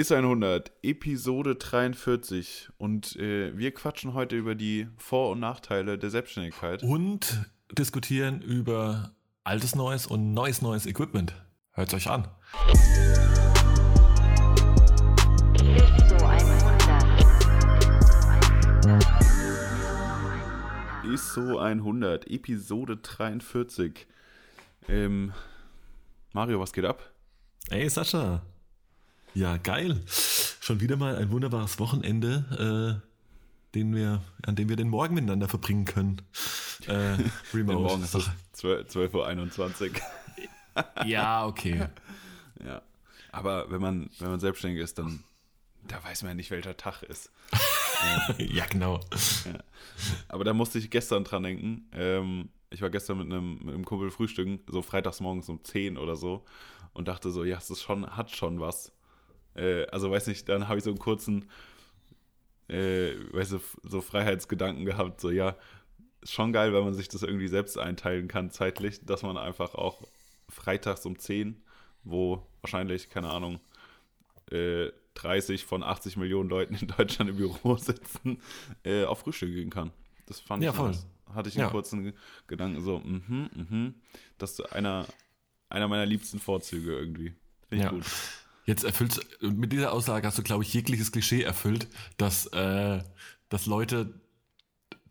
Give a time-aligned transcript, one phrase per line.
[0.00, 6.08] Ist 100, Episode 43 und äh, wir quatschen heute über die Vor- und Nachteile der
[6.08, 6.82] Selbstständigkeit.
[6.82, 9.12] Und diskutieren über
[9.44, 11.34] altes Neues und neues neues Equipment.
[11.72, 12.28] Hört euch an.
[21.12, 22.18] Ist so ein Wunder.
[22.24, 24.06] ISO 100, Episode 43.
[24.88, 25.34] Ähm,
[26.32, 27.02] Mario, was geht ab?
[27.68, 28.40] Ey Sascha.
[29.34, 30.00] Ja, geil.
[30.06, 35.48] Schon wieder mal ein wunderbares Wochenende, äh, den wir, an dem wir den Morgen miteinander
[35.48, 36.22] verbringen können.
[36.86, 37.78] Äh, Den remote.
[37.78, 41.04] Morgen ist es 12.21 Uhr.
[41.06, 41.88] ja, okay.
[42.64, 42.82] ja.
[43.32, 45.22] Aber wenn man, wenn man selbstständig ist, dann
[45.90, 47.30] da weiß man ja nicht, welcher Tag ist.
[48.38, 49.00] ja, genau.
[50.28, 51.88] Aber da musste ich gestern dran denken.
[51.92, 55.96] Ähm, ich war gestern mit einem, mit einem Kumpel frühstücken, so freitags morgens um 10
[55.96, 56.44] oder so,
[56.92, 58.92] und dachte so, ja, es ist schon, hat schon was.
[59.54, 61.48] Äh, also weiß nicht, dann habe ich so einen kurzen,
[62.68, 65.56] äh, weißt du, so Freiheitsgedanken gehabt, so ja,
[66.20, 69.74] ist schon geil, wenn man sich das irgendwie selbst einteilen kann zeitlich, dass man einfach
[69.74, 70.06] auch
[70.48, 71.62] freitags um 10,
[72.04, 73.60] wo wahrscheinlich, keine Ahnung,
[74.50, 78.40] äh, 30 von 80 Millionen Leuten in Deutschland im Büro sitzen,
[78.84, 79.90] äh, auf Frühstück gehen kann.
[80.26, 80.88] Das fand Ja, ich voll.
[80.90, 81.06] nice.
[81.34, 81.70] Hatte ich einen Ja.
[81.70, 82.12] kurzen Ge-
[82.48, 83.94] Gedanken, so, mhm, mhm.
[84.38, 85.06] Das ist einer,
[85.68, 87.32] einer meiner liebsten Vorzüge irgendwie.
[87.68, 87.90] Finde ich Ja.
[87.90, 88.04] gut.
[88.70, 93.02] Jetzt erfüllt mit dieser Aussage hast du, glaube ich, jegliches Klischee erfüllt, dass, äh,
[93.48, 94.14] dass Leute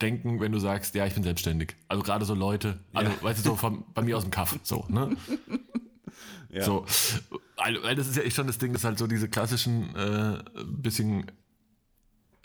[0.02, 1.76] denken, wenn du sagst, ja, ich bin selbstständig.
[1.90, 3.22] Also gerade so Leute, also Ja.
[3.22, 5.14] weißt du, so von, bei mir aus dem Kaff, so, ne?
[6.52, 6.64] Ja.
[6.64, 6.86] So,
[7.58, 10.42] weil, weil das ist ja echt schon das Ding, dass halt so diese klassischen, äh,
[10.66, 11.30] bisschen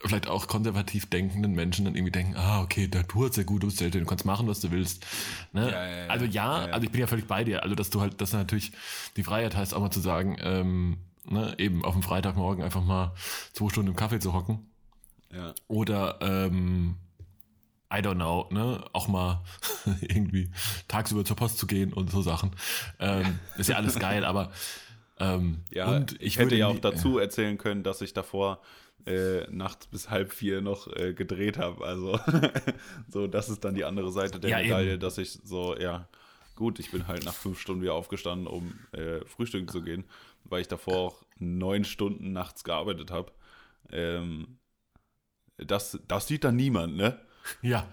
[0.07, 3.69] vielleicht auch konservativ denkenden Menschen dann irgendwie denken, ah, okay, du hast ja gut, du
[3.69, 5.07] bist du kannst machen, was du willst.
[5.53, 5.71] Ne?
[5.71, 6.07] Ja, ja, ja.
[6.09, 7.63] Also ja, also ich bin ja völlig bei dir.
[7.63, 8.73] Also dass du halt, dass du natürlich
[9.17, 13.15] die Freiheit heißt, auch mal zu sagen, ähm, ne, eben auf dem Freitagmorgen einfach mal
[13.53, 14.71] zwei Stunden im Kaffee zu hocken.
[15.33, 15.55] Ja.
[15.69, 16.97] Oder ähm,
[17.93, 19.43] I don't know, ne, auch mal
[20.01, 20.51] irgendwie
[20.89, 22.51] tagsüber zur Post zu gehen und so Sachen.
[22.99, 24.51] Ähm, ist ja alles geil, aber
[25.19, 28.61] ähm, Ja, und ich, hätte ja auch dazu erzählen können, dass ich davor
[29.07, 31.85] äh, nachts bis halb vier noch äh, gedreht habe.
[31.85, 32.19] Also,
[33.09, 35.01] so, das ist dann die andere Seite der Ja, Medaille, eben.
[35.01, 36.09] dass ich so, ja,
[36.57, 40.05] gut, ich bin halt nach fünf Stunden wieder aufgestanden, um äh, frühstücken zu gehen,
[40.45, 43.33] weil ich davor auch neun Stunden nachts gearbeitet habe.
[43.91, 44.59] Ähm,
[45.59, 47.21] das, das sieht dann niemand, ne?
[47.63, 47.87] Ja,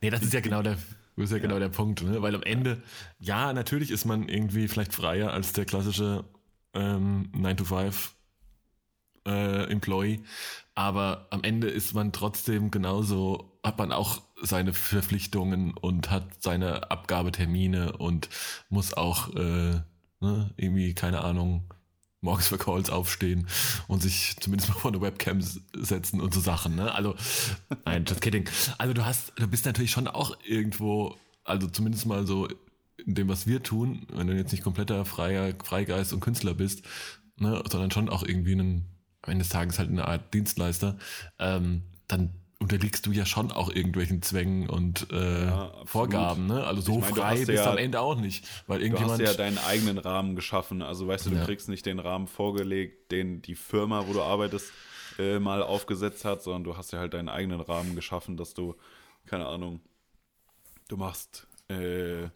[0.00, 0.74] nee, das ist ja genau der,
[1.16, 2.22] das ist ja genau der Punkt, ne?
[2.22, 2.82] Weil am Ende,
[3.20, 6.24] ja, natürlich ist man irgendwie vielleicht freier als der klassische
[6.74, 8.13] ähm, 9 to 5
[9.26, 10.20] äh, Employee,
[10.74, 16.90] aber am Ende ist man trotzdem genauso, hat man auch seine Verpflichtungen und hat seine
[16.90, 18.28] Abgabetermine und
[18.68, 19.80] muss auch äh,
[20.20, 21.72] ne, irgendwie, keine Ahnung,
[22.24, 23.46] morgens für Calls aufstehen
[23.86, 26.92] und sich zumindest mal vor eine Webcam setzen und so Sachen, ne?
[26.92, 27.14] Also,
[27.84, 28.48] nein, just kidding.
[28.78, 32.48] Also du hast, du bist natürlich schon auch irgendwo, also zumindest mal so
[32.96, 36.82] in dem, was wir tun, wenn du jetzt nicht kompletter freier Freigeist und Künstler bist,
[37.36, 38.88] ne, sondern schon auch irgendwie einen,
[39.26, 40.96] des Tages halt eine Art Dienstleister,
[41.38, 42.30] ähm, dann
[42.60, 45.72] unterliegst du ja schon auch irgendwelchen Zwängen und äh, Ja.
[45.84, 46.64] Vorgaben, ne?
[46.64, 48.84] Also so Ich meine, du frei bist du ja- am Ende auch nicht, weil Du
[48.86, 50.80] irgendjemand hast ja deinen eigenen Rahmen geschaffen.
[50.80, 51.44] Also weißt du, du Ja.
[51.44, 54.72] kriegst nicht den Rahmen vorgelegt, den die Firma, wo du arbeitest,
[55.18, 58.74] äh, mal aufgesetzt hat, sondern du hast ja halt deinen eigenen Rahmen geschaffen, dass du,
[59.26, 59.80] keine Ahnung,
[60.88, 62.28] du machst äh,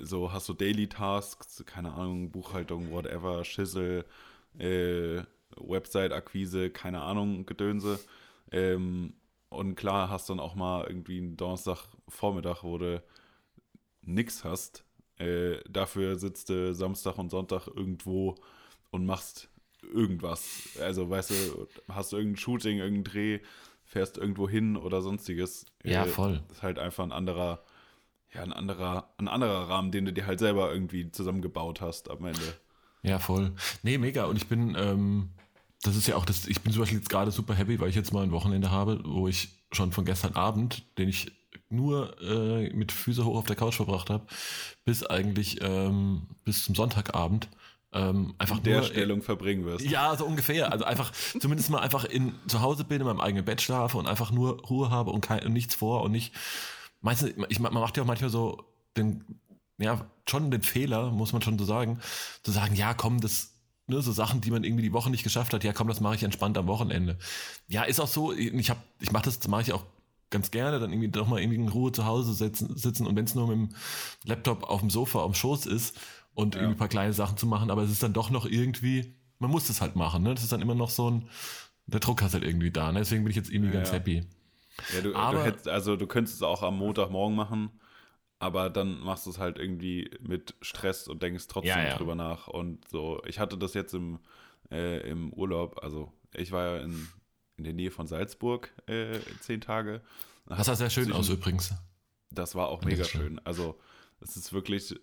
[0.00, 4.04] so, hast du Daily Tasks, keine Ahnung, Buchhaltung, whatever, Schissel,
[4.58, 5.22] äh,
[5.60, 7.98] Website-Akquise, keine Ahnung, Gedönse.
[8.50, 9.14] Ähm,
[9.50, 13.02] und klar hast dann auch mal irgendwie einen Donnerstagvormittag, wo du
[14.02, 14.84] nix hast.
[15.16, 18.36] Äh, dafür sitzt du Samstag und Sonntag irgendwo
[18.90, 19.48] und machst
[19.82, 20.68] irgendwas.
[20.80, 23.40] Also, weißt du, hast du irgendein Shooting, irgendein Dreh,
[23.84, 25.66] fährst irgendwo hin oder sonstiges.
[25.82, 26.42] Ja, Äh, voll.
[26.48, 27.64] Das ist halt einfach ein anderer,
[28.34, 32.26] ja, ein anderer, ein anderer Rahmen, den du dir halt selber irgendwie zusammengebaut hast am
[32.26, 32.54] Ende.
[33.02, 33.52] Ja, voll.
[33.82, 34.26] Nee, mega.
[34.26, 35.30] Und ich bin, ähm,
[35.82, 37.96] das ist ja auch das, ich bin zum Beispiel jetzt gerade super happy, weil ich
[37.96, 41.32] jetzt mal ein Wochenende habe, wo ich schon von gestern Abend, den ich
[41.70, 44.26] nur äh, mit Füße hoch auf der Couch verbracht habe,
[44.84, 47.48] bis eigentlich ähm, bis zum Sonntagabend
[47.92, 49.84] ähm, einfach In der nur Stellung verbringen wirst.
[49.84, 50.72] ja, so ungefähr.
[50.72, 54.06] Also einfach, zumindest mal einfach in, zu Hause bin, in meinem eigenen Bett schlafe und
[54.06, 56.34] einfach nur Ruhe habe und, kein, und nichts vor und nicht.
[57.00, 58.64] Meistens, ich, man macht ja auch manchmal so
[58.96, 59.24] den,
[59.78, 62.00] ja, schon den Fehler, muss man schon so sagen,
[62.42, 63.54] zu sagen, ja, komm, das,
[63.88, 66.14] ne, so Sachen, die man irgendwie die Woche nicht geschafft hat, ja, komm, das mache
[66.14, 67.18] ich entspannt am Wochenende.
[67.68, 69.84] Ja, ist auch so, ich habe, ich mache das, das mache ich auch
[70.30, 73.24] ganz gerne, dann irgendwie doch mal irgendwie in Ruhe zu Hause sitzen, sitzen und wenn
[73.24, 73.68] es nur mit dem
[74.24, 75.96] Laptop auf dem Sofa am Schoß ist
[76.34, 79.14] und irgendwie ein paar kleine Sachen zu machen, aber es ist dann doch noch irgendwie
[79.40, 80.34] man muss das halt machen, ne?
[80.34, 81.28] Das ist dann immer noch so ein,
[81.86, 82.98] der Druck hast halt irgendwie da, ne?
[82.98, 83.94] Deswegen bin ich jetzt irgendwie Ja, ganz ja.
[83.94, 84.26] happy.
[84.94, 87.70] Ja, du, Aber- du hättest, also du könntest es auch am Montagmorgen machen,
[88.38, 91.96] aber dann machst du es halt irgendwie mit Stress und denkst trotzdem Ja, ja.
[91.96, 92.46] drüber nach.
[92.48, 94.20] Und so, ich hatte das jetzt im,
[94.70, 97.08] äh, im Urlaub, also ich war ja in,
[97.56, 100.02] in der Nähe von Salzburg äh, zehn Tage.
[100.46, 101.72] Das sah sehr schön aus übrigens.
[102.30, 103.40] Das war auch mega schön.
[103.44, 103.78] Also
[104.20, 104.94] es ist wirklich,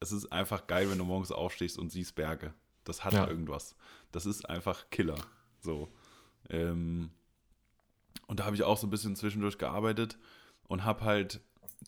[0.00, 2.54] es ist einfach geil, wenn du morgens aufstehst und siehst Berge.
[2.84, 3.26] Das hat Ja.
[3.26, 3.74] irgendwas.
[4.12, 5.16] Das ist einfach Killer.
[5.60, 5.92] So.
[6.48, 7.10] Ähm,
[8.28, 10.18] und da habe ich auch so ein bisschen zwischendurch gearbeitet
[10.68, 11.40] und habe halt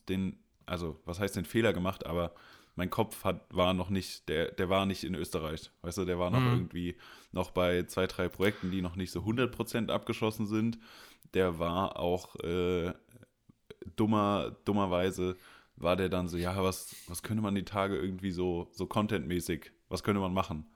[0.08, 2.32] den, also was heißt den Fehler gemacht, aber
[2.76, 5.70] mein Kopf hat, war noch nicht, der, der war nicht in Österreich.
[5.82, 6.52] Weißt du, der war noch Mhm.
[6.52, 6.96] irgendwie
[7.32, 10.78] noch bei zwei, drei Projekten, die noch nicht so 100% abgeschlossen sind.
[11.34, 12.92] Der war auch äh,
[13.96, 15.36] dummer, dummerweise
[15.76, 19.70] war der dann so, ja, was, was könnte man die Tage irgendwie so, so contentmäßig,
[19.88, 20.66] was könnte man machen?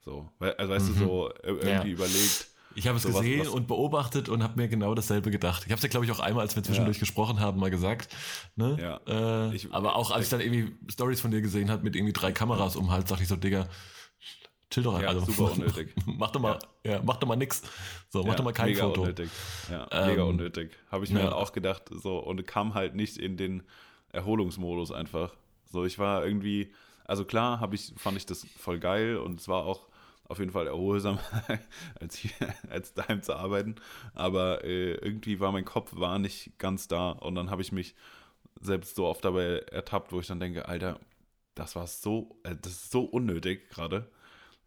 [0.00, 1.68] So, also weißt du, so äh, irgendwie Mhm.
[1.68, 1.82] Ja.
[1.84, 2.49] überlegt.
[2.76, 5.64] Ich habe es So was- gesehen was- und beobachtet und habe mir genau dasselbe gedacht.
[5.66, 7.00] Ich habe es ja, glaube ich, auch einmal, als wir zwischendurch Ja.
[7.00, 8.08] gesprochen haben, mal gesagt.
[8.56, 8.78] Ne?
[8.80, 9.48] Ja.
[9.50, 12.12] Äh, Ich- aber auch als ich dann irgendwie Stories von dir gesehen habe mit irgendwie
[12.12, 13.68] drei Kameras um den Hals, dachte ich so, Digga,
[14.70, 15.92] chill doch Ja, also, super unnötig.
[16.06, 17.00] mach doch mal, ja.
[17.04, 17.62] mach doch mal nix.
[18.08, 19.02] So, mach Ja, doch mal kein mega Foto.
[19.02, 19.30] Unnötig.
[19.70, 20.70] Ja, Ähm, mega unnötig.
[20.92, 21.24] Habe ich mir ja.
[21.26, 23.62] halt auch gedacht, so, und kam halt nicht in den
[24.12, 25.34] Erholungsmodus einfach.
[25.72, 26.72] So, ich war irgendwie,
[27.04, 29.88] also klar, habe ich, fand ich das voll geil und es war auch
[30.30, 31.18] auf jeden Fall erholsam,
[32.00, 32.30] als hier,
[32.68, 33.76] als daheim zu arbeiten.
[34.14, 37.94] Aber äh, irgendwie war mein Kopf war nicht ganz da und dann habe ich mich
[38.60, 41.00] selbst so oft dabei ertappt, wo ich dann denke, Alter,
[41.54, 44.10] das war so, äh, das ist so unnötig gerade.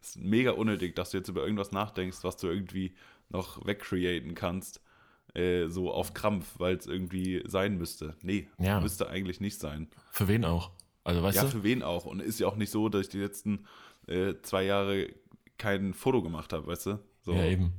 [0.00, 2.94] Es ist mega unnötig, dass du jetzt über irgendwas nachdenkst, was du irgendwie
[3.30, 4.82] noch wegcreaten kannst,
[5.34, 8.14] äh, so auf Krampf, weil es irgendwie sein müsste.
[8.22, 8.80] Nee, Ja.
[8.80, 9.88] müsste eigentlich nicht sein.
[10.12, 10.70] Für wen auch?
[11.04, 11.48] Also, weißt ja, du?
[11.48, 12.04] für wen auch?
[12.04, 13.66] Und ist ja auch nicht so, dass ich die letzten
[14.06, 15.08] äh, zwei Jahre
[15.58, 16.98] kein Foto gemacht habe, weißt du?
[17.22, 17.32] So.
[17.32, 17.72] Ja, eben.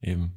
[0.00, 0.32] Eben.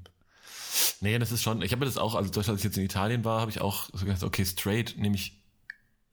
[1.01, 3.25] Nee, das ist schon, ich habe mir das auch, also als ich jetzt in Italien
[3.25, 5.41] war, habe ich auch so gedacht, okay, straight nehme ich,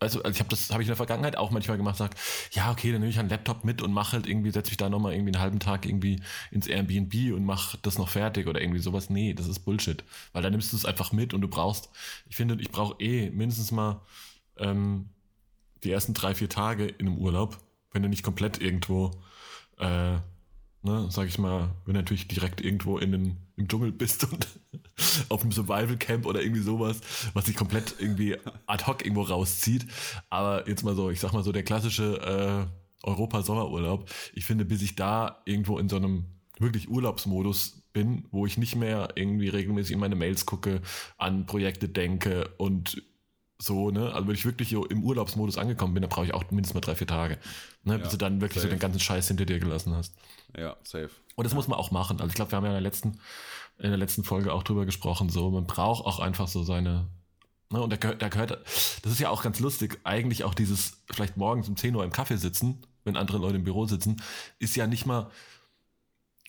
[0.00, 2.14] also, also ich habe das, habe ich in der Vergangenheit auch manchmal gemacht, sag,
[2.52, 4.88] ja, okay, dann nehme ich einen Laptop mit und mache halt irgendwie, setze mich da
[4.88, 6.20] nochmal irgendwie einen halben Tag irgendwie
[6.50, 9.10] ins Airbnb und mache das noch fertig oder irgendwie sowas.
[9.10, 10.04] Nee, das ist Bullshit.
[10.32, 11.90] Weil dann nimmst du es einfach mit und du brauchst,
[12.28, 14.00] ich finde, ich brauche eh mindestens mal
[14.56, 15.10] ähm,
[15.84, 17.58] die ersten drei, vier Tage in einem Urlaub,
[17.92, 19.10] wenn du nicht komplett irgendwo
[19.78, 20.18] äh,
[20.82, 24.46] ne, sag ich mal, wenn du natürlich direkt irgendwo in den, im Dschungel bist und
[25.28, 27.00] auf einem Survival Camp oder irgendwie sowas,
[27.34, 28.36] was sich komplett irgendwie
[28.66, 29.86] ad hoc irgendwo rauszieht.
[30.30, 32.68] Aber jetzt mal so, ich sag mal so, der klassische
[33.04, 36.26] äh, Europa-Sommerurlaub, ich finde, bis ich da irgendwo in so einem
[36.58, 40.82] wirklich Urlaubsmodus bin, wo ich nicht mehr irgendwie regelmäßig in meine Mails gucke,
[41.16, 43.02] an Projekte denke und
[43.60, 44.12] so, ne?
[44.12, 46.80] Also wenn ich wirklich so im Urlaubsmodus angekommen bin, dann brauche ich auch mindestens mal
[46.80, 47.38] drei, vier Tage.
[47.82, 47.98] Ne?
[47.98, 48.70] bis Ja, du dann wirklich so safe.
[48.74, 50.14] den ganzen Scheiß hinter dir gelassen hast.
[50.56, 51.10] Ja, safe.
[51.34, 52.20] Und das muss man auch machen.
[52.20, 53.18] Also ich glaube, wir haben ja in der letzten,
[53.78, 57.08] in der letzten Folge auch drüber gesprochen, so, man braucht auch einfach so seine,
[57.70, 61.02] ne, und da gehört, da gehört, das ist ja auch ganz lustig, eigentlich auch dieses,
[61.12, 64.22] vielleicht morgens um 10 Uhr im Kaffee sitzen, wenn andere Leute im Büro sitzen,
[64.58, 65.30] ist ja nicht mal,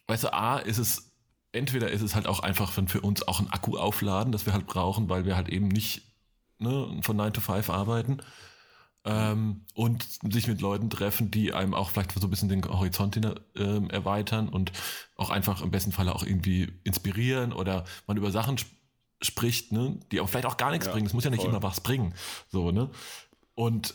[0.07, 1.11] weißt du, A, ist es,
[1.51, 4.53] entweder ist es halt auch einfach für, für uns auch ein Akku aufladen, das wir
[4.53, 6.08] halt brauchen, weil wir halt eben nicht
[6.59, 8.19] ne, von 9 to 5 arbeiten.
[9.05, 13.15] Ähm, und sich mit Leuten treffen, die einem auch vielleicht so ein bisschen den Horizont
[13.55, 14.73] ähm, erweitern und
[15.15, 18.67] auch einfach im besten Falle auch irgendwie inspirieren oder man über Sachen sp
[19.21, 21.05] spricht, ne, die auch vielleicht auch gar nichts Ja, bringen.
[21.05, 21.49] Es muss ja nicht voll.
[21.49, 22.13] immer was bringen.
[22.49, 22.89] So, ne?
[23.53, 23.93] Und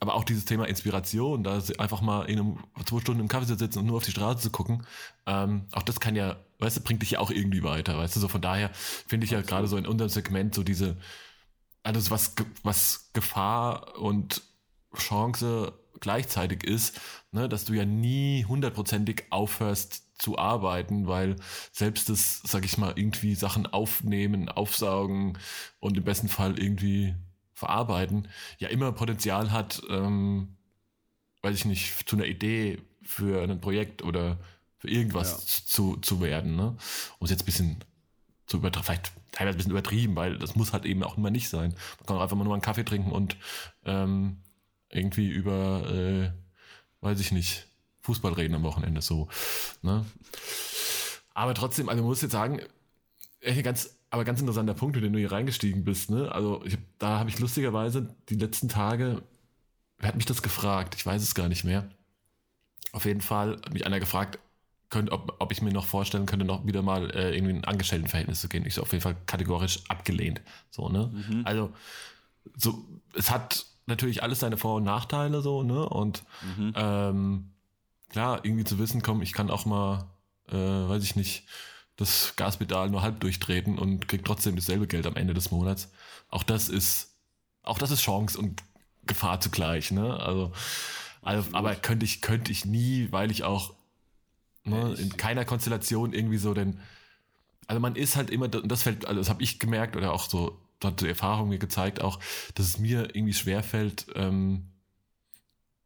[0.00, 3.56] aber auch dieses Thema Inspiration, da einfach mal in einem, zwei Stunden im Kaffee zu
[3.56, 4.86] sitzen und nur auf die Straße zu gucken,
[5.26, 8.20] ähm, auch das kann ja, weißt du, bringt dich ja auch irgendwie weiter, weißt du,
[8.20, 10.96] so von daher finde ich ja gerade so in unserem Segment so diese,
[11.88, 14.42] alles was, was Gefahr und
[14.94, 17.00] Chance gleichzeitig ist,
[17.32, 21.36] ne, dass du ja nie hundertprozentig aufhörst zu arbeiten, weil
[21.72, 25.38] selbst das, sag ich mal, irgendwie Sachen aufnehmen, aufsaugen
[25.80, 27.14] und im besten Fall irgendwie
[27.54, 28.28] verarbeiten,
[28.58, 30.56] ja immer Potenzial hat, ähm,
[31.42, 34.38] weiß ich nicht, zu einer Idee für ein Projekt oder
[34.76, 35.64] für irgendwas Ja.
[35.66, 36.76] zu, zu werden, ne?
[37.18, 37.76] Um es jetzt ein bisschen
[38.46, 41.48] zu übertreiben, vielleicht teilweise ein bisschen übertrieben, weil das muss halt eben auch immer nicht
[41.48, 41.74] sein.
[41.98, 43.36] Man kann auch einfach mal nur einen Kaffee trinken und
[43.84, 44.38] ähm,
[44.90, 46.30] irgendwie über, äh,
[47.00, 47.66] weiß ich nicht,
[48.00, 49.28] Fußball reden am Wochenende so.
[49.82, 50.04] Ne?
[51.34, 52.60] Aber trotzdem, also man muss jetzt sagen,
[53.40, 56.10] echt ein ganz, aber ganz interessanter Punkt, mit dem du hier reingestiegen bist.
[56.10, 56.32] Ne?
[56.32, 59.22] Also ich, da habe ich lustigerweise die letzten Tage,
[59.98, 60.94] wer hat mich das gefragt?
[60.96, 61.88] Ich weiß es gar nicht mehr.
[62.92, 64.38] Auf jeden Fall hat mich einer gefragt,
[64.90, 67.64] könnt, ob, ob ich mir noch vorstellen könnte, noch wieder mal äh, irgendwie in ein
[67.64, 68.64] Angestelltenverhältnis zu gehen.
[68.66, 70.40] Ich so auf jeden Fall kategorisch abgelehnt.
[70.70, 71.10] So, ne?
[71.44, 71.72] Also,
[72.56, 75.88] so, es hat natürlich alles seine Vor- und Nachteile, so, ne?
[75.88, 76.22] Und
[76.76, 77.50] ähm,
[78.10, 80.06] klar, irgendwie zu wissen, komm, ich kann auch mal,
[80.48, 81.44] äh, weiß ich nicht,
[81.96, 85.90] das Gaspedal nur halb durchtreten und krieg trotzdem dasselbe Geld am Ende des Monats.
[86.30, 87.16] Auch das ist,
[87.62, 88.62] auch das ist Chance und
[89.06, 90.18] Gefahr zugleich, ne?
[90.20, 90.52] Also,
[91.22, 93.74] also aber könnte ich, könnte ich nie, weil ich auch
[94.68, 96.80] ne, in keiner Konstellation irgendwie so denn,
[97.66, 100.28] also man ist halt immer, und das fällt, also das habe ich gemerkt oder auch
[100.28, 102.18] so, hat die Erfahrung mir gezeigt auch,
[102.54, 104.68] dass es mir irgendwie schwerfällt, ähm,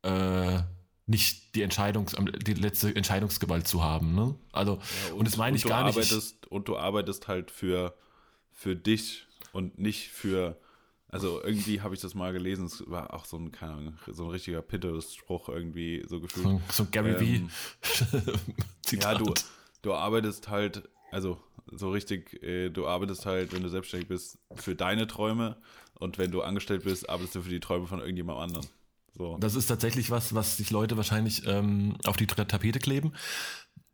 [0.03, 0.61] äh,
[1.07, 2.15] nicht die Entscheidungs,
[2.47, 4.15] die letzte Entscheidungsgewalt zu haben.
[4.15, 4.35] Ne?
[4.53, 5.99] Also, Ja, und, das meine ich gar nicht.
[5.99, 7.95] Ich, Arbeitest, und du arbeitest halt für,
[8.53, 10.59] für dich und nicht für.
[11.13, 14.25] Also irgendwie habe ich das mal gelesen, es war auch so ein, keine Ahnung, so
[14.25, 16.47] ein richtiger Pinterest-Spruch irgendwie so gefühlt.
[16.47, 17.51] so, so ein Gary Ähm,
[17.83, 18.17] V.
[18.17, 18.35] Ja,
[18.83, 19.21] Zitat.
[19.21, 19.35] du,
[19.83, 21.39] du arbeitest halt, also
[21.71, 25.57] so richtig, äh, du arbeitest halt, wenn du selbstständig bist, für deine Träume
[25.95, 28.67] und wenn du angestellt bist, arbeitest du für die Träume von irgendjemand anderem.
[29.15, 29.37] So.
[29.39, 33.13] Das ist tatsächlich was, was sich Leute wahrscheinlich ähm, auf die Tapete kleben.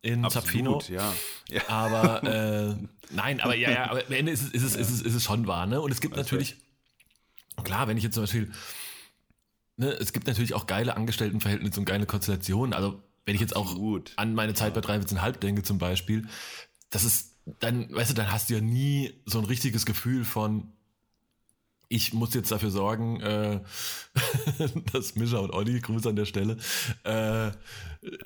[0.01, 0.77] In Zapfino.
[0.77, 1.13] Absolut, ja.
[1.51, 1.63] ja.
[1.69, 2.23] Aber
[2.71, 2.77] äh,
[3.11, 5.25] nein, aber ja, ja, aber am Ende ist es, ist es, ist es, ist es
[5.25, 5.81] schon wahr, ne?
[5.81, 6.37] Und es gibt Weißt du?
[6.37, 6.57] natürlich,
[7.65, 8.51] klar, wenn ich jetzt zum Beispiel,
[9.77, 12.73] ne, es gibt natürlich auch geile Angestelltenverhältnisse und geile Konstellationen.
[12.73, 14.13] Also wenn ich jetzt auch Absolut.
[14.17, 16.27] an meine Zeit bei 13,5 denke zum Beispiel,
[16.91, 20.73] das ist, dann, weißt du, dann hast du ja nie so ein richtiges Gefühl von,
[21.89, 23.61] ich muss jetzt dafür sorgen, äh,
[24.93, 26.59] dass Mischa und Olli, Gruß an der Stelle,
[27.05, 27.51] äh,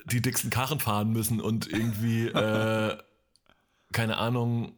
[0.07, 2.97] die dicksten Karren fahren müssen und irgendwie, äh,
[3.93, 4.75] keine Ahnung,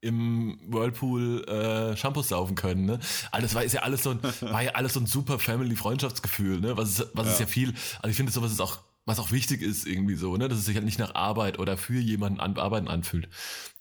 [0.00, 2.84] im Whirlpool äh, Shampoos saufen können.
[2.84, 3.00] Ne?
[3.32, 6.76] Alles war, ist ja alles so ein, war ja alles so ein super Family-Freundschaftsgefühl, ne?
[6.76, 7.40] Was, ist, was ist Ja.
[7.40, 10.48] ja viel, also ich finde sowas ist auch, was auch wichtig ist irgendwie so, ne?
[10.48, 13.28] Dass es sich halt nicht nach Arbeit oder für jemanden an Arbeiten anfühlt.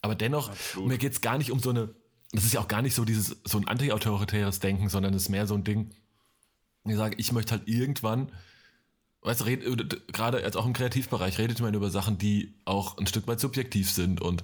[0.02, 0.88] Aber dennoch, Absolut.
[0.88, 1.94] mir geht's gar nicht um so eine,
[2.32, 5.30] das ist ja auch gar nicht so dieses, so ein anti-autoritäres Denken, sondern es ist
[5.30, 5.92] mehr so ein Ding,
[6.86, 8.32] ich sage, ich möchte halt irgendwann,
[9.22, 13.28] weißt du, gerade jetzt auch im Kreativbereich redet man über Sachen, die auch ein Stück
[13.28, 14.44] weit subjektiv sind und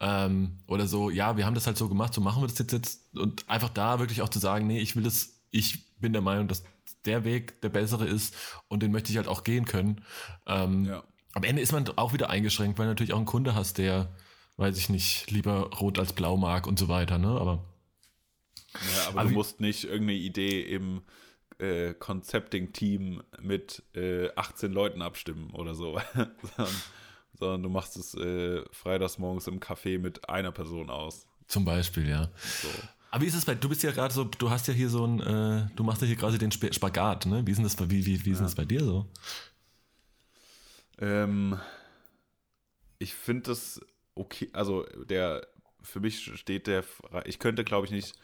[0.00, 2.72] ähm, oder so, ja, wir haben das halt so gemacht, so machen wir das jetzt
[2.72, 6.22] jetzt und einfach da wirklich auch zu sagen, nee, ich will das, ich bin der
[6.22, 6.62] Meinung, dass
[7.04, 8.34] der Weg der bessere ist
[8.68, 10.04] und den möchte ich halt auch gehen können.
[10.46, 11.02] Ähm, Ja.
[11.34, 14.10] Am Ende ist man auch wieder eingeschränkt, weil du natürlich auch einen Kunde hast, der,
[14.56, 17.28] weiß ich nicht, lieber rot als blau mag und so weiter, ne?
[17.28, 17.64] Aber
[18.74, 21.02] Ja, aber Aber du wie- musst nicht irgendeine Idee im
[21.58, 25.98] äh, Concepting-Team mit äh, 18 Leuten abstimmen oder so,
[27.38, 31.26] sondern, du machst es äh, freitags morgens im Café mit einer Person aus.
[31.48, 32.30] zum Beispiel, ja.
[32.62, 32.68] So.
[33.10, 35.06] Aber wie ist es bei, du bist ja gerade so, du hast ja hier so
[35.06, 37.46] ein, äh, du machst ja hier quasi den Sp Spagat, ne?
[37.46, 39.06] Wie ist denn das bei, wie, wie, wie ist denn das bei dir so?
[40.98, 41.58] Ähm,
[42.98, 43.80] ich finde das
[44.16, 45.46] okay, also der,
[45.82, 46.84] für mich steht der,
[47.24, 48.14] ich könnte glaube ich nicht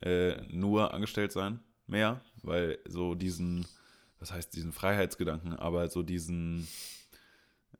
[0.00, 3.66] äh, nur angestellt sein, mehr, weil so diesen,
[4.18, 6.66] was heißt diesen Freiheitsgedanken, aber so diesen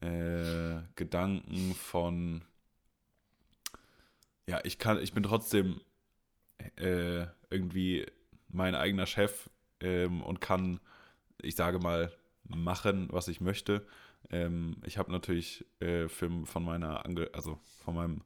[0.00, 2.42] äh, Gedanken von,
[4.46, 5.80] ja, ich kann, ich bin trotzdem
[6.76, 8.06] äh, irgendwie
[8.48, 10.80] mein eigener Chef ähm, und kann,
[11.42, 12.12] ich sage mal,
[12.44, 13.86] machen, was ich möchte.
[14.30, 18.22] Ähm, ich habe natürlich äh, für, von meiner, Ange also von meinem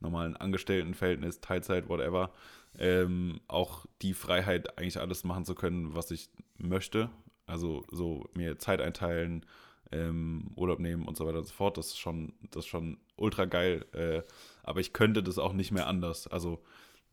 [0.00, 2.32] normalen Angestelltenverhältnis, Teilzeit, whatever,
[2.78, 7.10] ähm, auch die Freiheit, eigentlich alles machen zu können, was ich möchte.
[7.46, 9.44] Also so mir Zeit einteilen,
[9.92, 11.76] ähm, Urlaub nehmen und so weiter und so fort.
[11.76, 13.86] Das ist schon, das ist schon ultra geil.
[13.92, 14.22] Äh,
[14.62, 16.26] aber ich könnte das auch nicht mehr anders.
[16.26, 16.62] Also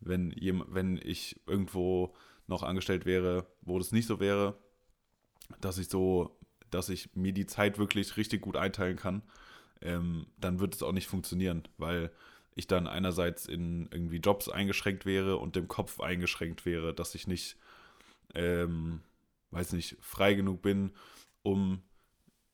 [0.00, 0.34] wenn,
[0.68, 2.14] wenn ich irgendwo
[2.46, 4.58] noch angestellt wäre, wo das nicht so wäre,
[5.60, 6.38] dass ich so,
[6.70, 9.22] dass ich mir die Zeit wirklich richtig gut einteilen kann,
[9.80, 12.10] ähm, dann wird es auch nicht funktionieren, weil
[12.54, 17.26] ich dann einerseits in irgendwie Jobs eingeschränkt wäre und dem Kopf eingeschränkt wäre, dass ich
[17.26, 17.56] nicht,
[18.34, 19.02] ähm,
[19.50, 20.92] weiß nicht, frei genug bin,
[21.42, 21.82] um,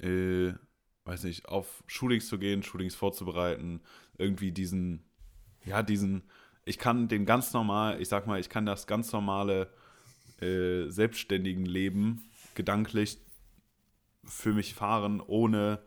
[0.00, 0.52] äh,
[1.04, 3.80] weiß nicht, auf Shootings zu gehen, Shootings vorzubereiten,
[4.18, 5.04] irgendwie diesen,
[5.64, 6.22] ja, diesen,
[6.64, 9.70] ich kann den ganz normal, ich sag mal, ich kann das ganz normale
[10.40, 12.24] äh, selbstständigen Leben
[12.54, 13.18] gedanklich
[14.24, 15.80] für mich fahren, ohne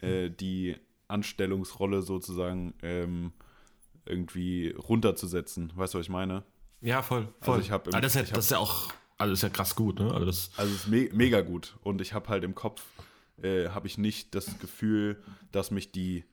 [0.00, 0.76] äh, die
[1.08, 3.32] Anstellungsrolle sozusagen ähm,
[4.04, 5.72] irgendwie runterzusetzen.
[5.74, 6.44] Weißt du, was ich meine?
[6.80, 7.60] Ja, voll, voll.
[7.60, 9.48] ich hab im- Aber das, ist ja, ich das ist ja auch, also ist ja
[9.48, 10.12] krass gut, ne?
[10.12, 11.76] Also das, Also es ist me mega gut.
[11.82, 12.84] Und ich habe halt im Kopf,
[13.42, 16.24] äh, habe ich nicht das Gefühl, dass mich die,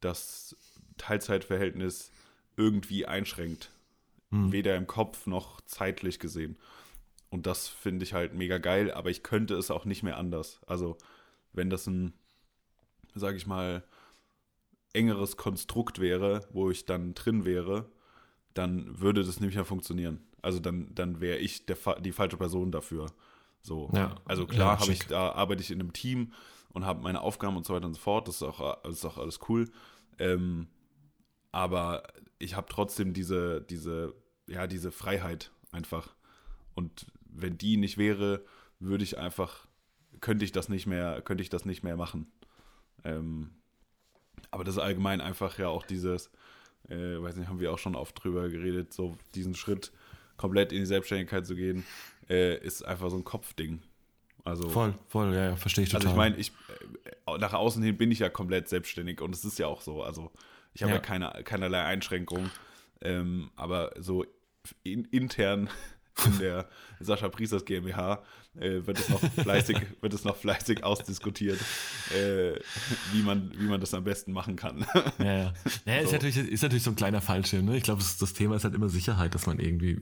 [0.00, 0.56] das
[0.96, 2.10] Teilzeitverhältnis
[2.56, 3.70] irgendwie einschränkt.
[4.30, 4.52] Hm.
[4.52, 6.56] Weder im Kopf noch zeitlich gesehen.
[7.30, 10.60] Und das finde ich halt mega geil, aber ich könnte es auch nicht mehr anders.
[10.66, 10.96] Also,
[11.52, 12.14] wenn das ein,
[13.14, 13.84] sage ich mal,
[14.92, 17.90] engeres Konstrukt wäre, wo ich dann drin wäre,
[18.54, 20.20] dann würde das nicht mehr funktionieren.
[20.42, 23.06] Also dann, dann wäre ich der, die falsche Person dafür.
[23.62, 23.90] So.
[23.92, 24.16] Ja.
[24.24, 26.32] Also klar Ja, habe ich, da arbeite ich in einem Team
[26.72, 28.28] und habe meine Aufgaben und so weiter und so fort.
[28.28, 29.70] Das ist auch, das ist auch alles cool.
[30.18, 30.68] Ähm,
[31.52, 32.02] aber
[32.38, 34.14] ich habe trotzdem diese, diese,
[34.46, 36.14] ja, diese Freiheit einfach.
[36.74, 38.44] Und wenn die nicht wäre,
[38.78, 39.66] würde ich einfach,
[40.20, 42.30] könnte ich das nicht mehr, könnte ich das nicht mehr machen.
[43.04, 43.50] Ähm,
[44.50, 46.30] aber das ist allgemein einfach ja auch dieses,
[46.88, 49.92] äh, weiß nicht, haben wir auch schon oft drüber geredet, so diesen Schritt
[50.38, 51.84] komplett in die Selbstständigkeit zu gehen,
[52.30, 53.82] äh, ist einfach so ein Kopfding.
[54.44, 56.06] Also, Voll, voll, ja, ja verstehe ich total.
[56.06, 56.52] also ich meine, ich
[57.26, 60.02] äh, nach außen hin bin ich ja komplett selbstständig und es ist ja auch so.
[60.02, 60.30] Also
[60.72, 61.02] ich habe ja, Ja.
[61.02, 62.50] keine, keinerlei Einschränkungen.
[63.02, 64.24] Ähm, aber so
[64.84, 65.68] in, intern
[66.26, 66.66] in der
[67.00, 68.22] Sascha Priesters GmbH
[68.58, 71.58] äh, wird es noch fleißig, wird es noch fleißig ausdiskutiert,
[72.14, 72.54] äh,
[73.12, 74.84] wie, man, wie man das am besten machen kann.
[75.18, 75.54] Ja, ja.
[75.84, 76.12] Naja, ist, So.
[76.16, 77.64] natürlich, ist natürlich so ein kleiner Fallschirm.
[77.66, 77.76] Ne?
[77.76, 80.00] Ich glaube, das, das Thema ist halt immer Sicherheit, dass man irgendwie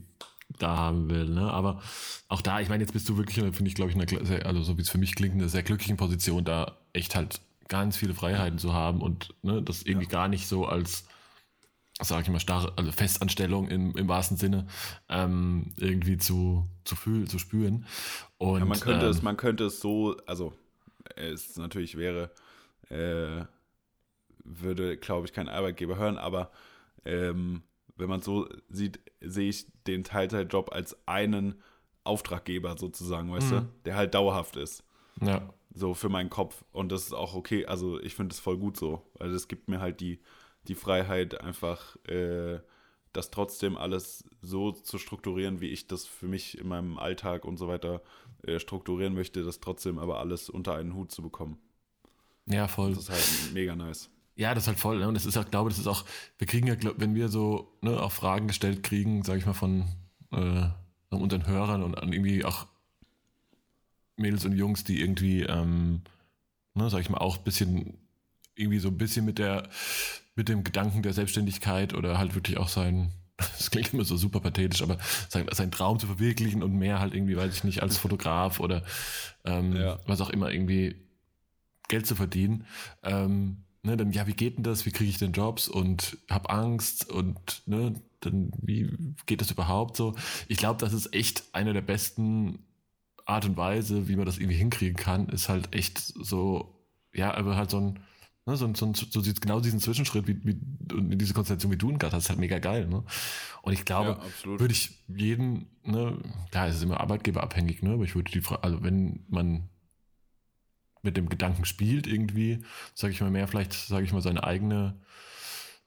[0.58, 1.26] da haben will.
[1.28, 1.42] Ne?
[1.50, 1.82] Aber
[2.28, 4.24] auch da, ich meine, jetzt bist du wirklich, finde ich, glaube ich, in einer, gl-
[4.24, 7.14] sehr- also so wie es für mich klingt, in einer sehr glücklichen Position, da echt
[7.14, 11.04] halt ganz viele Freiheiten zu haben und ne, das irgendwie gar nicht so als,
[12.02, 14.66] sag ich mal, starre, also Festanstellung im, im wahrsten Sinne
[15.08, 17.86] ähm, irgendwie zu, zu fühlen, zu spüren.
[18.38, 20.52] Und, Ja, man könnte ähm, es, man könnte es so, also
[21.16, 22.30] es natürlich wäre,
[22.90, 23.44] äh,
[24.44, 26.50] würde, glaube ich, kein Arbeitgeber hören, aber
[27.04, 27.62] ähm,
[27.96, 31.62] wenn man es so sieht, sehe ich den Teilzeitjob als einen
[32.04, 34.84] Auftraggeber sozusagen, weißt du, der halt dauerhaft ist.
[35.20, 35.42] ja.
[35.74, 36.64] So für meinen Kopf.
[36.72, 37.66] Und das ist auch okay.
[37.66, 39.02] Also ich finde es voll gut so.
[39.18, 40.20] Weil das gibt mir halt die,
[40.68, 42.60] die Freiheit, einfach äh,
[43.12, 47.56] das trotzdem alles so zu strukturieren, wie ich das für mich in meinem Alltag und
[47.56, 48.02] so weiter
[48.42, 51.58] äh, strukturieren möchte, das trotzdem aber alles unter einen Hut zu bekommen.
[52.46, 52.90] ja, voll.
[52.90, 54.10] Das ist halt mega nice.
[54.36, 54.98] Ja, das ist halt voll.
[54.98, 55.08] Ne?
[55.08, 56.04] Und das ist auch, glaube das ist auch,
[56.38, 59.54] wir kriegen ja, glaub, wenn wir so ne, auch Fragen gestellt kriegen, sage ich mal,
[59.54, 59.86] von,
[60.32, 60.68] äh,
[61.08, 62.66] unseren Hörern und an irgendwie auch
[64.16, 66.02] Mädels und Jungs, die irgendwie, ähm,
[66.74, 67.98] ne, sag ich mal, auch ein bisschen,
[68.54, 69.68] irgendwie so ein bisschen mit der,
[70.36, 74.40] mit dem Gedanken der Selbstständigkeit oder halt wirklich auch sein, das klingt immer so super
[74.40, 77.96] pathetisch, aber sein, sein Traum zu verwirklichen und mehr halt irgendwie, weiß ich nicht, als
[77.98, 78.84] Fotograf oder
[79.44, 79.98] ähm, Ja.
[80.06, 80.96] was auch immer irgendwie
[81.88, 82.66] Geld zu verdienen.
[83.02, 84.86] Ähm, ne, dann, ja, wie geht denn das?
[84.86, 85.68] Wie kriege ich denn Jobs?
[85.68, 88.90] Und hab Angst und ne, dann, wie
[89.26, 90.14] geht das überhaupt so?
[90.48, 92.58] Ich glaube, das ist echt eine der besten
[93.24, 96.74] Art und Weise, wie man das irgendwie hinkriegen kann, ist halt echt so,
[97.12, 98.00] ja, aber halt so ein,
[98.46, 100.60] ne, so, so, so genau diesen Zwischenschritt, wie, wie
[100.94, 103.04] und diese Konstellation, wie du ihn gerade hast, ist halt mega geil, ne?
[103.62, 106.18] Und ich glaube, Ja, würde ich jeden, ne,
[106.50, 109.68] klar, es ist immer arbeitgeberabhängig, ne, aber ich würde die Frage, also wenn man
[111.02, 115.00] mit dem Gedanken spielt irgendwie, sage ich mal mehr, vielleicht sage ich mal seine eigene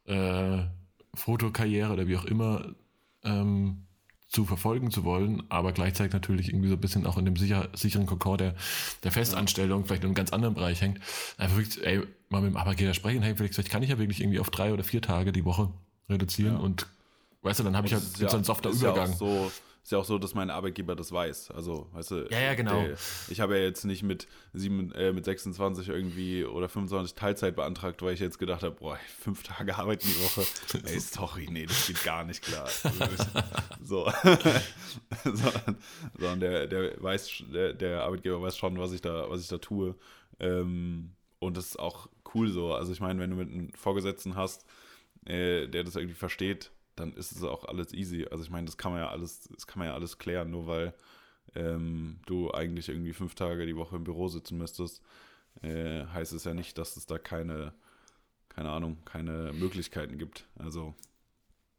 [0.05, 0.63] äh,
[1.13, 2.75] Fotokarriere oder wie auch immer
[3.23, 3.85] ähm,
[4.29, 7.67] zu verfolgen zu wollen, aber gleichzeitig natürlich irgendwie so ein bisschen auch in dem sicher,
[7.73, 8.53] sicheren Kokon der,
[9.03, 10.99] der Festanstellung, vielleicht in einem ganz anderen Bereich hängt,
[11.37, 14.21] einfach wirklich, ey, mal mit dem Arbeitgeber sprechen, hey, vielleicht, vielleicht kann ich ja wirklich
[14.21, 15.71] irgendwie auf drei oder vier Tage die Woche
[16.09, 16.59] reduzieren Ja.
[16.59, 16.85] und
[17.41, 19.09] weißt du, dann habe ich halt jetzt so einen softer Übergang.
[19.11, 19.51] Ja so,
[19.83, 21.51] ist ja auch so, dass mein Arbeitgeber das weiß.
[21.51, 22.83] Also, weißt du, Ja, ja, genau.
[22.83, 22.97] Der,
[23.29, 28.01] ich habe ja jetzt nicht mit, sieben, äh, mit 26 irgendwie oder 25 Teilzeit beantragt,
[28.01, 30.45] weil ich jetzt gedacht habe, boah, fünf Tage arbeiten die Woche.
[30.85, 32.67] Ey, sorry, nee, das geht gar nicht klar.
[33.83, 34.11] so.
[35.23, 35.77] Sondern,
[36.17, 39.57] sondern der, der weiß, der, der Arbeitgeber weiß schon, was ich da, was ich da
[39.57, 39.95] tue.
[40.39, 42.73] Ähm, und das ist auch cool so.
[42.73, 44.65] Also ich meine, wenn du mit einem Vorgesetzten hast,
[45.25, 48.27] äh, der das irgendwie versteht, dann ist es auch alles easy.
[48.29, 50.67] Also ich meine, das kann man ja alles, das kann man ja alles klären, nur
[50.67, 50.93] weil
[51.55, 55.01] ähm, du eigentlich irgendwie fünf Tage die Woche im Büro sitzen müsstest,
[55.62, 57.73] äh, heißt es ja nicht, dass es da keine,
[58.49, 60.45] keine Ahnung, keine Möglichkeiten gibt.
[60.57, 60.93] Also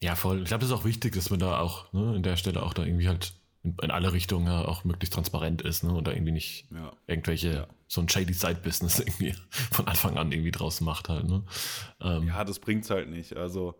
[0.03, 0.43] Ja, voll.
[0.43, 2.75] Ich glaube, das ist auch wichtig, dass man da auch ne, in der Stelle auch
[2.75, 6.13] da irgendwie halt in, in alle Richtungen ja auch möglichst transparent ist ne, und da
[6.13, 7.67] irgendwie nicht ja, irgendwelche, Ja.
[7.89, 9.35] so ein shady Side-Business irgendwie
[9.71, 11.29] von Anfang an irgendwie draus macht halt.
[11.29, 11.45] Ne?
[12.01, 13.37] Ähm, ja, das bringt's halt nicht.
[13.37, 13.79] Also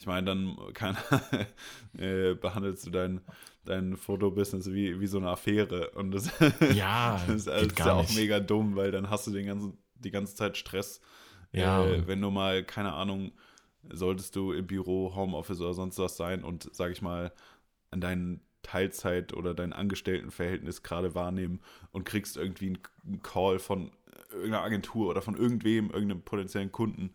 [0.00, 0.96] ich meine, dann kann,
[1.98, 3.20] äh, behandelst du dein,
[3.64, 6.30] dein Fotobusiness wie, wie so eine Affäre und das,
[6.74, 8.16] Ja, das das ist ja auch nicht.
[8.16, 11.00] mega dumm, weil dann hast du den ganzen, die ganze Zeit Stress.
[11.52, 11.84] Ja.
[11.84, 13.32] Äh, wenn du mal, keine Ahnung,
[13.90, 17.32] solltest du im Büro, Homeoffice oder sonst was sein und, sag ich mal,
[17.90, 21.60] an deinen Teilzeit oder dein Angestelltenverhältnis gerade wahrnehmen
[21.92, 23.90] und kriegst irgendwie einen- einen Call von
[24.30, 27.14] irgendeiner Agentur oder von irgendwem, irgendeinem potenziellen Kunden,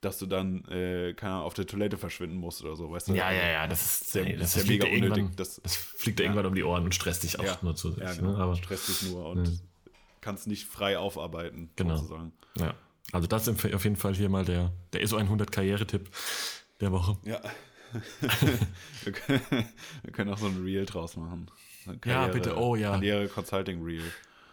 [0.00, 3.14] dass du dann, äh, keine Ahnung, auf der Toilette verschwinden musst oder so, weißt du?
[3.14, 5.74] ja, ja, ja, das ist, ja- nee, das das, ist ja mega unnötig, das- das
[5.76, 8.08] fliegt dir irgendwann um die Ohren und stresst dich auch Ja, nur zusätzlich.
[8.08, 8.32] Ja, genau.
[8.32, 8.38] ne?
[8.38, 9.54] Aber, Stress dich nur und Ja.
[10.20, 11.96] kannst nicht frei aufarbeiten, Genau.
[11.96, 12.32] sozusagen.
[12.58, 12.74] ja.
[13.12, 16.10] Also das ist auf jeden Fall hier mal der, der ISO 100 Karriere-Tipp
[16.80, 17.16] der Woche.
[17.24, 17.40] Ja.
[19.04, 19.40] wir, können,
[20.02, 21.48] wir können auch so ein Reel draus machen.
[21.86, 22.56] Ein Ja, bitte.
[22.58, 22.90] Oh, ja.
[22.92, 24.02] Karriere Consulting Reel.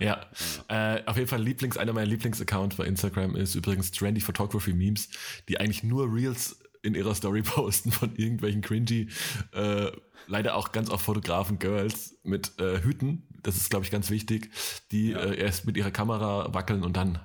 [0.04, 0.20] Ja,
[0.68, 5.08] äh, auf jeden Fall Lieblings, einer meiner Lieblingsaccounts bei Instagram ist übrigens Trendy Photography Memes,
[5.48, 9.08] die eigentlich nur Reels in ihrer Story posten von irgendwelchen cringy,
[9.54, 9.92] äh,
[10.28, 13.24] leider auch ganz oft Fotografen Girls mit äh, Hüten.
[13.44, 14.50] Das ist, glaube ich, ganz wichtig,
[14.92, 15.20] die Ja.
[15.20, 17.20] äh, erst mit ihrer Kamera wackeln und dann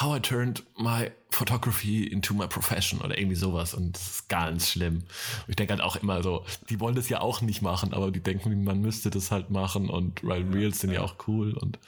[0.00, 3.74] How I turned my photography into my profession oder irgendwie sowas.
[3.74, 4.96] Und das ist ganz schlimm.
[4.96, 8.10] Und ich denke halt auch immer so, die wollen das ja auch nicht machen, aber
[8.10, 11.78] die denken, man müsste das halt machen und weil Reels sind ja auch cool und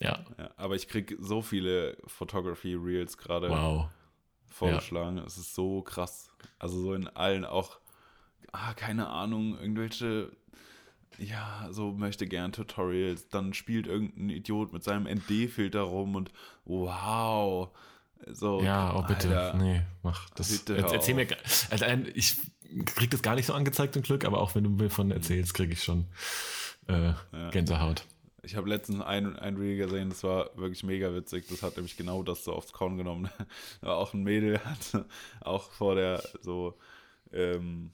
[0.00, 3.86] ja, Ja, aber ich krieg so viele Photography Reels gerade wow.
[4.50, 5.18] vorgeschlagen.
[5.18, 6.28] Es ist so krass.
[6.58, 7.78] Also so in allen auch,
[8.50, 10.32] ah, keine Ahnung, irgendwelche,
[11.18, 13.28] ja, so möchte gern Tutorials.
[13.28, 16.30] Dann spielt irgendein Idiot mit seinem ND-Filter rum und
[16.64, 17.70] wow.
[18.30, 19.28] So, Ja, oh bitte.
[19.28, 19.58] Alter.
[19.58, 20.64] Nee, mach das.
[20.68, 21.26] Erzähl mir,
[21.70, 22.36] also ich
[22.84, 25.54] krieg das gar nicht so angezeigt zum Glück, aber auch wenn du mir von erzählst,
[25.54, 26.06] krieg ich schon
[26.86, 27.12] äh,
[27.50, 28.04] Gänsehaut.
[28.44, 31.46] Ich habe letztens ein, ein Reel gesehen, das war wirklich mega witzig.
[31.48, 33.30] Das hat nämlich genau das so aufs Korn genommen.
[33.82, 35.06] Auch ein Mädel, hat
[35.40, 36.76] auch vor der so,
[37.32, 37.92] ähm,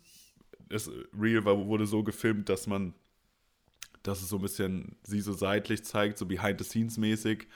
[0.68, 2.94] das Reel war, wurde so gefilmt, dass man,
[4.08, 7.46] dass es so ein bisschen sie so seitlich zeigt, so behind the scenes mäßig.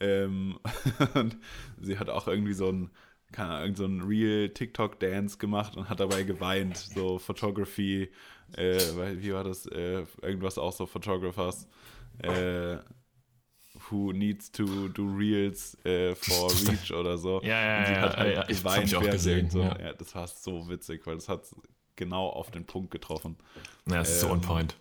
[0.00, 0.58] Ähm,
[1.14, 1.36] und
[1.80, 2.90] sie hat auch irgendwie so ein,
[3.32, 6.76] keine Ahnung, so ein Real TikTok-Dance gemacht und hat dabei geweint.
[6.76, 8.10] So Photography,
[8.56, 8.78] äh,
[9.18, 9.66] wie war das?
[9.66, 11.68] Äh, irgendwas auch so Photographers.
[12.18, 12.78] Äh,
[13.88, 17.40] who needs to do Reels äh, for Reach oder so.
[17.42, 19.78] Ja, ja, und sie ja, hat halt ja, geweint während gesehen, so, ja.
[19.78, 19.92] ja.
[19.92, 21.44] das war so witzig, weil das hat
[21.96, 23.36] genau auf den Punkt getroffen.
[23.88, 24.76] Ja, das ist so Ähm, on point.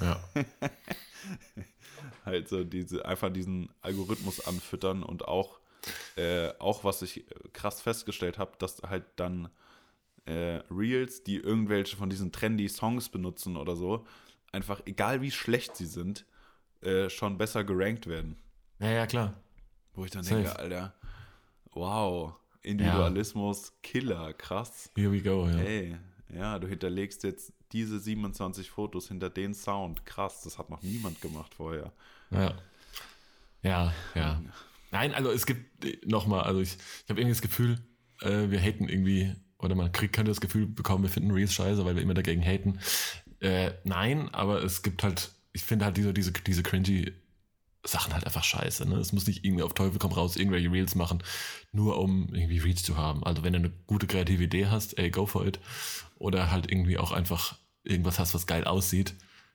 [0.00, 0.22] Ja.
[2.24, 5.58] halt so diese, einfach diesen Algorithmus anfüttern und auch,
[6.16, 9.50] äh, auch was ich krass festgestellt habe, dass halt dann
[10.26, 14.06] äh, Reels, die irgendwelche von diesen trendy Songs benutzen oder so,
[14.52, 16.24] einfach, egal wie schlecht sie sind,
[16.82, 18.36] äh, schon besser gerankt werden.
[18.78, 19.34] ja, ja, klar.
[19.94, 20.42] Wo ich dann Safe.
[20.42, 20.94] denke, Alter,
[21.72, 24.90] wow, Individualismus, Killer, krass.
[24.94, 25.46] Here we go.
[25.48, 25.56] Ja.
[25.56, 25.96] Hey,
[26.32, 30.06] ja, du hinterlegst jetzt diese 27 Fotos hinter den Sound.
[30.06, 31.92] Krass, das hat noch niemand gemacht vorher.
[32.30, 32.54] Ja.
[33.62, 34.42] Ja, ja.
[34.90, 37.78] Nein, also es gibt nochmal, also ich, ich habe irgendwie das Gefühl,
[38.20, 41.84] äh, wir haten irgendwie, oder man kriegt, könnte das Gefühl bekommen, wir finden Reels scheiße,
[41.84, 42.78] weil wir immer dagegen haten.
[43.40, 47.12] Äh, nein, aber es gibt halt, ich finde halt diese, diese, diese cringy
[47.84, 48.88] Sachen halt einfach scheiße.
[48.88, 48.96] Ne?
[48.96, 51.22] Es muss nicht irgendwie auf Teufel komm raus irgendwelche Reels machen,
[51.72, 53.24] nur um irgendwie Reach zu haben.
[53.24, 55.60] Also wenn du eine gute kreative Idee hast, ey, go for it.
[56.18, 59.14] Oder halt irgendwie auch einfach irgendwas hast, was geil aussieht.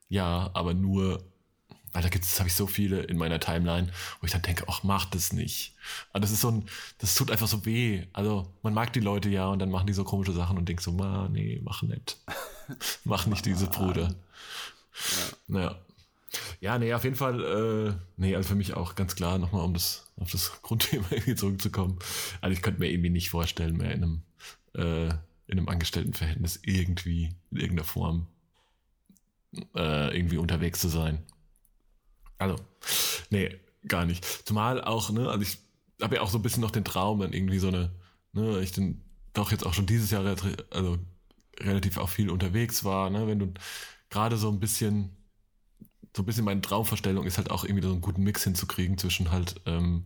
[0.10, 1.24] Ja, aber nur,
[1.92, 4.84] weil da gibt's, habe ich so viele in meiner Timeline, wo ich dann denke, ach,
[4.84, 5.76] mach das nicht.
[6.12, 6.66] Aber das ist so ein,
[7.00, 8.06] das tut einfach so weh.
[8.14, 10.84] Also man mag die Leute ja und dann machen die so komische Sachen und denkt
[10.84, 12.18] so, ma, nee, mach nicht.
[13.04, 14.16] mach nicht diese Bruder.
[15.50, 15.62] Ja.
[15.62, 15.76] Ja,
[16.62, 20.12] nee, auf jeden Fall, äh, nee, also für mich auch ganz klar, nochmal um das,
[20.18, 22.00] auf das Grundthema irgendwie zurückzukommen.
[22.42, 24.22] Also ich könnte mir irgendwie nicht vorstellen, mehr in einem,
[24.76, 25.14] äh,
[25.48, 28.28] in einem Angestelltenverhältnis irgendwie in irgendeiner Form
[29.76, 31.24] äh, irgendwie unterwegs zu sein.
[32.38, 32.56] Also,
[33.30, 34.26] nee, gar nicht.
[34.48, 35.60] Zumal auch, ne, also ich
[36.02, 37.92] habe ja auch so ein bisschen noch den Traum, dann irgendwie so eine,
[38.34, 39.02] ne, ich dann
[39.34, 40.26] doch jetzt auch schon dieses Jahr
[40.72, 40.98] also
[41.60, 43.54] relativ auch viel unterwegs war, ne, wenn du
[44.10, 45.16] gerade so ein bisschen
[46.16, 49.32] so ein bisschen meine Traumvorstellung ist halt auch irgendwie so einen guten Mix hinzukriegen zwischen
[49.32, 50.06] halt ähm,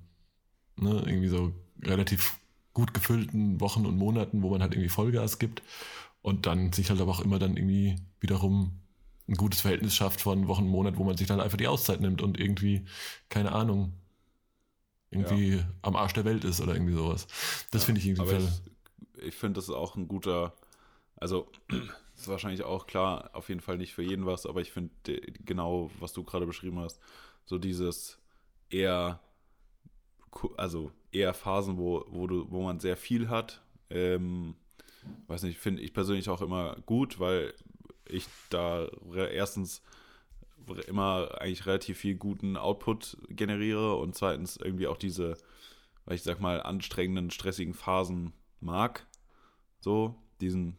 [0.78, 2.40] ne, irgendwie so relativ
[2.74, 5.64] gut gefüllten Wochen und Monaten, wo man halt irgendwie Vollgas gibt
[6.22, 8.80] und dann sich halt aber auch immer dann irgendwie wiederum
[9.28, 12.22] ein gutes Verhältnis schafft von Wochen, Monat, wo man sich dann einfach die Auszeit nimmt
[12.22, 12.86] und irgendwie,
[13.30, 13.94] keine Ahnung,
[15.12, 17.28] irgendwie am Arsch der Welt ist oder irgendwie sowas.
[17.72, 18.38] Das finde ich irgendwie Aber
[19.18, 20.54] ich, ich finde, das ist auch ein guter,
[21.16, 21.50] also
[22.18, 24.94] ist wahrscheinlich auch klar, auf jeden Fall nicht für jeden was, aber ich finde
[25.46, 27.00] genau, was du gerade beschrieben hast,
[27.46, 28.20] so dieses
[28.70, 29.20] eher,
[30.58, 34.56] also eher Phasen, wo, wo du, wo man sehr viel hat, ähm,
[35.28, 37.54] weiß nicht, finde ich persönlich auch immer gut, weil
[38.06, 39.82] ich da erstens
[40.88, 45.38] immer eigentlich relativ viel guten Output generiere und zweitens irgendwie auch diese,
[46.06, 49.06] weil ich sag mal, anstrengenden, stressigen Phasen mag.
[49.80, 50.78] So, diesen,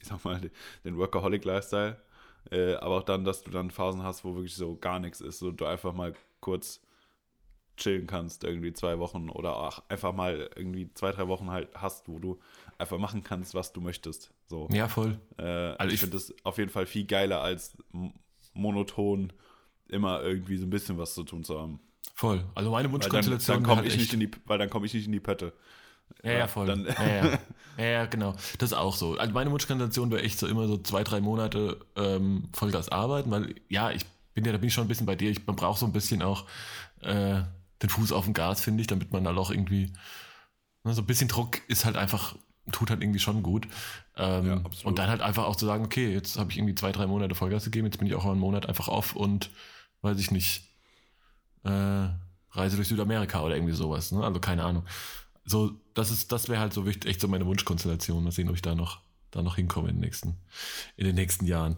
[0.00, 0.40] ich sag mal,
[0.84, 1.96] den Workaholic-Lifestyle.
[2.50, 5.38] Äh, aber auch dann, dass du dann Phasen hast, wo wirklich so gar nichts ist,
[5.38, 6.80] so du einfach mal kurz
[7.76, 12.08] chillen kannst, irgendwie zwei Wochen oder auch einfach mal irgendwie zwei, drei Wochen halt hast,
[12.08, 12.38] wo du
[12.78, 14.32] einfach machen kannst, was du möchtest.
[14.46, 14.68] So.
[14.72, 15.18] ja, voll.
[15.38, 17.76] Äh, Also ich ich- finde das auf jeden Fall viel geiler als
[18.54, 19.32] monoton
[19.88, 21.80] immer irgendwie so ein bisschen was zu tun zu haben.
[22.14, 22.44] Voll.
[22.54, 24.70] Also meine Weil dann, Wunschkonstellation dann komme halt ich echt- nicht in die, weil dann
[24.70, 25.52] komme ich nicht in die Pötte.
[26.22, 26.66] Ja, ja, voll.
[26.66, 27.38] Dann- ja,
[27.78, 27.84] ja.
[27.84, 28.32] ja, genau.
[28.58, 29.16] Das ist auch so.
[29.16, 33.54] Also meine Wunschkonstellation wäre echt so immer so zwei, drei Monate ähm, Vollgas arbeiten, weil
[33.68, 35.30] ja, ich bin ja, da bin ich schon ein bisschen bei dir.
[35.30, 36.44] Ich, man braucht so ein bisschen auch
[37.00, 37.40] äh,
[37.82, 39.92] den Fuß auf dem Gas, finde ich, damit man da auch irgendwie,
[40.84, 42.36] ne, so ein bisschen Druck ist halt einfach,
[42.70, 43.66] tut halt irgendwie schon gut.
[44.16, 44.84] Ähm, Ja, absolut.
[44.84, 47.34] und dann halt einfach auch zu sagen, okay, jetzt habe ich irgendwie zwei, drei Monate
[47.34, 49.50] Vollgas gegeben, jetzt bin ich auch mal einen Monat einfach off und
[50.02, 50.64] weiß ich nicht,
[51.64, 52.08] äh,
[52.52, 54.22] Reise durch Südamerika oder irgendwie sowas, ne?
[54.24, 54.84] Also keine Ahnung.
[55.50, 58.22] So, das ist, das wäre halt so wichtig, echt so meine Wunschkonstellation.
[58.22, 59.00] Mal sehen, ob ich da noch,
[59.32, 60.36] da noch hinkomme in den nächsten,
[60.96, 61.76] in den nächsten Jahren.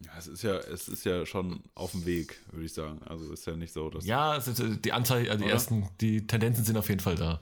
[0.00, 3.00] Ja, es ist ja, es ist ja schon auf dem Weg, würde ich sagen.
[3.04, 4.04] Also ist ja nicht so, dass.
[4.04, 5.52] Ja, ist, äh, die Anzahl, also die Oder?
[5.52, 7.40] ersten, die Tendenzen sind auf jeden Fall da.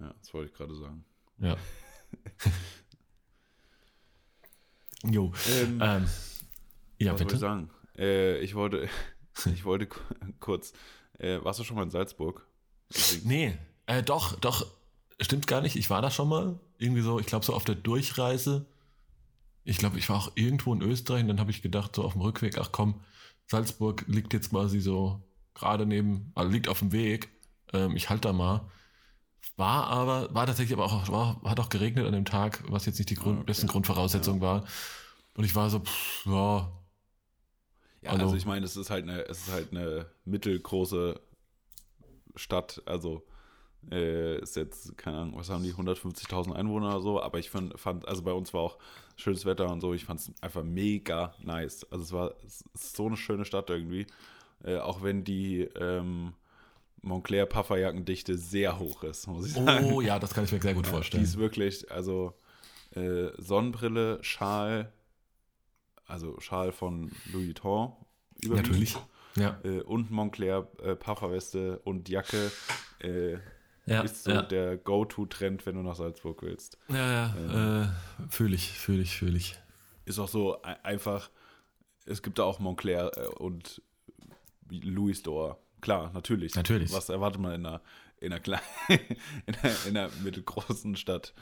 [0.00, 1.04] Ja, das wollte ich gerade sagen.
[1.38, 1.56] Ja.
[5.04, 5.32] jo.
[5.48, 6.08] Ähm, Ähm,
[6.98, 7.38] ja, was wollte ich bitte.
[7.38, 7.70] sagen?
[7.96, 8.88] Äh, ich wollte,
[9.54, 10.00] ich wollte ku-
[10.40, 10.72] kurz.
[11.18, 12.46] Äh, warst du schon mal in Salzburg?
[13.24, 13.56] Nee,
[13.88, 14.66] äh, doch, doch,
[15.20, 15.76] stimmt gar nicht.
[15.76, 16.58] Ich war da schon mal.
[16.78, 18.66] Irgendwie so, ich glaube, so auf der Durchreise.
[19.64, 22.12] Ich glaube, ich war auch irgendwo in Österreich und dann habe ich gedacht, so auf
[22.12, 23.00] dem Rückweg, ach komm,
[23.46, 25.20] Salzburg liegt jetzt quasi so
[25.54, 27.28] gerade neben, also liegt auf dem Weg.
[27.72, 28.70] Ähm, ich halte da mal.
[29.56, 32.98] War aber, war tatsächlich aber auch, war, hat auch geregnet an dem Tag, was jetzt
[32.98, 33.46] nicht die Grund, Ah, okay.
[33.46, 34.64] besten Grundvoraussetzung war.
[35.34, 36.72] Und ich war so, pff, ja,
[38.02, 41.20] Ja, Also- also, ich meine, es ist halt eine, es ist halt eine mittelgroße
[42.36, 42.80] Stadt.
[42.86, 43.26] Also
[43.90, 47.22] äh, ist jetzt, keine Ahnung, was haben die, 150.000 Einwohner oder so.
[47.22, 48.78] Aber ich fand, fand, also bei uns war auch
[49.16, 49.94] schönes Wetter und so.
[49.94, 51.86] Ich fand es einfach mega nice.
[51.90, 54.06] Also es war es so eine schöne Stadt irgendwie.
[54.64, 56.34] Äh, auch wenn die ähm,
[57.02, 59.92] Montclair Pufferjackendichte sehr hoch ist, muss ich sagen.
[59.92, 61.22] oh ja, das kann ich mir sehr gut Die vorstellen.
[61.24, 62.34] ist wirklich, also
[62.94, 64.92] äh, Sonnenbrille, Schal,
[66.06, 67.92] also Schal von Louis Vuitton.
[68.46, 68.96] Natürlich.
[69.36, 72.50] Ja, Äh, und Montclair äh, Pufferweste und Jacke
[73.00, 73.36] äh,
[73.88, 74.42] ja, ist so ja.
[74.42, 76.78] der Go-To-Trend, wenn du nach Salzburg willst.
[76.88, 76.96] Ja,
[77.34, 77.88] ja, äh,
[78.30, 79.56] fühle ich, fühle ich, fühle ich.
[80.04, 81.30] Ist auch so ein- einfach,
[82.06, 83.82] es gibt da auch Montclair äh, und
[84.70, 85.58] Louis Store.
[85.80, 86.54] Klar, natürlich.
[86.54, 86.92] Natürlich.
[86.92, 87.80] Was erwartet man in einer,
[88.20, 88.62] in einer kleinen,
[89.46, 91.32] in einer, in einer mittelgroßen Stadt?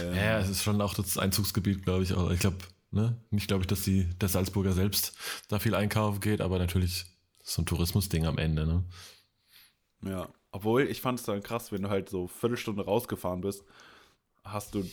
[0.00, 2.14] Ähm, Ja, es ist schon auch das Einzugsgebiet, glaube ich.
[2.14, 2.30] Auch.
[2.30, 2.58] Ich glaube,
[2.90, 5.16] ne, nicht glaube ich, dass die, der Salzburger selbst
[5.48, 7.04] da viel einkaufen geht, aber natürlich
[7.42, 8.84] so ein Tourismusding am Ende, ne?
[10.02, 13.64] Ja, obwohl ich fand es dann krass, wenn du halt so Viertelstunde rausgefahren bist,
[14.44, 14.88] hast du,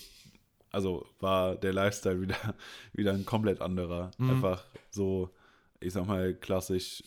[0.72, 2.56] also war der Lifestyle wieder,
[2.94, 4.10] wieder ein komplett anderer.
[4.18, 4.32] Mhm.
[4.32, 5.30] Einfach so,
[5.80, 7.04] ich sag mal, klassisch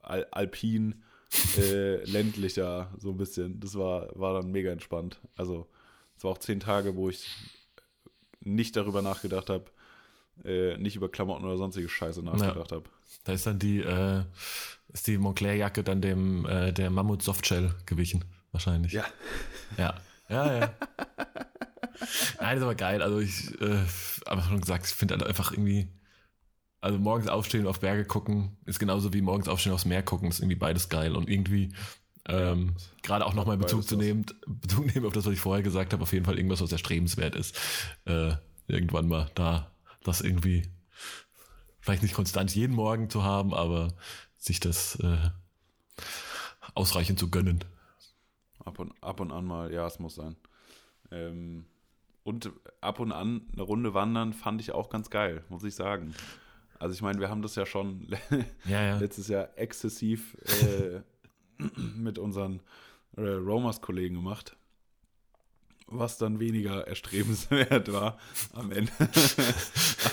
[0.00, 1.02] al alpin,
[1.56, 3.58] äh, ländlicher, so ein bisschen.
[3.60, 5.18] Das war, war dann mega entspannt.
[5.34, 5.66] Also,
[6.18, 7.30] es war auch zehn Tage, wo ich
[8.40, 9.70] nicht darüber nachgedacht habe,
[10.44, 12.84] äh, nicht über Klamotten oder sonstige Scheiße nachgedacht habe.
[13.24, 14.24] Da ist dann die, äh,
[14.92, 18.92] ist die Montclair-Jacke dann dem äh, der Mammut Softshell gewichen, wahrscheinlich.
[18.92, 19.04] Ja.
[19.76, 19.94] Ja.
[20.28, 20.74] Ja, ja.
[22.40, 23.02] Nein, das ist aber geil.
[23.02, 23.84] Also ich, äh,
[24.26, 25.88] aber schon gesagt, ich finde halt einfach irgendwie,
[26.80, 30.28] also morgens aufstehen und auf Berge gucken, ist genauso wie morgens aufstehen aufs Meer gucken,
[30.28, 31.16] ist irgendwie beides geil.
[31.16, 31.74] Und irgendwie,
[32.28, 35.92] ähm, gerade auch nochmal Bezug zu nehmen, Bezug nehmen auf das, was ich vorher gesagt
[35.92, 37.58] habe, auf jeden Fall irgendwas, was erstrebenswert ist.
[38.04, 38.32] Äh,
[38.68, 39.70] irgendwann mal da,
[40.02, 40.68] das irgendwie,
[41.80, 43.94] vielleicht nicht konstant jeden Morgen zu haben, aber
[44.38, 45.30] sich das äh,
[46.74, 47.64] ausreichend zu gönnen.
[48.64, 50.36] Ab und, ab und an mal, ja, es muss sein.
[51.10, 51.64] Ähm,
[52.22, 56.14] und ab und an eine Runde wandern fand ich auch ganz geil, muss ich sagen.
[56.78, 58.06] Also ich meine, wir haben das ja schon
[58.64, 58.98] Ja, ja.
[58.98, 61.00] letztes Jahr exzessiv äh,
[61.96, 62.60] mit unseren
[63.16, 64.56] äh, Romas-Kollegen gemacht.
[65.90, 68.18] Was dann weniger erstrebenswert war
[68.52, 68.92] am Ende.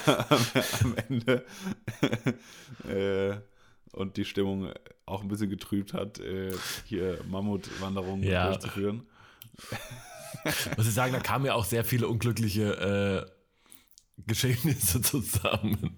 [0.05, 0.45] am,
[0.83, 1.45] am Ende.
[2.89, 3.37] äh,
[3.95, 4.71] und die Stimmung
[5.05, 6.51] auch ein bisschen getrübt hat, äh,
[6.85, 8.47] hier Mammutwanderungen Ja.
[8.49, 9.03] durchzuführen.
[10.75, 15.97] muss ich sagen, da kamen ja auch sehr viele unglückliche äh, Geschehnisse zusammen.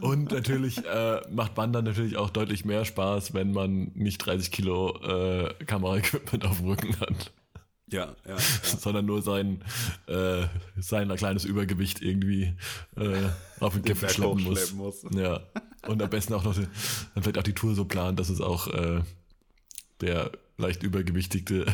[0.00, 4.96] Und natürlich äh, macht Wandern natürlich auch deutlich mehr Spaß, wenn man nicht 30 Kilo
[5.02, 7.32] äh, Kameraequipment auf dem Rücken hat,
[7.90, 8.38] Ja, ja, ja.
[8.62, 9.62] sondern nur sein,
[10.06, 12.54] äh, sein kleines Übergewicht irgendwie
[12.96, 13.28] äh,
[13.60, 14.72] auf den Gipfel schleppen muss.
[14.72, 15.04] muss.
[15.14, 15.40] Ja.
[15.86, 16.66] Und am besten auch noch die,
[17.14, 19.02] dann vielleicht auch die Tour so planen, dass es auch äh,
[20.00, 21.66] der leicht übergewichtigte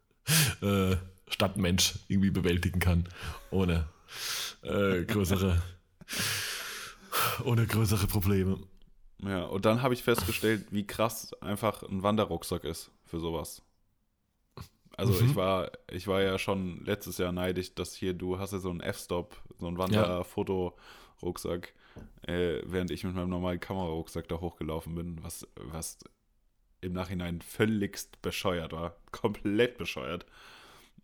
[0.62, 0.96] äh,
[1.28, 3.08] Stadtmensch irgendwie bewältigen kann,
[3.50, 3.88] ohne
[4.62, 5.62] äh, größere,
[7.44, 8.58] ohne größere Probleme.
[9.18, 13.62] Ja, und dann habe ich festgestellt, wie krass einfach ein Wanderrucksack ist für sowas.
[14.96, 15.30] Also Mhm.
[15.30, 18.70] ich war, ich war ja schon letztes Jahr neidisch, dass hier, du hast ja so
[18.70, 21.72] einen F-Stop, so einen Wander-Foto-Rucksack,
[22.26, 25.98] äh, während ich mit meinem normalen Kamerarucksack da hochgelaufen bin, was, was
[26.80, 28.96] im Nachhinein völligst bescheuert war.
[29.12, 30.26] Komplett bescheuert.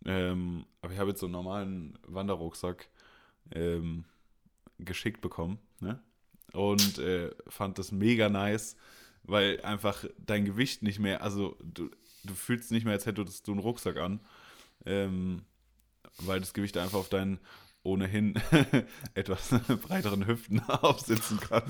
[0.05, 2.87] Ähm, aber ich habe jetzt so einen normalen Wanderrucksack
[3.53, 4.05] ähm,
[4.77, 5.99] geschickt bekommen, ne?
[6.53, 8.77] und äh, fand das mega nice,
[9.23, 11.89] weil einfach dein Gewicht nicht mehr, also du,
[12.23, 14.19] du fühlst nicht mehr, als hättest du einen Rucksack an,
[14.85, 15.43] ähm,
[16.19, 17.39] weil das Gewicht einfach auf deinen
[17.83, 18.35] ohnehin
[19.13, 19.49] etwas
[19.87, 21.63] breiteren Hüften aufsitzen kann.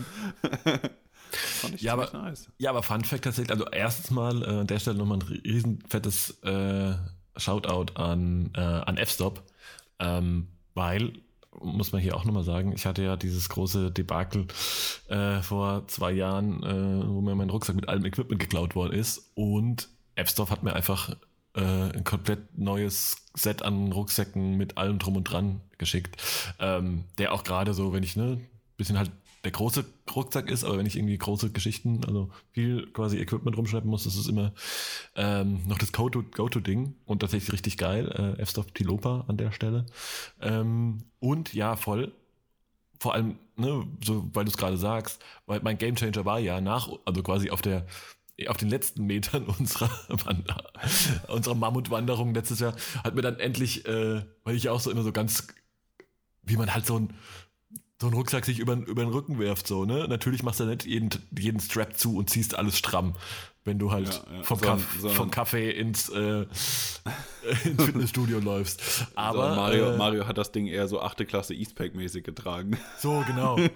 [1.31, 2.49] Fand ich Ja, aber- nice.
[2.57, 5.83] Ja, aber Fun Fact tatsächlich, also erstens mal äh, an der Stelle nochmal ein riesen
[5.88, 6.95] fettes äh,
[7.38, 9.43] Shoutout an, äh, an F-Stop,
[9.99, 11.13] ähm, weil,
[11.62, 14.47] muss man hier auch nochmal sagen, ich hatte ja dieses große Debakel
[15.07, 19.31] äh, vor zwei Jahren, äh, wo mir mein Rucksack mit allem Equipment geklaut worden ist
[19.35, 21.15] und F-Stop hat mir einfach
[21.55, 26.21] äh, ein komplett neues Set an Rucksäcken mit allem drum und dran geschickt,
[26.60, 28.39] ähm, der auch gerade so, wenn ich ne,
[28.77, 29.12] bisschen halt
[29.43, 33.89] der große Rucksack ist, aber wenn ich irgendwie große Geschichten, also viel quasi Equipment rumschleppen
[33.89, 34.53] muss, das ist immer
[35.15, 38.36] ähm, noch das Go-To- Go-To-Ding und tatsächlich richtig geil.
[38.38, 39.86] Äh, F-Stop Tilopa an der Stelle.
[40.41, 42.12] Ähm, und ja, voll.
[42.99, 46.89] Vor allem, ne, so, weil du es gerade sagst, weil mein Gamechanger war ja nach,
[47.05, 47.86] also quasi auf der
[48.47, 50.71] auf den letzten Metern unserer, Wander-
[51.28, 55.04] unserer Mammutwanderung letztes Jahr, hat mir dann endlich, äh, weil ich ja auch so immer
[55.04, 55.47] so ganz,
[56.43, 57.13] wie man halt so ein,
[58.02, 60.08] so einen Rucksack sich über, über den Rücken wirft, so, ne?
[60.08, 63.15] Natürlich machst du nicht jeden, jeden Strap zu und ziehst alles stramm,
[63.65, 64.43] wenn du halt Ja, ja.
[64.43, 66.45] Vom, Sondern- Kaff, sondern- vom Kaffee ins, äh,
[67.65, 69.06] ins Fitnessstudio läufst.
[69.15, 71.25] Aber Aber Mario, äh, Mario hat das Ding eher so 8.
[71.28, 72.78] Klasse Eastpack-mäßig getragen.
[72.99, 73.58] so, genau.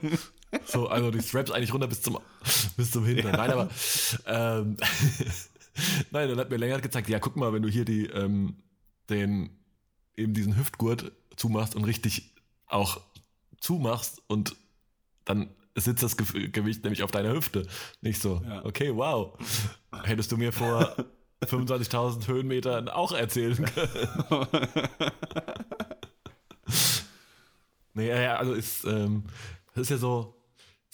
[0.65, 2.19] So, also die Straps eigentlich runter bis zum,
[2.77, 3.31] bis zum Hintern.
[3.33, 3.69] Nein, aber
[4.25, 4.77] ähm,
[6.11, 8.55] nein, dann hat mir länger gezeigt, ja, guck mal, wenn du hier die, ähm,
[9.09, 9.49] den,
[10.15, 12.33] eben diesen Hüftgurt zumachst und richtig
[12.67, 13.01] auch
[13.59, 14.55] zumachst und
[15.25, 17.65] dann sitzt das Ge Gewicht nämlich auf deiner Hüfte.
[18.01, 18.63] Nicht so, Ja.
[18.65, 19.37] okay, wow.
[20.03, 20.95] Hättest du mir vor
[21.43, 24.47] 25.000 Höhenmetern auch erzählen können.
[27.95, 29.23] Nee, ja, ja, also ist, ähm,
[29.75, 30.35] das ist ja so,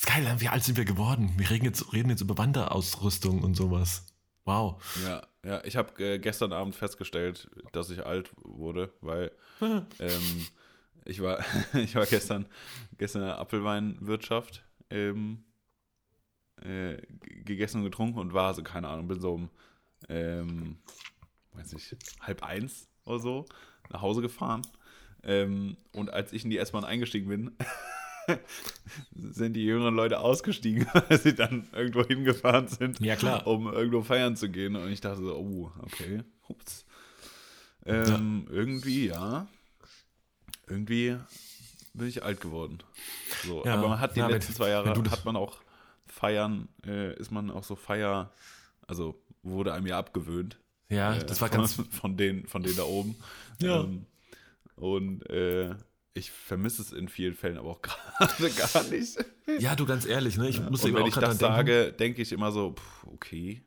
[0.06, 1.34] geil, wie alt sind wir geworden?
[1.38, 4.06] Wir reden jetzt, reden jetzt über Wanderausrüstung und sowas.
[4.46, 4.82] Wow.
[5.04, 9.32] Ja, ja ich habe äh, gestern Abend festgestellt, dass ich alt wurde, weil
[9.62, 10.48] ähm,
[11.06, 12.46] ich, war, ich war gestern,
[12.98, 15.44] gestern in der Apfelweinwirtschaft ähm,
[16.62, 16.98] äh,
[17.44, 19.50] gegessen und getrunken und war so, keine Ahnung, bin so um,
[20.08, 20.78] ähm,
[21.54, 23.46] weiß nicht, halb eins oder so
[23.90, 24.62] nach Hause gefahren.
[25.24, 27.52] Ähm, und als ich in die S-Bahn eingestiegen bin,
[29.12, 33.46] sind die jüngeren Leute ausgestiegen, weil sie dann irgendwo hingefahren sind, Ja, klar.
[33.48, 34.76] um irgendwo feiern zu gehen.
[34.76, 36.86] Und ich dachte so, oh, okay, ups.
[37.86, 39.48] Ähm, Irgendwie, ja.
[40.68, 41.18] Irgendwie
[41.94, 42.80] bin ich alt geworden.
[43.46, 45.58] So, Ja, aber man hat die ja, letzten zwei Jahre, hat man auch
[46.06, 48.32] Feiern, äh, ist man auch so Feier,
[48.88, 50.60] also wurde einem ja abgewöhnt.
[50.90, 53.16] Ja, äh, das war von, ganz, von denen, von denen da oben.
[53.62, 53.82] Ja.
[53.82, 54.06] Ähm,
[54.76, 55.76] und äh,
[56.14, 57.82] ich vermisse es in vielen Fällen aber auch
[58.18, 59.18] gerade gar nicht.
[59.60, 60.50] ja, du ganz ehrlich, ne?
[60.50, 61.56] Ich musste Und eben wenn auch ich das denken.
[61.56, 63.64] sage, denke ich immer so, pff, okay,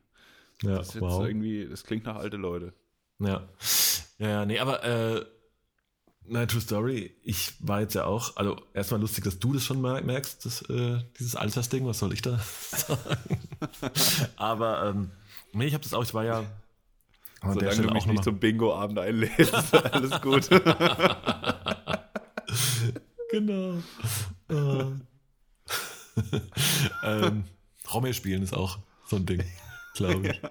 [0.61, 1.25] Ja, das ist jetzt wow.
[1.25, 2.73] irgendwie, das klingt nach alte Leute.
[3.19, 3.47] Ja.
[4.19, 5.25] Ja, ja, nee, aber äh,
[6.25, 9.81] na, True Story, ich war jetzt ja auch, also erstmal lustig, dass du das schon
[9.81, 13.39] mer- merkst, das, äh, dieses Altersding, was soll ich da sagen?
[14.37, 15.11] aber ähm,
[15.53, 16.43] nee, ich habe das auch, ich war ja
[17.45, 20.49] Solange du mich auch nicht zum Bingo-Abend einlädst, alles gut.
[23.33, 23.79] Genau.
[24.47, 24.91] Äh.
[27.03, 27.45] ähm,
[27.91, 29.43] Rommel spielen ist auch so ein Ding,
[29.95, 30.41] glaube ich.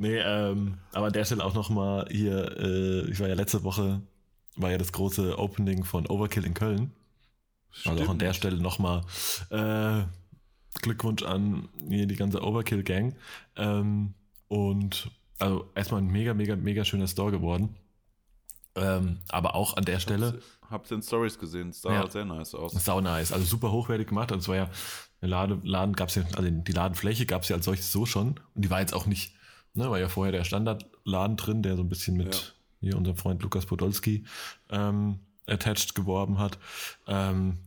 [0.00, 4.00] Nee, ähm, aber an der Stelle auch nochmal hier, äh, ich war ja letzte Woche,
[4.56, 6.92] war ja das große Opening von Overkill in Köln.
[7.84, 9.02] Also auch an der Stelle nochmal
[9.50, 10.04] äh,
[10.80, 13.14] Glückwunsch an hier die ganze Overkill-Gang.
[13.56, 14.14] Ähm,
[14.48, 17.76] und also erstmal ein mega, mega, mega schöner Store geworden.
[18.76, 20.40] Ähm, aber auch an der Stelle.
[20.68, 22.10] Hab's in Stories gesehen, es sah Ja.
[22.10, 22.72] sehr nice aus.
[22.72, 24.32] Sau nice, also super hochwertig gemacht.
[24.32, 24.70] Und es war ja,
[25.20, 28.06] der Laden, Laden gab es ja, also die Ladenfläche gab es ja als solches so
[28.06, 28.40] schon.
[28.54, 29.34] Und die war jetzt auch nicht,
[29.74, 33.42] ne, war ja vorher der Standardladen drin, der so ein bisschen mit hier unserem Freund
[33.42, 34.24] Lukas Podolski
[34.70, 36.58] ähm, attached geworben hat.
[37.06, 37.58] Ähm,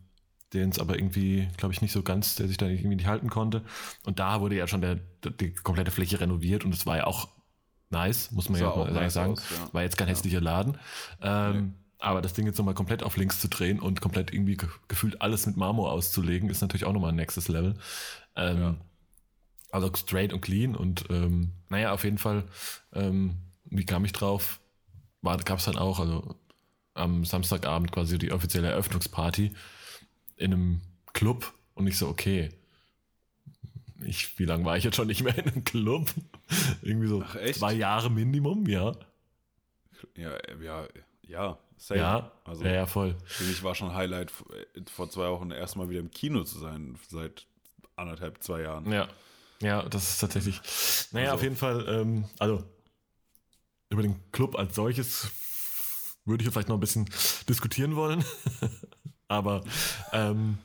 [0.52, 3.28] den es aber irgendwie, glaube ich, nicht so ganz, der sich da irgendwie nicht halten
[3.28, 3.62] konnte.
[4.04, 4.96] Und da wurde ja schon der,
[5.40, 7.28] die komplette Fläche renoviert und es war ja auch
[7.90, 9.32] nice, muss man ja auch mal nice sagen.
[9.32, 9.72] aus, ja.
[9.72, 10.78] War jetzt kein hässlicher Laden.
[11.20, 14.68] Ähm, Aber das Ding jetzt nochmal komplett auf links zu drehen und komplett irgendwie ge
[14.86, 17.74] gefühlt alles mit Marmor auszulegen, ist natürlich auch nochmal ein nächstes Level.
[18.36, 18.76] Ähm, Ja.
[19.70, 22.44] Also straight und clean und ähm, naja, auf jeden Fall,
[22.94, 24.60] ähm, wie kam ich drauf?
[25.22, 26.36] Gab es dann auch, also
[26.94, 29.52] am Samstagabend quasi die offizielle Eröffnungsparty
[30.36, 30.80] in einem
[31.12, 32.48] Club und ich so, okay,
[34.04, 36.08] ich, wie lange war ich jetzt schon nicht mehr in einem Club?
[36.82, 37.58] Irgendwie so Ach, echt?
[37.58, 38.92] zwei Jahre Minimum, ja.
[40.16, 40.88] Ja, äh, ja,
[41.22, 41.58] ja.
[41.76, 42.00] safe.
[42.00, 43.16] Ja, also ja, ja, voll.
[43.24, 44.32] für mich war schon Highlight
[44.76, 47.46] äh, vor zwei Wochen erstmal wieder im Kino zu sein, seit
[47.96, 48.90] anderthalb, zwei Jahren.
[48.90, 49.08] Ja,
[49.60, 50.60] ja, das ist tatsächlich.
[51.12, 52.62] Naja, Also- auf jeden Fall, ähm, also
[53.90, 55.28] über den Club als solches
[56.24, 57.08] würde ich jetzt vielleicht noch ein bisschen
[57.48, 58.22] diskutieren wollen.
[59.28, 59.64] Aber
[60.12, 60.58] ähm,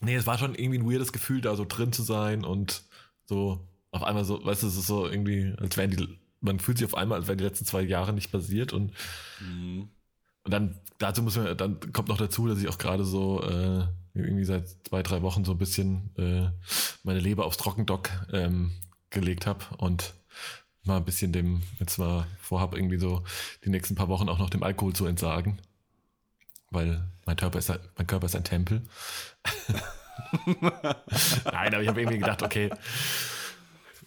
[0.00, 2.82] nee, es war schon irgendwie ein weirdes Gefühl, da so drin zu sein und
[3.26, 6.08] so auf einmal so, weißt du, es ist so irgendwie, als wären die,
[6.40, 8.92] man fühlt sich auf einmal, als wären die letzten zwei Jahre nicht passiert und
[9.40, 9.88] Mhm.
[10.44, 13.86] und dann, dazu muss man, dann kommt noch dazu, dass ich auch gerade so äh,
[14.14, 16.50] irgendwie seit zwei, drei Wochen so ein bisschen äh,
[17.04, 18.72] meine Leber aufs Trockendock ähm,
[19.10, 20.14] gelegt habe und
[20.84, 23.22] mal ein bisschen dem, jetzt mal vorhab, irgendwie so
[23.64, 25.60] die nächsten paar Wochen auch noch dem Alkohol zu entsagen.
[26.70, 28.82] Weil mein Körper ist, mein Körper ist ein Tempel.
[31.44, 32.70] Nein, aber ich habe irgendwie gedacht, okay,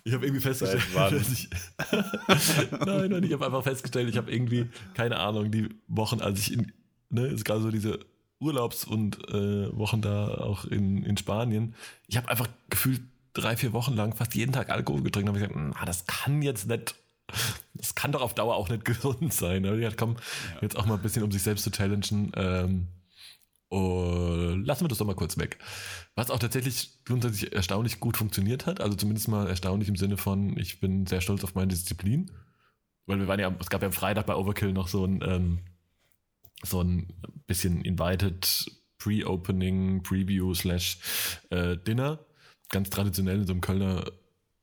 [0.07, 1.49] ich habe irgendwie festgestellt, dass ich,
[2.85, 6.53] nein, nein, ich habe einfach festgestellt, ich habe irgendwie, keine Ahnung, die Wochen, als ich
[6.53, 6.71] in,
[7.09, 7.99] ne, ist gerade so diese
[8.39, 11.75] Urlaubs- und äh, Wochen da auch in, in Spanien,
[12.07, 13.01] ich habe einfach gefühlt
[13.33, 15.27] drei, vier Wochen lang fast jeden Tag Alkohol getrunken.
[15.27, 16.95] Da habe ich gesagt, na, das kann jetzt nicht,
[17.73, 19.63] das kann doch auf Dauer auch nicht gesund sein.
[19.63, 20.15] Da hab ich gedacht, komm,
[20.61, 22.87] jetzt auch mal ein bisschen, um sich selbst zu challengen, ähm,
[23.69, 25.59] und lassen wir das doch mal kurz weg.
[26.15, 30.57] Was auch tatsächlich grundsätzlich erstaunlich gut funktioniert hat, also zumindest mal erstaunlich im Sinne von,
[30.57, 32.31] ich bin sehr stolz auf meine Disziplin.
[33.05, 35.59] Weil wir waren ja, es gab ja am Freitag bei Overkill noch so ein, ähm,
[36.63, 37.07] so ein
[37.45, 40.99] bisschen invited Pre-Opening, Preview slash
[41.49, 42.19] äh, Dinner.
[42.69, 44.11] Ganz traditionell in so einem Kölner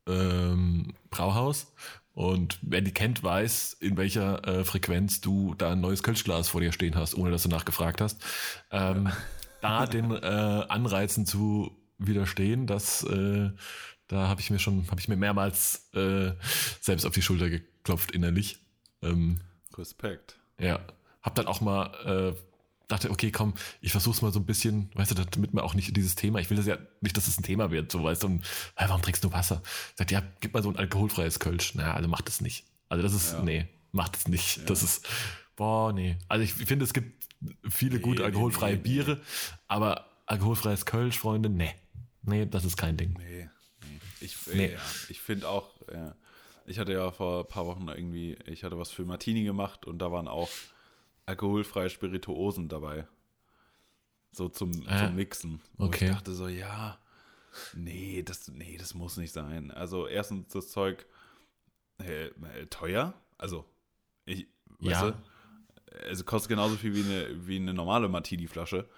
[0.07, 1.72] ähm, Brauhaus.
[2.14, 6.60] Und wer die kennt, weiß, in welcher äh, Frequenz du da ein neues Kölschglas vor
[6.60, 8.22] dir stehen hast, ohne dass du nachgefragt hast.
[8.70, 9.10] Ähm,
[9.60, 13.48] Da den äh, Anreizen zu widerstehen, das äh,
[14.08, 16.32] da habe ich mir schon, habe ich mir mehrmals äh,
[16.80, 18.58] selbst auf die Schulter geklopft innerlich.
[19.02, 19.40] Ähm,
[19.76, 20.36] Respekt.
[20.58, 20.80] ja,
[21.22, 22.53] hab dann auch mal äh,
[22.89, 25.97] dachte, okay, komm, ich versuch's mal so ein bisschen, weißt du, damit man auch nicht
[25.97, 28.26] dieses Thema, ich will das ja nicht, dass es ein Thema wird, so weißt du,
[28.26, 28.45] und,
[28.76, 29.62] hey, warum trinkst du Wasser?
[29.97, 31.74] Sagt, ja, gib mal so ein alkoholfreies Kölsch.
[31.74, 32.64] Na, also macht das nicht.
[32.89, 33.43] Also das ist, Ja.
[33.43, 34.68] nee, macht es nicht.
[34.68, 35.07] Das ist,
[35.57, 36.16] boah, nee.
[36.28, 37.24] Also ich finde, es gibt
[37.68, 38.82] viele gute nee, alkoholfreie nee, nee.
[38.82, 39.20] Biere,
[39.68, 41.74] aber alkoholfreies Kölsch, Freunde, nee.
[42.22, 43.14] Nee, das ist kein Ding.
[43.18, 43.49] Nee,
[43.82, 44.01] nee.
[44.20, 44.66] Ich, Nee.
[44.66, 44.78] äh, ja,
[45.09, 45.70] ich finde auch,
[46.66, 49.99] ich hatte ja vor ein paar Wochen irgendwie, ich hatte was für Martini gemacht und
[49.99, 50.49] da waren auch
[51.26, 53.06] alkoholfreie Spirituosen dabei.
[54.32, 55.60] So zum, Ah, zum Mixen.
[55.76, 56.06] Wo okay.
[56.06, 56.98] ich dachte so, ja,
[57.74, 59.70] nee, das, nee, das muss nicht sein.
[59.70, 61.06] Also erstens das Zeug
[62.02, 63.14] äh, äh, teuer.
[63.38, 63.64] Also,
[64.24, 64.46] ich,
[64.80, 64.90] Ja.
[64.90, 68.88] weißt du, also kostet genauso viel wie eine, wie eine normale Martini-Flasche.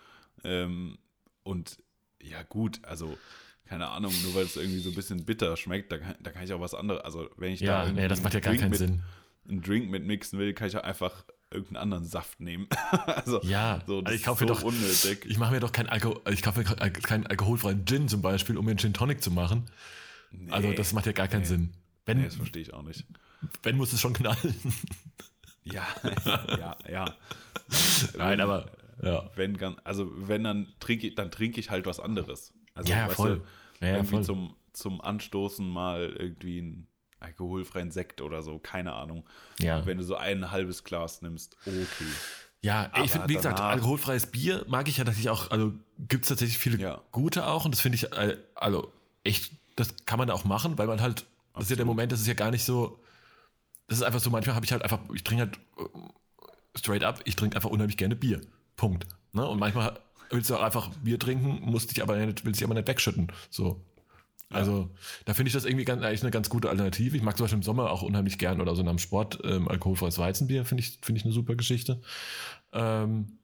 [0.44, 0.96] Ähm,
[1.42, 1.78] und
[2.22, 3.18] ja, gut, also
[3.66, 6.44] keine Ahnung, nur weil es irgendwie so ein bisschen bitter schmeckt, da kann, da kann
[6.44, 7.02] ich auch was anderes.
[7.02, 9.02] Also, wenn ich da Ja, nee, das macht ja gar einen keinen Drink Sinn.
[9.44, 12.68] mit, einen Drink mit mixen will, kann ich auch einfach irgendeinen anderen Saft nehmen.
[13.06, 15.24] also, Ja, so, das also ich kaufe so doch, unnötig.
[15.26, 18.64] ich mache mir doch keinen Alkohol, ich kaufe mir keinen- alkoholfreien Gin zum Beispiel, um
[18.64, 19.66] mir einen Gin Tonic zu machen.
[20.50, 21.46] Also Nee, das macht ja gar keinen nee.
[21.46, 21.72] Sinn.
[22.04, 23.04] Wenn, Nee, das verstehe ich auch nicht.
[23.62, 24.54] wenn muss es schon knallen.
[25.68, 25.84] Ja,
[26.56, 27.14] ja, ja.
[28.16, 28.70] Nein, aber
[29.02, 29.28] ja.
[29.34, 32.54] Wenn, also wenn dann trinke ich, dann trinke ich halt was anderes.
[32.74, 33.38] Also, Ja, ja, voll.
[33.80, 34.24] Du, Ja, ja, irgendwie voll.
[34.24, 36.86] zum, zum Anstoßen mal irgendwie einen
[37.20, 39.24] alkoholfreien Sekt oder so, keine Ahnung.
[39.58, 39.84] Ja.
[39.86, 41.84] Wenn du so ein halbes Glas nimmst, okay.
[42.62, 46.24] Ja, Aber ich find, wie gesagt, alkoholfreies Bier mag ich ja tatsächlich auch, also gibt
[46.24, 47.00] es tatsächlich viele Ja.
[47.12, 48.92] gute auch und das finde ich, äh, also
[49.24, 51.86] echt, das kann man da auch machen, weil man halt, das ist ja der Absolut.
[51.86, 52.98] Moment, das ist ja gar nicht so,
[53.88, 57.20] das ist einfach so, manchmal habe ich halt einfach, ich trinke halt äh, straight up,
[57.24, 58.40] ich trinke einfach unheimlich gerne Bier.
[58.76, 59.06] Punkt.
[59.32, 59.46] Ne?
[59.46, 59.98] Und manchmal
[60.30, 63.28] willst du auch einfach Bier trinken, musst dich aber nicht, willst dich aber nicht wegschütten.
[63.48, 63.80] So.
[64.48, 64.90] Also,
[65.24, 67.16] da finde ich das irgendwie ganz, eigentlich eine ganz gute Alternative.
[67.16, 69.66] Ich mag zum Beispiel im Sommer auch unheimlich gern oder so nach dem Sport ähm,
[69.68, 72.00] alkoholfreies Weizenbier, finde ich, finde ich eine super Geschichte.
[72.72, 73.38] Ähm,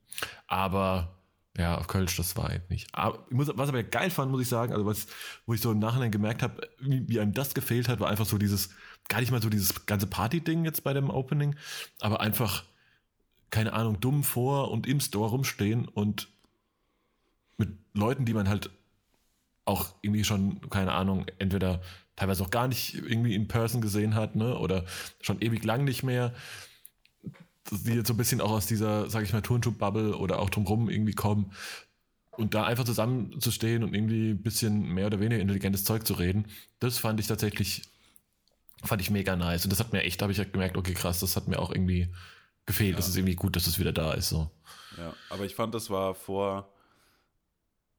[0.47, 1.19] aber
[1.59, 2.89] ja, auf Kölsch, das war halt nicht.
[2.93, 5.07] Aber ich muss, was aber geil fand, muss ich sagen, also was,
[5.45, 8.25] wo ich so im Nachhinein gemerkt habe, wie, wie einem das gefehlt hat, war einfach
[8.25, 8.71] so dieses,
[9.09, 11.57] gar nicht mal so dieses ganze Party-Ding jetzt bei dem Opening,
[12.01, 12.65] aber einfach,
[13.51, 16.29] keine Ahnung, dumm vor und im Store rumstehen und
[17.59, 18.71] mit Leuten, die man halt
[19.73, 21.81] auch irgendwie schon, keine Ahnung, entweder
[22.17, 24.85] teilweise auch gar nicht irgendwie in Person gesehen hat, ne, oder
[25.21, 26.35] schon ewig lang nicht mehr,
[27.71, 30.91] die jetzt so ein bisschen auch aus dieser, sag ich mal, Turnschuh-Bubble oder auch drumherum
[30.91, 31.53] irgendwie kommen.
[32.33, 36.47] Und da einfach zusammenzustehen und irgendwie ein bisschen mehr oder weniger intelligentes Zeug zu reden,
[36.81, 37.83] das fand ich tatsächlich,
[38.83, 39.65] fand ich mega nice.
[39.65, 41.59] Und das hat mir echt, da habe ich halt gemerkt, okay, krass, das hat mir
[41.59, 42.09] auch irgendwie
[42.65, 44.51] gefehlt, das ist irgendwie gut, dass es wieder da ist, so.
[44.97, 46.73] Ja, aber ich fand, das war vor,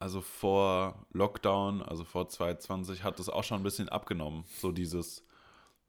[0.03, 4.43] also vor Lockdown, also vor 2020, hat das auch schon ein bisschen abgenommen.
[4.59, 5.25] So dieses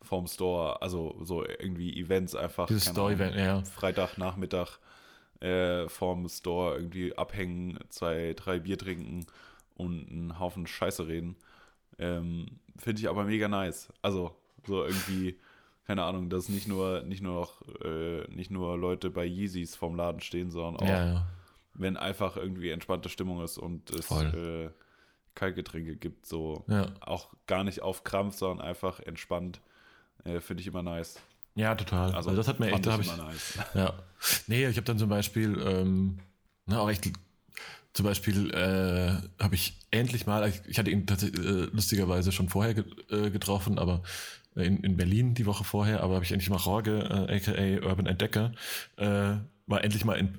[0.03, 2.69] vom Store, also so irgendwie Events einfach.
[2.69, 3.65] Dieses Store-Event, ja.
[3.65, 4.79] Freitagnachmittag
[5.41, 9.27] äh, vorm Store irgendwie abhängen, zwei, drei Bier trinken
[9.75, 11.35] und einen Haufen Scheiße reden.
[11.99, 12.47] Ähm,
[12.77, 13.93] Finde ich aber mega nice.
[14.01, 15.41] Also so irgendwie,
[15.89, 19.97] keine Ahnung, dass nicht nur, nicht nur noch, äh, nicht nur Leute bei Yeezys vorm
[19.97, 21.27] Laden stehen, sondern auch, Ja, ja.
[21.75, 24.71] Wenn einfach irgendwie entspannte Stimmung ist und es äh,
[25.35, 26.87] Kaltgetränke gibt, so Ja.
[27.01, 29.61] auch gar nicht auf Krampf, sondern einfach entspannt.
[30.25, 31.17] Äh, Finde ich immer nice.
[31.57, 32.15] Ja, total.
[32.15, 33.59] Also, das hat mir echt, da ich, immer nice.
[33.75, 33.93] ja.
[34.47, 36.19] Nee, ich habe dann zum Beispiel, ähm,
[36.67, 37.11] na, auch echt,
[37.93, 42.49] zum Beispiel äh, habe ich endlich mal, ich, ich hatte ihn tatsächlich äh, lustigerweise schon
[42.49, 44.03] vorher ge äh, getroffen, aber
[44.57, 48.07] in, in Berlin die Woche vorher, aber habe ich endlich mal Jorge, äh, aka Urban
[48.07, 48.53] Entdecker,
[48.97, 49.35] äh,
[49.67, 50.39] mal endlich mal in,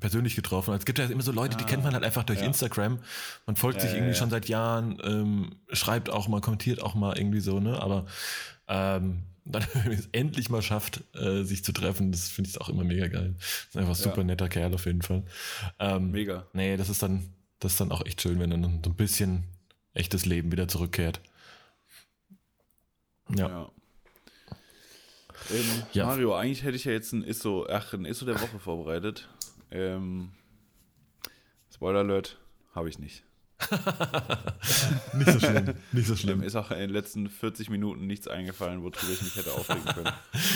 [0.00, 0.74] persönlich getroffen.
[0.74, 2.46] Es gibt ja immer so Leute, die kennt man halt einfach durch ja.
[2.46, 2.98] Instagram.
[3.46, 4.18] Man folgt sich ja, irgendwie ja.
[4.18, 7.80] schon seit Jahren, ähm, schreibt auch mal, kommentiert auch mal irgendwie so, ne?
[7.80, 8.06] Aber
[8.68, 12.68] ähm, dann wenn es endlich mal schafft, äh, sich zu treffen, das finde ich auch
[12.68, 13.34] immer mega geil.
[13.38, 15.22] Ist einfach ein super netter Kerl auf jeden Fall.
[15.78, 16.46] Ähm, Mega.
[16.52, 19.44] Nee, das ist dann, das ist dann auch echt schön, wenn dann so ein bisschen
[19.94, 21.20] echtes Leben wieder zurückkehrt.
[23.34, 23.70] Ja.
[25.50, 26.06] Ähm, Ja.
[26.06, 29.28] Mario, eigentlich hätte ich ja jetzt ein ISO, ach, ein ISO der Woche vorbereitet.
[29.70, 30.30] Ähm,
[31.72, 32.38] Spoiler Alert,
[32.74, 33.22] habe ich nicht.
[35.14, 35.74] Nicht so schlimm.
[35.92, 36.42] Nicht so Mir schlimm.
[36.42, 40.12] ist auch in den letzten 40 Minuten nichts eingefallen, worüber ich mich hätte aufregen können.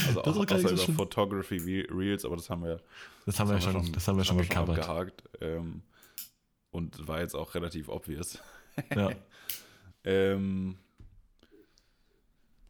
[0.09, 0.97] Also Das auch außer so über schlimm.
[0.97, 2.81] Photography Re- Reels, aber das haben wir,
[3.27, 4.79] Das haben wir schon, das haben wir schon gecovert.
[4.81, 5.23] abgehakt.
[5.41, 5.83] Ähm,
[6.71, 8.39] und war jetzt auch relativ obvious.
[8.95, 9.11] Ja.
[10.03, 10.79] Ähm,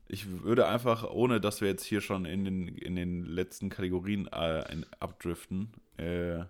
[0.09, 4.27] ich würde einfach, ohne dass wir jetzt hier schon in den, in den letzten Kategorien
[4.27, 4.65] äh,
[4.99, 5.71] abdriften,
[6.01, 6.45] äh,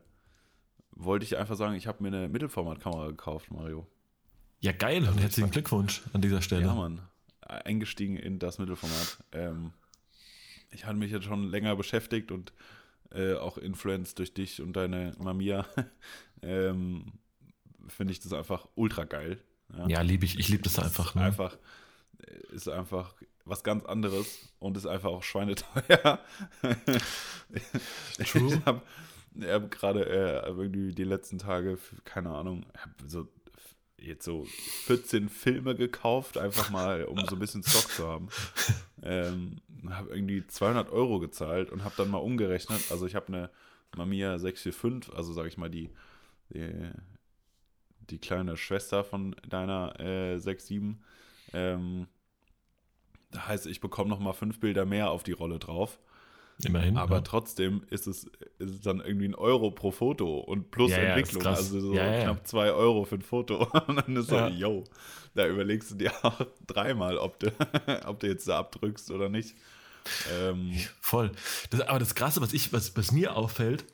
[0.93, 3.87] wollte ich einfach sagen, ich habe mir eine Mittelformatkamera gekauft, Mario.
[4.61, 6.67] ja, geil und herzlichen Glückwunsch an dieser Stelle.
[6.67, 7.01] Ja, Mann.
[7.41, 9.25] Eingestiegen in das Mittelformat.
[9.33, 9.73] Ähm,
[10.71, 12.53] ich hatte mich jetzt schon länger beschäftigt und
[13.13, 15.67] äh, auch influenced durch dich und deine Mamiya.
[16.43, 17.13] ähm,
[17.89, 19.43] Finde ich das einfach ultra geil.
[19.89, 20.39] Ja, liebe ich.
[20.39, 21.15] Ich liebe das einfach.
[21.15, 21.23] Ne?
[21.23, 21.57] einfach
[22.19, 26.21] äh, ist einfach was ganz anderes und ist einfach auch schweineteuer.
[28.25, 28.55] True.
[28.55, 28.83] Ich habe
[29.43, 32.67] hab gerade äh, irgendwie die letzten Tage, keine Ahnung,
[33.07, 33.29] so
[34.03, 34.45] jetzt so
[34.87, 38.29] 14 Filme gekauft, einfach mal, um so ein bisschen Stock zu haben.
[39.03, 42.83] Ähm, habe irgendwie 200 Euro gezahlt und habe dann mal umgerechnet.
[42.91, 43.51] Also ich habe eine
[43.97, 45.89] Mamiya 645, also sage ich mal die,
[46.51, 46.91] die,
[48.11, 50.97] die kleine Schwester von deiner äh, 67.
[51.55, 52.09] Ähm,
[53.31, 55.99] das heißt, ich bekomme noch mal fünf Bilder mehr auf die Rolle drauf.
[56.65, 56.97] Immerhin.
[56.97, 57.21] Aber ja.
[57.23, 58.25] trotzdem ist es,
[58.59, 61.47] ist es dann irgendwie ein Euro pro Foto und plus Ja, ja, Entwicklung.
[61.47, 63.65] also so knapp zwei Euro für ein Foto.
[63.87, 64.85] Und dann ist so, yo,
[65.35, 67.53] da überlegst du dir auch dreimal, ob du,
[68.07, 69.55] ob du jetzt da abdrückst oder nicht.
[70.33, 71.31] Ähm, Voll.
[71.71, 73.85] Das, aber das Krasse, was, ich, was, was mir auffällt,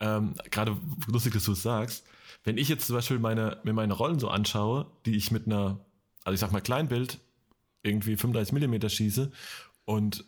[0.00, 0.76] ähm, gerade
[1.08, 2.04] lustig, dass du es sagst,
[2.44, 5.80] wenn ich jetzt zum Beispiel meine, mir meine Rollen so anschaue, die ich mit einer,
[6.24, 7.18] also ich sag mal Kleinbild,
[7.82, 9.32] irgendwie 35 mm schieße
[9.84, 10.24] und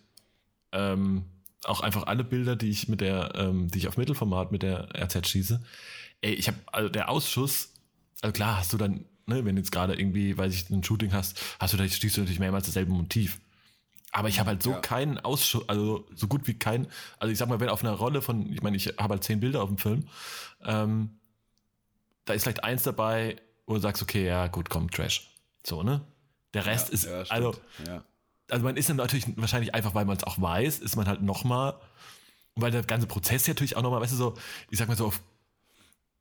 [0.72, 1.24] ähm,
[1.64, 4.88] auch einfach alle Bilder, die ich mit der, ähm, die ich auf Mittelformat mit der
[4.96, 5.60] RZ schieße,
[6.20, 7.72] ey, ich habe, also der Ausschuss,
[8.20, 11.40] also klar hast du dann, ne, wenn jetzt gerade irgendwie, weiß ich, ein Shooting hast,
[11.58, 13.40] hast du da schießt du natürlich mehrmals dasselbe Motiv.
[14.10, 14.80] Aber ich habe halt so Ja.
[14.80, 16.86] keinen Ausschuss, also so gut wie kein,
[17.18, 19.40] also ich sag mal, wenn auf einer Rolle von, ich meine, ich habe halt zehn
[19.40, 20.08] Bilder auf dem Film,
[20.64, 21.18] ähm,
[22.24, 23.36] da ist vielleicht eins dabei,
[23.66, 25.30] wo du sagst, okay, ja, gut, komm, Trash.
[25.64, 26.00] So, ne?
[26.54, 27.54] Der Rest ja, ist, ja, also,
[27.86, 28.04] ja.
[28.50, 31.22] Also man ist dann natürlich wahrscheinlich einfach, weil man es auch weiß, ist man halt
[31.22, 31.74] nochmal,
[32.54, 34.34] weil der ganze Prozess ja natürlich auch nochmal, weißt du, so,
[34.70, 35.20] ich sag mal so auf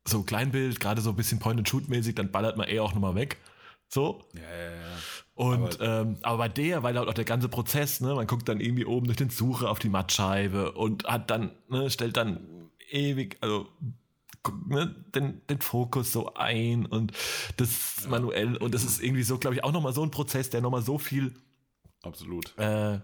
[0.06, 3.36] so Kleinbild, gerade so ein bisschen Point-and-Shoot-mäßig, dann ballert man eh auch nochmal weg.
[3.88, 4.24] So.
[4.34, 4.96] Ja, ja, ja.
[5.34, 8.48] Und aber, ähm, aber bei der, weil halt auch der ganze Prozess, ne, man guckt
[8.48, 12.70] dann irgendwie oben durch den Sucher auf die Mattscheibe und hat dann, ne, stellt dann
[12.90, 13.68] ewig, also
[14.66, 17.12] ne, den, den Fokus so ein und
[17.56, 20.60] das manuell und das ist irgendwie so, glaube ich, auch nochmal so ein Prozess, der
[20.60, 21.34] nochmal so viel
[22.08, 22.54] Absolut.
[22.58, 22.94] äh,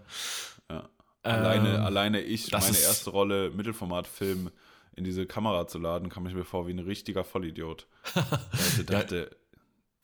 [0.69, 0.89] Ja.
[1.23, 4.51] Alleine, Ähm, alleine ich, meine ist- erste Rolle, Mittelformatfilm
[4.95, 7.87] in diese Kamera zu laden, kam ich mir vor wie ein richtiger Vollidiot.
[8.13, 9.35] Weil ich dachte,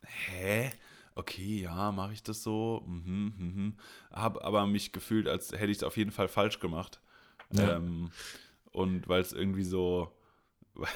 [0.05, 0.71] hä?
[1.13, 2.83] Okay, ja, mache ich das so?
[2.87, 3.77] Mhm, mhm.
[4.11, 7.01] Hab aber mich gefühlt, als hätte ich es auf jeden Fall falsch gemacht.
[7.53, 7.75] Ja.
[7.77, 8.09] Ähm,
[8.71, 10.11] und weil es irgendwie so,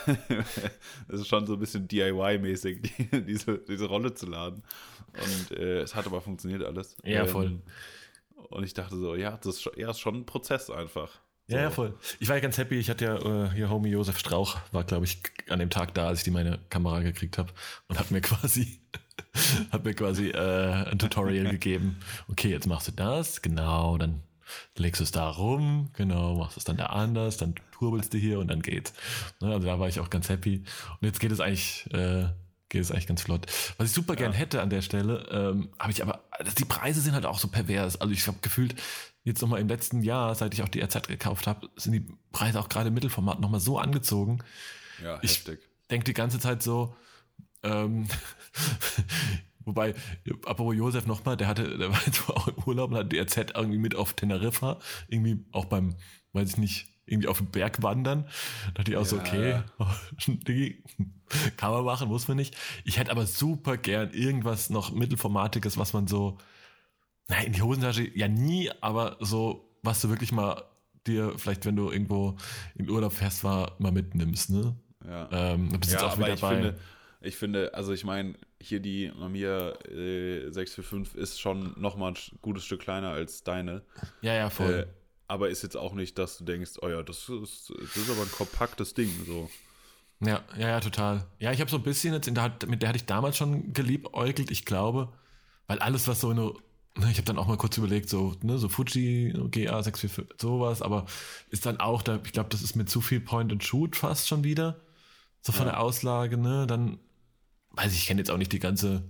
[1.07, 4.63] es ist schon so ein bisschen DIY-mäßig, die, diese, diese Rolle zu laden.
[5.13, 6.97] Und äh, es hat aber funktioniert alles.
[7.03, 7.61] Ja, Ähm, voll.
[8.49, 11.09] und ich dachte so, ja, das ist schon, ja, ist schon ein Prozess einfach.
[11.47, 11.75] Ja, ja, So.
[11.75, 11.93] voll.
[12.19, 12.75] Ich war ja ganz happy.
[12.79, 16.07] Ich hatte ja äh, hier Homie Josef Strauch, war, glaube ich, an dem Tag da,
[16.07, 17.53] als ich die meine Kamera gekriegt habe
[17.88, 18.79] und hat mir quasi,
[19.71, 21.99] hat mir quasi äh, ein Tutorial gegeben.
[22.29, 24.23] Okay, jetzt machst du das, genau, dann
[24.78, 28.39] legst du es da rum, genau, machst es dann da anders, dann turbelst du hier
[28.39, 28.93] und dann geht's.
[29.41, 30.64] Ne, also da war ich auch ganz happy.
[31.00, 32.28] Und jetzt geht es eigentlich, äh,
[32.70, 33.46] geht es eigentlich ganz flott.
[33.78, 37.02] Was ich super gern hätte an der Stelle, ähm, habe ich aber, also die Preise
[37.02, 38.00] sind halt auch so pervers.
[38.02, 38.76] Also ich habe gefühlt,
[39.24, 42.60] jetzt nochmal im letzten Jahr, seit ich auch die RZ gekauft habe, sind die Preise
[42.60, 44.43] auch gerade im Mittelformat nochmal so angezogen.
[45.04, 45.60] Ja, Ich- heftig.
[45.91, 46.96] Denke die ganze Zeit so,
[47.64, 48.08] ähm,
[49.66, 49.93] wobei,
[50.45, 53.51] apropos Josef nochmal, der hatte, der war jetzt auch im Urlaub und hat die RZ
[53.55, 55.95] irgendwie mit auf Teneriffa, irgendwie auch beim,
[56.34, 58.24] weiß ich nicht, irgendwie auf den Berg wandern.
[58.68, 59.22] Da dachte ich auch so, Ja.
[59.22, 59.61] okay,
[60.28, 60.84] Diggi,
[61.57, 62.55] kann man machen, muss man nicht.
[62.84, 66.38] Ich hätte aber super gern irgendwas noch Mittelformatiges, was man so,
[67.28, 70.63] nein, in die Hosentasche ja nie, aber so, was du wirklich mal
[71.07, 72.36] dir vielleicht, wenn du irgendwo
[72.76, 74.76] im Urlaub fährst, war, mal mitnimmst, ne?
[75.07, 75.30] Ja.
[75.32, 76.55] Ähm, da bist du Ja, jetzt auch wieder ich bei.
[76.55, 76.80] finde,
[77.26, 82.65] ich finde, also ich meine, hier die Mamiya äh, 645 ist schon nochmal ein gutes
[82.65, 83.82] Stück kleiner als deine.
[84.21, 84.73] ja, ja, voll.
[84.73, 84.88] Äh,
[85.28, 88.21] aber ist jetzt auch nicht, dass du denkst, oh ja, das ist, das ist aber
[88.21, 89.09] ein kompaktes Ding.
[89.26, 89.49] So.
[90.19, 91.26] Ja, ja, ja, total.
[91.39, 93.73] Ja, ich habe so ein bisschen jetzt, in der, mit der hatte ich damals schon
[93.73, 95.11] geliebäugelt, ich glaube,
[95.67, 96.53] weil alles, was so in eine,
[96.97, 101.05] ne, ich habe dann auch mal kurz überlegt, so, ne, so Fuji, GA645, sowas, aber
[101.49, 104.28] ist dann auch, da, ich glaube, das ist mit zu viel Point and Shoot fast
[104.28, 104.80] schon wieder,
[105.41, 105.71] so von Ja.
[105.73, 106.99] der Auslage, ne, dann,
[107.76, 109.03] weiß ich, ich kenne jetzt auch nicht die ganze,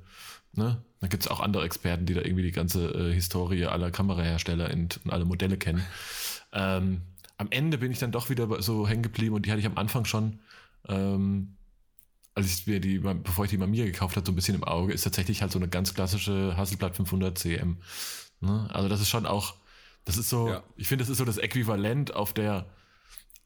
[0.54, 3.92] ne, da gibt es auch andere Experten, die da irgendwie die ganze äh, Historie aller
[3.92, 5.86] Kamerahersteller und, und alle Modelle kennen.
[6.54, 7.02] Ähm,
[7.38, 9.78] am Ende bin ich dann doch wieder so hängen geblieben und die hatte ich am
[9.78, 10.40] Anfang schon,
[10.88, 11.58] ähm,
[12.34, 14.94] als ich mir die, bevor ich die Mamiya gekauft habe, so ein bisschen im Auge,
[14.94, 17.78] ist tatsächlich halt so eine ganz klassische Hasselblad 500 CM.
[18.42, 18.70] Ne?
[18.74, 19.56] Also das ist schon auch,
[20.06, 20.64] das ist so, Ja.
[20.76, 22.66] ich finde, das ist so das Äquivalent auf der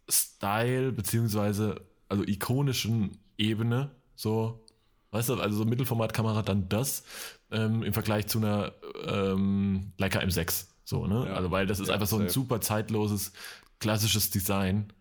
[0.10, 4.66] Style beziehungsweise also ikonischen Ebene, so,
[5.12, 7.04] weißt du, also so Mittelformatkamera dann das
[7.52, 8.74] ähm, im Vergleich zu einer
[9.06, 11.26] ähm, Leica M6, so, ne?
[11.28, 11.34] Ja.
[11.34, 13.32] Also weil das ist Ja, einfach so ein super zeitloses,
[13.80, 14.92] klassisches Design.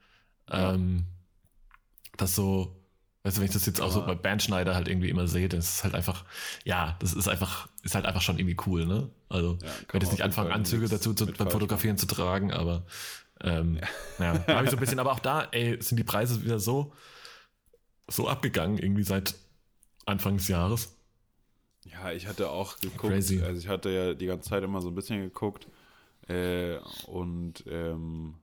[0.50, 0.74] Ja.
[0.74, 1.04] Ähm,
[2.16, 2.74] das so,
[3.22, 5.76] weißt du, wenn ich das jetzt auch so bei Bandschneider halt irgendwie immer sehe, das
[5.76, 6.24] ist halt einfach,
[6.64, 9.10] ja, das ist einfach, ist halt einfach schon irgendwie cool, ne?
[9.28, 12.86] Also, Ja, ich werde jetzt nicht anfangen, Anzüge dazu zu, beim Fotografieren zu tragen, aber
[13.40, 13.78] ähm,
[14.18, 16.58] ja, da habe ich so ein bisschen, aber auch da, ey, sind die Preise wieder
[16.58, 16.92] so,
[18.08, 19.34] so abgegangen, irgendwie seit
[20.08, 20.96] Anfang des Jahres.
[21.84, 23.40] Ja, ich hatte auch geguckt, Crazy.
[23.40, 25.68] also ich hatte ja die ganze Zeit immer so ein bisschen geguckt
[26.28, 28.34] äh, und ähm,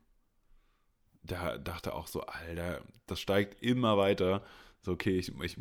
[1.23, 4.43] da dachte auch so, Alter, das steigt immer weiter.
[4.81, 5.57] So, okay, ich, ich,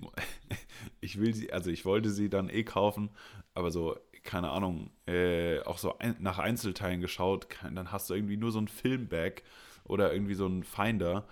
[1.01, 3.11] ich will sie, also ich wollte sie dann eh kaufen,
[3.55, 8.37] aber so, keine Ahnung, äh, auch so ein, nach Einzelteilen geschaut, dann hast du irgendwie
[8.37, 9.43] nur so ein Filmbag
[9.85, 11.27] oder irgendwie so ein Finder,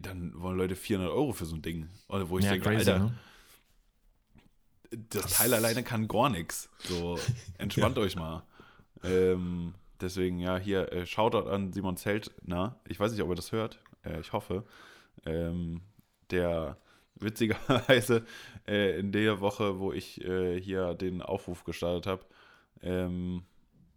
[0.00, 1.88] dann wollen Leute 400 Euro für so ein Ding.
[2.08, 3.18] Oder wo ich denke, Alter, ne?
[5.10, 6.68] Das Teil alleine kann gar nichts.
[6.78, 7.18] So,
[7.58, 8.42] entspannt euch mal.
[9.02, 12.76] Ähm, deswegen, ja, hier, äh, Shoutout an Simon Zeltner.
[12.88, 13.78] Ich weiß nicht, ob er das hört.
[14.04, 14.64] Äh, ich hoffe.
[15.26, 15.82] Ähm,
[16.30, 16.78] der
[17.16, 18.24] witzigerweise
[18.66, 22.24] äh, in der Woche, wo ich äh, hier den Aufruf gestartet habe,
[22.82, 23.44] ähm,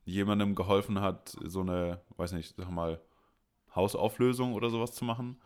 [0.05, 3.01] jemandem geholfen hat, so eine, weiß nicht, sag mal,
[3.75, 5.41] Hausauflösung oder sowas zu machen.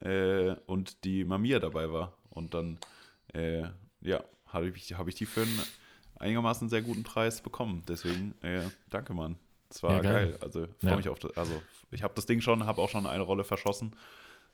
[0.00, 2.12] Äh, und die Mamiya dabei war.
[2.30, 2.78] Und dann,
[3.32, 3.64] äh,
[4.00, 4.22] ja,
[4.52, 5.62] habe ich, hab ich die für einen
[6.18, 7.82] einigermaßen sehr guten Preis bekommen.
[7.88, 9.36] Deswegen, äh, danke, Mann.
[9.70, 10.30] Es war Ja, geil.
[10.30, 10.38] geil.
[10.42, 10.96] Also, freue Ja.
[10.96, 11.36] mich auf das.
[11.36, 13.96] Also, ich habe das Ding schon, habe auch schon eine Rolle verschossen.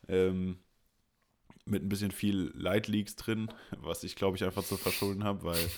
[0.08, 0.58] Ähm,
[1.64, 5.42] mit ein bisschen viel Light Leaks drin, was ich glaube ich einfach zu verschulden habe,
[5.44, 5.68] weil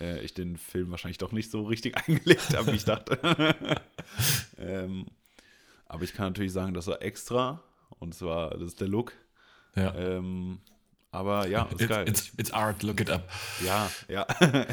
[0.00, 3.18] äh, ich den Film wahrscheinlich doch nicht so richtig eingelegt habe, wie ich dachte.
[4.58, 5.06] ähm,
[5.86, 7.62] aber ich kann natürlich sagen, das war extra
[7.98, 9.12] und zwar, das ist der Look.
[9.76, 9.94] Ja.
[9.94, 10.60] Ähm,
[11.10, 12.08] aber ja, ist It's, geil.
[12.08, 13.28] it's, it's art, look it up.
[13.64, 14.26] ja, ja.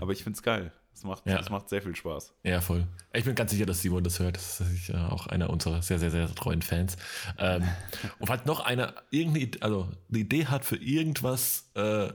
[0.00, 0.72] aber ich finde es geil.
[0.94, 1.38] Es macht, Ja.
[1.38, 2.32] es macht sehr viel Spaß.
[2.42, 2.84] Ja, voll.
[3.12, 4.36] Ich bin ganz sicher, dass Simon das hört.
[4.36, 6.96] Das ist ja auch einer unserer sehr, sehr, sehr treuen Fans.
[7.38, 7.62] Ähm,
[8.18, 12.08] und falls noch einer irgendeine Idee, also eine Idee hat für irgendwas äh,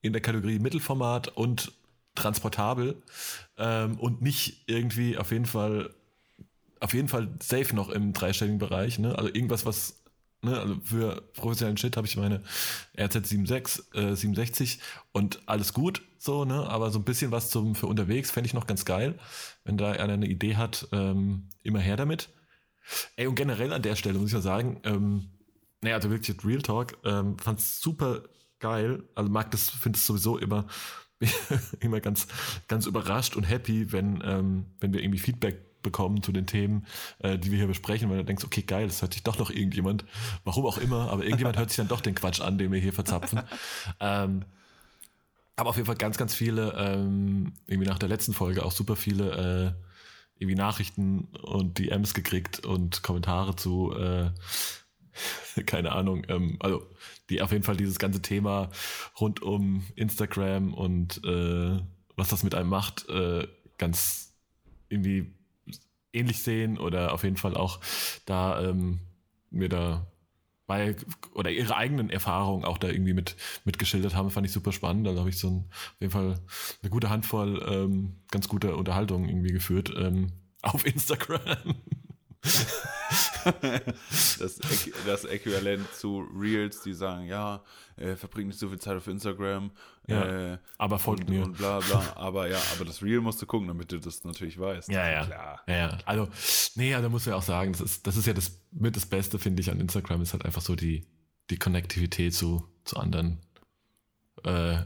[0.00, 1.70] in der Kategorie Mittelformat und
[2.16, 3.00] transportabel
[3.56, 5.94] ähm, und nicht irgendwie auf jeden Fall
[6.80, 9.16] auf jeden Fall safe noch im dreistelligen Bereich, ne?
[9.16, 9.97] Also irgendwas, was
[10.40, 12.42] Ne, also für professionellen Shit habe ich meine
[12.96, 14.78] RZ76, äh, 67
[15.10, 16.68] und alles gut, so, ne?
[16.68, 19.18] Aber so ein bisschen was zum für unterwegs fände ich noch ganz geil.
[19.64, 22.28] Wenn da einer eine Idee hat, ähm, immer her damit.
[23.16, 25.30] Ey, und generell an der Stelle muss ich ja sagen, ähm,
[25.80, 28.22] naja, also wirklich Real Talk, ähm, fand es super
[28.60, 29.02] geil.
[29.16, 30.66] Also mag das, finde es sowieso immer,
[31.80, 32.28] immer ganz,
[32.68, 36.86] ganz überrascht und happy, wenn, ähm, wenn wir irgendwie Feedback bekommen zu den Themen,
[37.18, 39.50] äh, die wir hier besprechen, weil du denkst, okay, geil, das hört sich doch noch
[39.50, 40.04] irgendjemand,
[40.44, 42.92] warum auch immer, aber irgendjemand hört sich dann doch den Quatsch an, den wir hier
[42.92, 43.40] verzapfen.
[44.00, 44.44] ähm,
[45.56, 48.94] aber auf jeden Fall ganz, ganz viele, ähm, irgendwie nach der letzten Folge auch super
[48.96, 49.76] viele
[50.38, 54.30] irgendwie Nachrichten und DMs gekriegt und Kommentare zu, äh,
[55.66, 56.82] keine Ahnung, ähm, also
[57.28, 58.70] die auf jeden Fall dieses ganze Thema
[59.20, 61.80] rund um Instagram und äh,
[62.16, 63.46] was das mit einem macht, äh,
[63.78, 64.34] ganz
[64.88, 65.34] irgendwie
[66.12, 67.80] ähnlich sehen oder auf jeden Fall auch
[68.26, 69.00] da ähm,
[69.50, 70.06] mir da
[70.66, 70.94] bei
[71.32, 75.08] oder ihre eigenen Erfahrungen auch da irgendwie mit mitgeschildert haben, fand ich super spannend.
[75.08, 76.38] Also habe ich so ein, auf jeden Fall
[76.82, 80.32] eine gute Handvoll ähm, ganz gute Unterhaltungen irgendwie geführt ähm,
[80.62, 81.74] auf Instagram.
[84.38, 84.60] Das,
[85.06, 87.62] das Äquivalent zu Reels, die sagen, ja,
[87.96, 89.70] äh, verbring nicht so viel Zeit auf Instagram.
[90.06, 91.44] Ja, äh, aber folgt und, mir.
[91.44, 92.02] und bla bla.
[92.16, 94.88] Aber ja, aber das Reel musst du gucken, damit du das natürlich weißt.
[94.88, 95.26] Ja, ja.
[95.26, 95.60] Klar.
[95.66, 95.98] Ja, ja.
[96.06, 96.28] Also,
[96.76, 99.38] nee, also muss ja auch sagen, das ist, das ist ja das mit das Beste,
[99.38, 101.06] finde ich, an Instagram, ist halt einfach so die,
[101.50, 103.38] die Konnektivität zu, zu anderen
[104.44, 104.82] äh,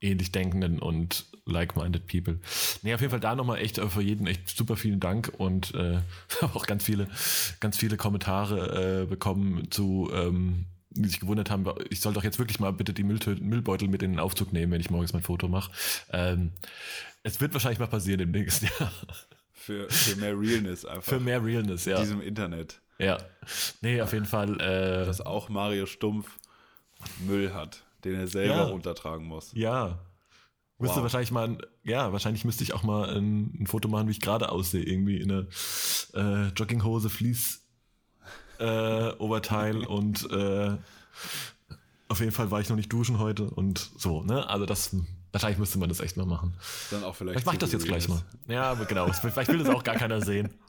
[0.00, 2.38] ähnlich denkenden und like-minded people.
[2.82, 5.74] Nee, auf jeden Fall da nochmal echt äh, für jeden echt super vielen Dank und
[5.74, 6.00] äh,
[6.40, 7.08] habe auch ganz viele,
[7.60, 12.38] ganz viele Kommentare äh, bekommen zu, ähm, die sich gewundert haben, ich soll doch jetzt
[12.38, 15.22] wirklich mal bitte die Mülltö Müllbeutel mit in den Aufzug nehmen, wenn ich morgens mein
[15.22, 15.72] Foto mache.
[16.12, 16.52] Ähm,
[17.24, 18.92] es wird wahrscheinlich mal passieren im nächsten Jahr.
[19.52, 21.02] Für, für mehr Realness einfach.
[21.14, 21.96] Für mehr Realness, ja.
[21.96, 22.80] in diesem Internet.
[22.98, 23.18] Ja.
[23.80, 24.60] Nee, auf jeden Fall.
[24.60, 26.38] Äh, Dass auch Mario Stumpf
[27.26, 28.62] Müll hat, den er selber Ja.
[28.64, 29.50] runtertragen muss.
[29.54, 29.98] ja.
[30.78, 31.02] Müsste Wow.
[31.04, 34.50] wahrscheinlich mal, ja, wahrscheinlich müsste ich auch mal ein, ein Foto machen, wie ich gerade
[34.50, 34.82] aussehe.
[34.82, 35.46] Irgendwie in einer
[36.14, 37.62] äh, Jogginghose, Fließ,
[38.58, 40.76] äh, Oberteil und äh,
[42.08, 44.48] auf jeden Fall war ich noch nicht duschen heute und so, ne?
[44.48, 44.94] Also das,
[45.32, 46.54] wahrscheinlich müsste man das echt mal machen.
[46.90, 47.34] Dann auch vielleicht.
[47.34, 48.22] Vielleicht mache ich das jetzt gleich mal.
[48.48, 49.10] Ja, genau.
[49.12, 50.50] Vielleicht will das auch gar keiner sehen.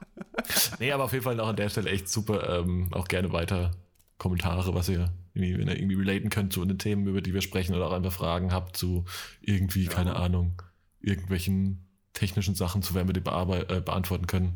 [0.79, 2.59] Nee, aber auf jeden Fall auch an der Stelle echt super.
[2.59, 3.71] Ähm, auch gerne weiter
[4.17, 7.41] Kommentare, was ihr, irgendwie, wenn ihr irgendwie relaten könnt zu den Themen, über die wir
[7.41, 9.05] sprechen oder auch einfach Fragen habt zu
[9.41, 10.61] irgendwie, keine Ahnung,
[11.01, 14.53] irgendwelchen technischen Sachen, zu werden wir die äh, beantworten können.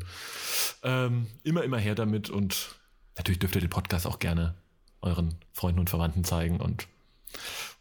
[0.82, 2.74] Ähm, immer, immer her damit und
[3.16, 4.54] natürlich dürft ihr den Podcast auch gerne
[5.02, 6.88] euren Freunden und Verwandten zeigen und,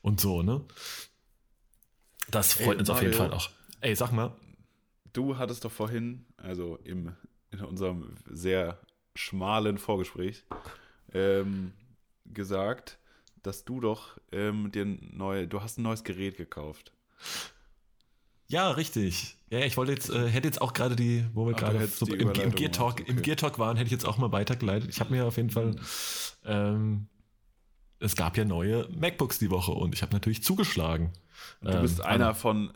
[0.01, 0.61] und so, ne?
[2.29, 3.13] Das freut Ey, uns auf jeden.
[3.13, 3.49] Fall auch.
[3.81, 4.35] Ey, sag mal.
[5.13, 7.15] Du hattest doch vorhin, also im,
[7.51, 8.79] in unserem sehr
[9.15, 10.43] schmalen Vorgespräch,
[11.13, 11.71] ähm,
[12.25, 12.97] gesagt,
[13.43, 16.91] dass du doch ähm, dir ein neu, du hast ein neues Gerät gekauft.
[18.47, 19.37] Ja, richtig.
[19.51, 22.31] Ja, ich wollte jetzt, äh, hätte jetzt auch gerade die, wo wir gerade so im,
[22.31, 23.25] im Gear Talk, gemacht, im okay.
[23.25, 24.89] Gear Talk waren, hätte ich jetzt auch mal weitergeleitet.
[24.89, 25.75] Ich habe mir auf jeden Fall,
[26.45, 27.07] ähm,
[27.99, 31.11] es gab ja neue MacBooks die Woche und ich habe natürlich zugeschlagen.
[31.61, 32.73] Du bist Ähm, einer aber- von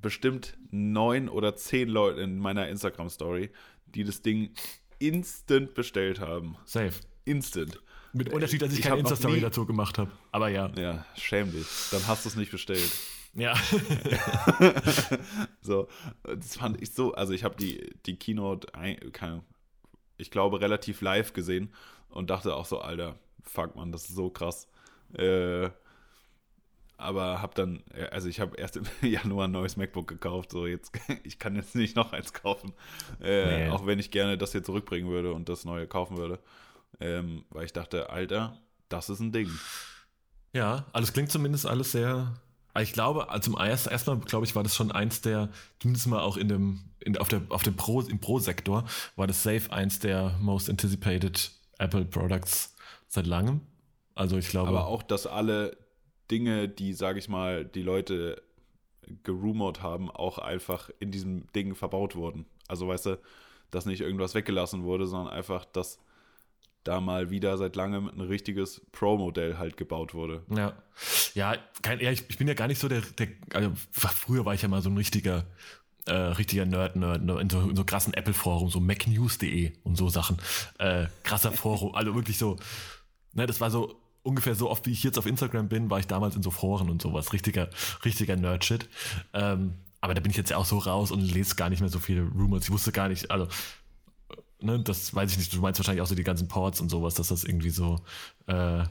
[0.00, 3.50] bestimmt neun oder zehn Leuten in meiner Instagram-Story,
[3.86, 4.50] die das Ding
[4.98, 6.56] instant bestellt haben.
[6.64, 6.92] Safe.
[7.24, 7.80] Instant.
[8.12, 10.10] Mit Unterschied, dass ich, ich keine Insta-Story dazu gemacht habe.
[10.30, 10.70] Aber ja.
[10.78, 11.66] Ja, schäm dich.
[11.90, 12.90] Dann hast du es nicht bestellt.
[13.34, 13.54] Ja.
[15.60, 15.88] So,
[16.22, 19.42] das fand ich so, also ich habe die, die Keynote, ein- keine,
[20.18, 21.72] ich glaube, relativ live gesehen
[22.10, 24.68] und dachte auch so, Alter, fuck man, das ist so krass.
[25.14, 25.70] Äh,
[26.96, 30.92] aber habe dann, also ich habe erst im Januar ein neues MacBook gekauft, so jetzt,
[31.24, 32.72] ich kann jetzt nicht noch eins kaufen,
[33.22, 33.70] äh, Nee.
[33.70, 36.38] auch wenn ich gerne das hier zurückbringen würde und das neue kaufen würde,
[37.00, 39.50] ähm, weil ich dachte, Alter, das ist ein Ding.
[40.52, 42.34] Ja, also es klingt zumindest alles sehr.
[42.78, 45.48] Ich glaube, also zum ersten erstmal, glaube ich, war das schon eins der,
[45.80, 48.84] zumindest mal auch in dem, in, auf, der, auf dem Pro, im Pro-Sektor,
[49.16, 52.74] war das safe eins der most anticipated Apple Products
[53.08, 53.60] seit langem.
[54.14, 54.68] Also ich glaube.
[54.68, 55.76] Aber auch, dass alle
[56.30, 58.42] Dinge, die, sage ich mal, die Leute
[59.22, 62.46] gerumort haben, auch einfach in diesem Ding verbaut wurden.
[62.68, 63.20] Also weißt du,
[63.70, 65.98] dass nicht irgendwas weggelassen wurde, sondern einfach, dass
[66.84, 70.42] da mal wieder seit langem ein richtiges Pro-Modell halt gebaut wurde.
[70.54, 70.74] Ja,
[71.34, 74.54] ja, kein, ja ich, ich bin ja gar nicht so der, der also früher war
[74.54, 75.44] ich ja mal so ein richtiger,
[76.06, 80.36] äh, richtiger Nerd-Nerd ne, in, so, in so krassen Apple-Forum, so macnews.de und so Sachen.
[80.78, 82.56] Äh, krasser Forum, also wirklich so,
[83.32, 86.06] ne, das war so ungefähr so oft, wie ich jetzt auf Instagram bin, war ich
[86.06, 87.32] damals in so Foren und sowas.
[87.32, 87.70] Richtiger,
[88.04, 88.88] richtiger Nerd-Shit.
[89.32, 91.88] Ähm, aber da bin ich jetzt ja auch so raus und lese gar nicht mehr
[91.88, 92.64] so viele Rumors.
[92.64, 93.48] Ich wusste gar nicht, also
[94.64, 97.14] ne, das weiß ich nicht, du meinst wahrscheinlich auch so die ganzen Ports und sowas,
[97.14, 98.00] dass das irgendwie so,
[98.46, 98.84] äh,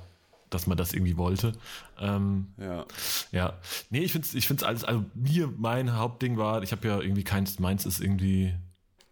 [0.50, 1.54] dass man das irgendwie wollte.
[2.00, 2.86] Ähm, Ja.
[3.32, 3.60] ja,
[3.90, 7.00] nee, ich finde es ich find's alles, also mir, mein Hauptding war, ich habe ja
[7.02, 8.54] irgendwie keins, meins ist irgendwie,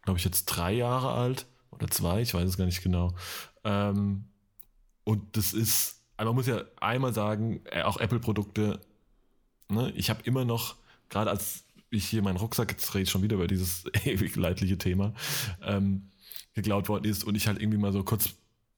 [0.04, 3.16] glaube ich, jetzt drei Jahre alt oder zwei, ich weiß es gar nicht genau.
[3.64, 4.26] Ähm,
[5.04, 8.80] und das ist, also man muss ja einmal sagen, äh, auch Apple-Produkte,
[9.70, 10.76] ne, ich habe immer noch,
[11.10, 14.78] gerade als ich hier meinen Rucksack, jetzt rede ich schon wieder über dieses ewig leidliche
[14.78, 15.14] Thema,
[15.64, 16.11] ähm,
[16.54, 18.30] geklaut worden ist und ich halt irgendwie mal so kurz,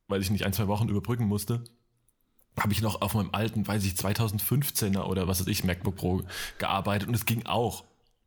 [0.07, 1.63] weil ich nicht ein, zwei Wochen überbrücken musste,
[2.57, 6.21] habe ich noch auf meinem alten, weiß ich, 2015er oder was weiß ich, MacBook Pro
[6.59, 7.83] gearbeitet und es ging auch.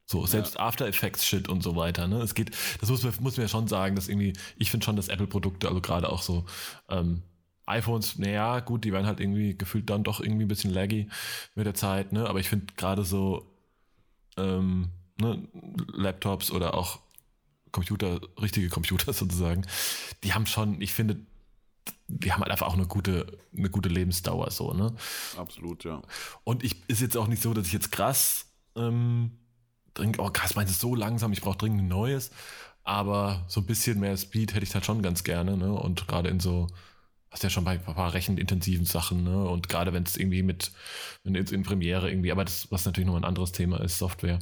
[0.08, 2.06] So, selbst After Effects Shit und so weiter.
[2.06, 2.18] Ne?
[2.18, 4.94] Es geht, das muss man, muss man ja schon sagen, dass irgendwie, ich finde schon,
[4.94, 6.44] dass Apple-Produkte, also gerade auch so
[6.88, 7.22] ähm,
[7.66, 11.08] iPhones, naja, gut, die werden halt irgendwie gefühlt dann doch irgendwie ein bisschen laggy
[11.56, 12.28] mit der Zeit, ne?
[12.28, 13.50] Aber ich finde gerade so
[14.36, 14.90] ähm,
[15.20, 15.48] ne,
[15.92, 17.00] Laptops oder auch
[17.76, 19.66] Computer, richtige Computer sozusagen,
[20.24, 21.18] die haben schon, ich finde,
[22.08, 24.94] die haben halt einfach auch eine gute, eine gute Lebensdauer, so, ne?
[25.36, 26.02] Absolut, ja.
[26.44, 28.46] Und ich ist jetzt auch nicht so, dass ich jetzt krass
[28.76, 29.32] ähm,
[29.94, 32.30] dringend, oh krass, meinst du so langsam, ich brauche dringend ein neues.
[32.84, 35.72] Aber so ein bisschen mehr Speed hätte ich halt schon ganz gerne, ne?
[35.72, 36.68] Und gerade in so,
[37.30, 39.48] hast ja schon bei ein paar rechenintensiven Sachen, ne?
[39.48, 40.70] Und gerade wenn es irgendwie mit,
[41.24, 44.38] wenn jetzt in Premiere irgendwie, aber das, was natürlich noch ein anderes Thema ist, Software.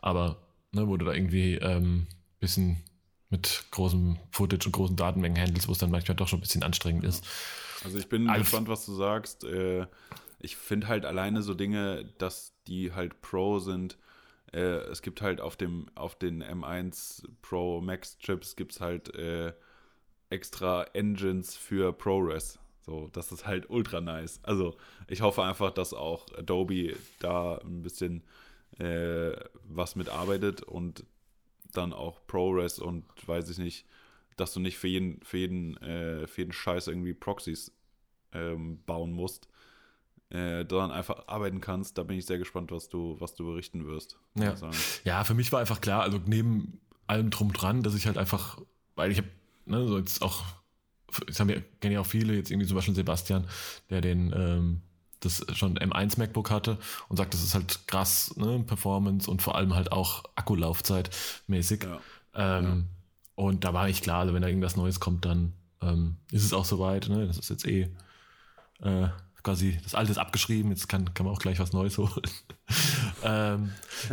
[0.00, 0.36] Aber,
[0.72, 2.06] ne, wo du da irgendwie ähm,
[2.40, 2.82] bisschen
[3.30, 6.62] mit großem Footage und großen Datenmengen handelst, wo es dann manchmal doch schon ein bisschen
[6.62, 7.24] anstrengend ist.
[7.84, 9.44] Also ich bin Also- gespannt, was du sagst.
[9.44, 9.86] Äh,
[10.38, 13.96] ich finde halt alleine so Dinge, dass die halt Pro sind.
[14.52, 19.52] Äh, es gibt halt auf dem auf den M1 Pro Max Chips gibt's halt äh,
[20.30, 22.58] extra Engines für ProRes.
[22.84, 24.38] So, das ist halt ultra nice.
[24.44, 24.76] Also
[25.08, 28.22] ich hoffe einfach, dass auch Adobe da ein bisschen
[28.78, 29.32] äh,
[29.64, 31.04] was mitarbeitet und
[31.76, 33.86] dann auch ProRes und weiß ich nicht,
[34.36, 37.72] dass du nicht für jeden, für jeden, äh, für jeden Scheiß irgendwie Proxys
[38.32, 39.48] ähm, bauen musst,
[40.30, 41.98] äh, daran einfach arbeiten kannst.
[41.98, 44.18] Da bin ich sehr gespannt, was du, was du berichten wirst.
[44.34, 44.54] Ja.
[45.04, 48.60] Ja, für mich war einfach klar, also neben allem drum dran, dass ich halt einfach,
[48.94, 49.28] weil ich habe,
[49.64, 50.44] ne, so jetzt auch,
[51.26, 53.46] jetzt haben wir, kennen ja auch viele, jetzt irgendwie zum Beispiel Sebastian,
[53.90, 54.82] der den, ähm,
[55.20, 59.56] das schon M1 MacBook hatte und sagt, das ist halt krass, ne, Performance und vor
[59.56, 61.10] allem halt auch Akkulaufzeit
[61.46, 61.84] mäßig.
[61.84, 62.00] Ja.
[62.58, 62.88] Ähm,
[63.34, 65.52] Und da war ich klar, also wenn da irgendwas Neues kommt, dann
[65.82, 67.88] ähm, ist es auch soweit, ne, das ist jetzt eh
[68.80, 69.08] äh,
[69.42, 72.10] quasi das Alte ist abgeschrieben, jetzt kann, kann man auch gleich was Neues holen.
[73.22, 73.70] ähm,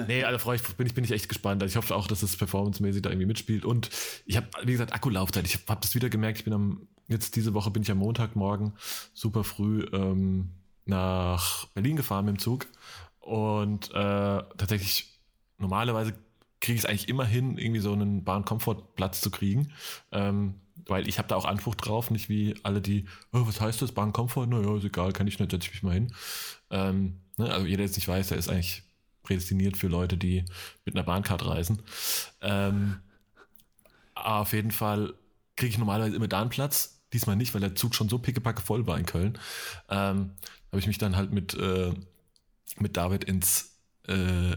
[0.08, 1.64] nee, also freu ich, bin, ich, bin ich echt gespannt.
[1.64, 3.66] Also ich hoffe auch, dass es performancemäßig da irgendwie mitspielt.
[3.66, 3.90] Und
[4.26, 5.46] ich habe, wie gesagt, Akkulaufzeit.
[5.48, 7.98] Ich habe hab das wieder gemerkt, ich bin am, jetzt diese Woche bin ich am
[7.98, 8.74] Montagmorgen
[9.14, 10.52] super früh ähm,
[10.86, 12.68] nach Berlin gefahren mit dem Zug.
[13.20, 15.20] Und äh, tatsächlich,
[15.58, 16.14] normalerweise
[16.60, 19.72] kriege ich es eigentlich immer hin, irgendwie so einen Bahnkomfortplatz zu kriegen.
[20.12, 20.56] Ähm,
[20.86, 23.92] weil ich habe da auch Anspruch drauf, nicht wie alle, die, oh, was heißt das,
[23.92, 24.48] Bahnkomfort?
[24.48, 26.14] Naja, ist egal, kann ich nicht, setze ich mich mal hin.
[26.70, 28.84] Ähm, ne, also jeder, der jetzt nicht weiß, der ist eigentlich
[29.24, 30.44] prädestiniert für Leute, die
[30.86, 31.82] mit einer Bahncard reisen.
[32.42, 33.00] Ähm,
[34.16, 35.14] auf jeden Fall
[35.56, 37.02] kriege ich normalerweise immer da einen Platz.
[37.14, 39.38] Diesmal nicht, weil der Zug schon so pickepacke voll war in Köln.
[39.90, 40.32] Ähm,
[40.74, 41.94] habe ich mich dann halt mit, äh,
[42.80, 44.56] mit David ins, äh,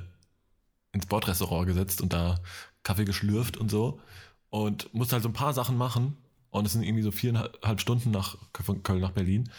[0.92, 2.40] ins Bordrestaurant gesetzt und da
[2.84, 4.00] Kaffee geschlürft und so.
[4.48, 6.16] Und musste halt so ein paar Sachen machen.
[6.48, 9.50] Und es sind irgendwie so viereinhalb Stunden nach, von Köln nach Berlin.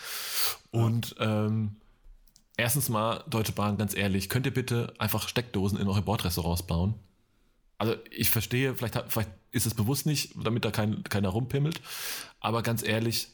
[0.72, 1.76] Und ähm,
[2.58, 6.96] erstens mal, Deutsche Bahn, ganz ehrlich, könnt ihr bitte einfach Steckdosen in eure Bordrestaurants bauen?
[7.78, 11.82] Also ich verstehe, vielleicht, vielleicht ist es bewusst nicht, damit da kein, keiner rumpimmelt.
[12.40, 13.28] Aber ganz ehrlich,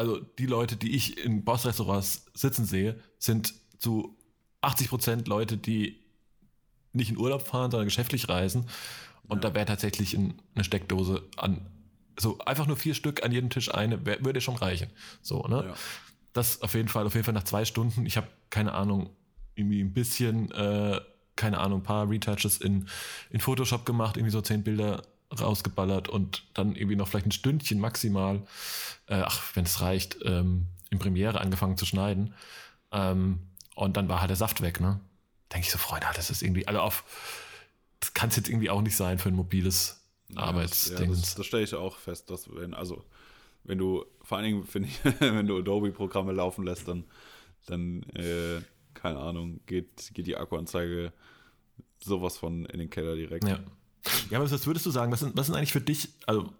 [0.00, 4.16] also die Leute, die ich in Bordrestaurants sitzen sehe, sind zu
[4.62, 6.00] 80% Leute, die
[6.94, 8.64] nicht in Urlaub fahren, sondern geschäftlich reisen.
[9.28, 11.66] Und da wäre tatsächlich ein, eine Steckdose an,
[12.18, 14.88] so einfach nur vier Stück an jedem Tisch eine, wär, würde schon reichen.
[15.20, 15.66] So, ne?
[15.68, 15.74] Ja.
[16.32, 18.06] Das auf jeden Fall, auf jeden Fall nach zwei Stunden.
[18.06, 19.10] Ich habe keine Ahnung,
[19.54, 20.98] irgendwie ein bisschen, äh,
[21.36, 22.88] keine Ahnung, ein paar Retouches in,
[23.28, 25.02] in Photoshop gemacht, irgendwie so zehn Bilder
[25.38, 28.42] rausgeballert und dann irgendwie noch vielleicht ein Stündchen maximal,
[29.06, 32.34] äh, ach, wenn es reicht, ähm, in Premiere angefangen zu schneiden.
[32.92, 33.40] Ähm,
[33.76, 35.00] und dann war halt der Saft weg, ne?
[35.52, 37.04] Denke ich so, Freunde, das ist irgendwie, also auf,
[38.00, 40.00] das kann es jetzt irgendwie auch nicht sein für ein mobiles
[40.30, 41.10] Ja, Arbeitsding.
[41.10, 43.04] das, das stelle ich auch fest, dass wenn, also
[43.64, 47.04] wenn du, vor allen Dingen finde ich, wenn du Adobe-Programme laufen lässt, dann,
[47.66, 48.60] dann äh,
[48.94, 51.12] keine Ahnung, geht, geht die Akkuanzeige
[52.02, 53.46] sowas von in den Keller direkt.
[53.48, 53.60] Ja.
[54.30, 55.12] Ja, aber was würdest du sagen?
[55.12, 56.52] Was sind, was sind eigentlich für dich, also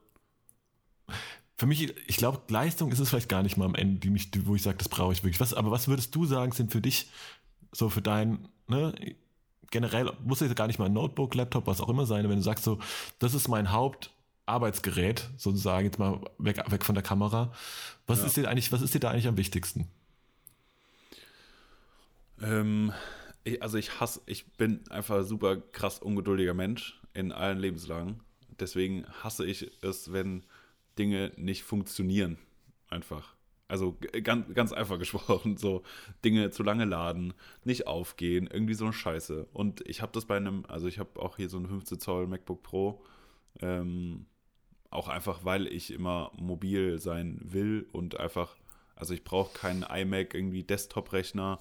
[1.57, 4.30] für mich, ich glaube, Leistung ist es vielleicht gar nicht mal am Ende, die mich,
[4.47, 5.41] wo ich sage, das brauche ich wirklich.
[5.41, 7.11] Was, aber was würdest du sagen, sind für dich
[7.72, 8.95] so für dein, ne,
[9.70, 12.43] generell, muss es gar nicht mal ein Notebook, Laptop, was auch immer sein, wenn du
[12.43, 12.78] sagst so,
[13.18, 17.53] das ist mein Hauptarbeitsgerät, sozusagen, jetzt mal weg, weg von der Kamera.
[18.07, 18.26] Was Ja.
[18.26, 19.86] ist dir eigentlich, was ist dir da eigentlich am wichtigsten?
[22.41, 22.93] Ähm,
[23.61, 28.21] also ich hasse, ich bin einfach ein super krass ungeduldiger Mensch in allen Lebenslagen.
[28.59, 30.45] Deswegen hasse ich es, wenn
[30.99, 32.39] Dinge nicht funktionieren.
[32.89, 33.35] Einfach.
[33.69, 35.83] Also ganz, ganz einfach gesprochen, so
[36.25, 37.35] Dinge zu lange laden,
[37.65, 39.47] nicht aufgehen, irgendwie so eine Scheiße.
[39.53, 42.27] Und ich habe das bei einem, also ich habe auch hier so ein 15 Zoll
[42.27, 43.05] MacBook Pro,
[43.61, 44.27] ähm,
[44.91, 48.57] auch einfach, weil ich immer mobil sein will und einfach,
[48.97, 51.61] also ich brauche keinen iMac, irgendwie Desktop-Rechner,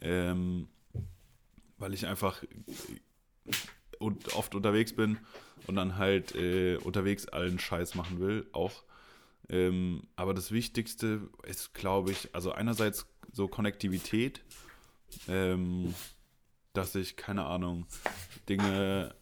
[0.00, 0.66] ähm,
[1.78, 2.42] weil ich einfach
[4.04, 5.18] und oft unterwegs bin
[5.66, 8.84] und dann halt äh, unterwegs allen Scheiß machen will, auch.
[9.48, 14.42] Ähm, aber das Wichtigste ist, glaube ich, also einerseits so Konnektivität,
[15.28, 15.94] ähm,
[16.72, 17.86] dass ich, keine Ahnung,
[18.48, 19.14] Dinge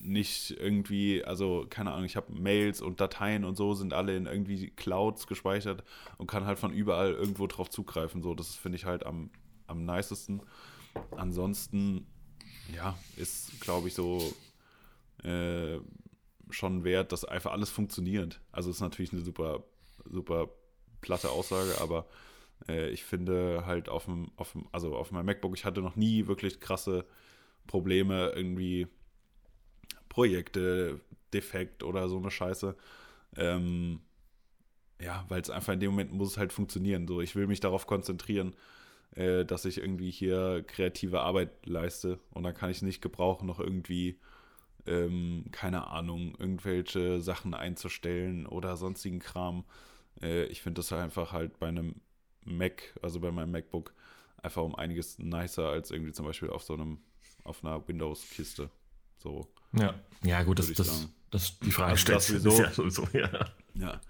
[0.00, 4.26] nicht irgendwie, also keine Ahnung, ich habe Mails und Dateien und so sind alle in
[4.26, 5.82] irgendwie Clouds gespeichert
[6.18, 8.22] und kann halt von überall irgendwo drauf zugreifen.
[8.22, 9.30] So, das finde ich halt am,
[9.66, 10.42] am nicesten.
[11.16, 12.06] Ansonsten,
[12.74, 14.34] ja, ist, glaube ich, so
[15.24, 15.78] äh,
[16.50, 18.40] schon wert, dass einfach alles funktioniert.
[18.52, 19.64] Also ist natürlich eine super,
[20.04, 20.48] super
[21.00, 22.06] platte Aussage, aber
[22.68, 25.96] äh, ich finde halt auf dem, auf dem, also auf meinem MacBook, ich hatte noch
[25.96, 27.04] nie wirklich krasse
[27.66, 28.86] Probleme, irgendwie
[30.08, 31.00] Projekte,
[31.32, 32.74] defekt oder so eine Scheiße.
[33.36, 34.00] Ähm,
[35.00, 37.06] ja, weil es einfach in dem Moment muss es halt funktionieren.
[37.06, 38.54] So, ich will mich darauf konzentrieren,
[39.14, 43.60] äh, dass ich irgendwie hier kreative Arbeit leiste und dann kann ich nicht gebrauchen, noch
[43.60, 44.18] irgendwie,
[44.86, 49.64] ähm, keine Ahnung, irgendwelche Sachen einzustellen oder sonstigen Kram.
[50.22, 51.96] Äh, ich finde das einfach halt bei einem
[52.44, 53.92] Mac, also bei meinem MacBook,
[54.42, 56.98] einfach um einiges nicer als irgendwie zum Beispiel auf so einem,
[57.44, 58.70] auf einer Windows-Kiste.
[59.16, 59.48] So.
[59.72, 60.76] Ja, ja gut, das, ich
[61.30, 62.62] das, die Frage Also stellt sowieso.
[62.62, 63.50] ja sowieso, ja.
[63.74, 64.00] Ja.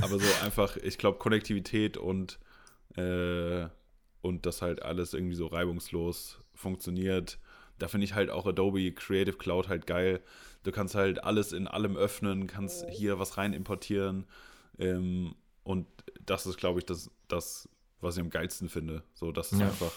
[0.00, 2.38] Aber so einfach, ich glaube, Konnektivität und,
[2.96, 3.68] äh,
[4.20, 7.38] und das halt alles irgendwie so reibungslos funktioniert.
[7.78, 10.20] Da finde ich halt auch Adobe Creative Cloud halt geil.
[10.64, 14.26] Du kannst halt alles in allem öffnen, kannst hier was rein importieren.
[14.78, 15.86] Ähm, und
[16.24, 17.68] das ist, glaube ich, das, das,
[18.00, 19.04] was ich am geilsten finde.
[19.14, 19.68] So, das ist Ja.
[19.68, 19.92] einfach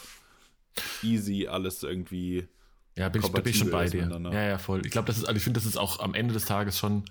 [1.02, 2.48] easy, alles irgendwie.
[2.98, 4.10] Ja, bin ich, bin ich schon bei dir.
[4.32, 4.86] Ja, ja, voll.
[4.86, 7.06] Ich glaube, das ist, also ich finde, das ist auch am Ende des Tages schon,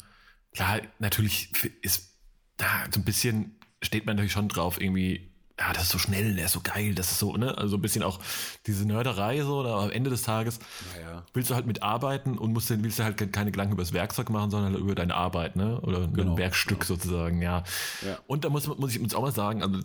[0.52, 1.52] klar, natürlich
[1.82, 2.18] ist
[2.56, 5.29] da so ein bisschen, steht man natürlich schon drauf, irgendwie,
[5.60, 7.56] ja, das ist so schnell, der ist so geil, das ist so, ne?
[7.58, 8.18] Also so ein bisschen auch
[8.66, 10.58] diese Nörderei so, aber am Ende des Tages
[10.96, 11.22] Naja.
[11.34, 13.92] willst du halt mitarbeiten und musst, dann- willst du halt ke- keine Gedanken über das
[13.92, 15.78] Werkzeug machen, sondern halt über deine Arbeit, ne?
[15.82, 17.62] Oder Genau, ein Werkstück sozusagen, ja.
[18.04, 18.18] Ja.
[18.26, 19.78] Und da muss, muss ich uns auch mal sagen, also,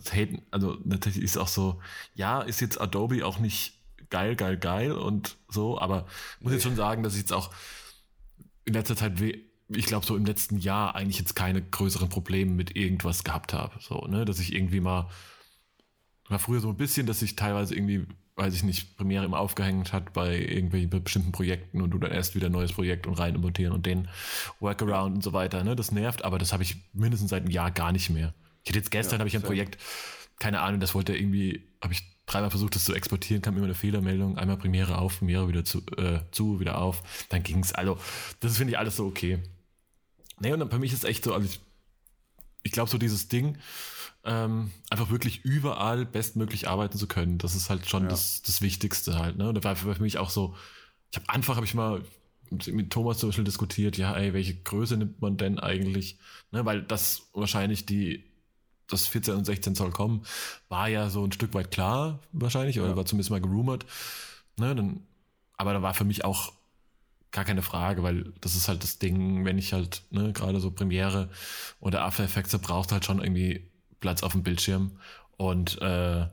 [0.50, 1.78] also natürlich ist auch so,
[2.14, 3.74] ja, ist jetzt Adobe auch nicht
[4.08, 6.06] geil, geil, geil und so, aber
[6.40, 7.50] muss jetzt schon sagen, dass ich jetzt auch
[8.64, 12.52] in letzter Zeit, we- ich glaube, so im letzten Jahr eigentlich jetzt keine größeren Probleme
[12.52, 13.72] mit irgendwas gehabt habe.
[13.80, 15.10] So, ne, dass ich irgendwie mal,
[16.28, 18.06] war früher so ein bisschen, dass ich teilweise irgendwie,
[18.36, 22.34] weiß ich nicht, Premiere immer aufgehängt hat bei irgendwelchen bestimmten Projekten und du dann erst
[22.34, 24.08] wieder ein neues Projekt und rein importieren und den
[24.60, 27.70] Workaround und so weiter, ne, das nervt, aber das habe ich mindestens seit einem Jahr
[27.70, 28.34] gar nicht mehr.
[28.64, 29.42] Ich hatte jetzt gestern, Ja, habe ich ein.
[29.42, 29.78] Projekt,
[30.38, 33.74] keine Ahnung, das wollte irgendwie, habe ich dreimal versucht, das zu exportieren, kam immer eine
[33.74, 37.72] Fehlermeldung, einmal Premiere auf, Premiere wieder zu, äh, zu wieder auf, dann ging's.
[37.72, 37.98] Also,
[38.40, 39.38] das finde ich alles so okay.
[40.40, 41.60] Nee, und dann bei mich ist echt so, also ich,
[42.64, 43.56] ich glaube, so dieses Ding,
[44.26, 48.08] ähm, einfach wirklich überall bestmöglich arbeiten zu können, das ist halt schon Ja.
[48.08, 49.38] das, das Wichtigste halt.
[49.38, 49.48] Ne?
[49.48, 50.56] Und da war für mich auch so,
[51.12, 52.02] ich habe Anfang habe ich mal
[52.50, 56.18] mit Thomas zum Beispiel diskutiert, ja, ey, welche Größe nimmt man denn eigentlich?
[56.52, 58.24] Ne, weil das wahrscheinlich die,
[58.88, 60.24] das 14 und 16 Zoll kommen,
[60.68, 62.96] war ja so ein Stück weit klar, wahrscheinlich, oder Ja.
[62.96, 63.84] war zumindest mal gerumort.
[64.58, 65.00] Ne, dann,
[65.56, 66.52] aber da war für mich auch
[67.32, 70.70] gar keine Frage, weil das ist halt das Ding, wenn ich halt, ne, gerade so
[70.70, 71.30] Premiere
[71.80, 73.68] oder After Effects, da braucht halt schon irgendwie
[74.00, 74.92] Platz auf dem Bildschirm.
[75.36, 76.28] Und, äh, ne,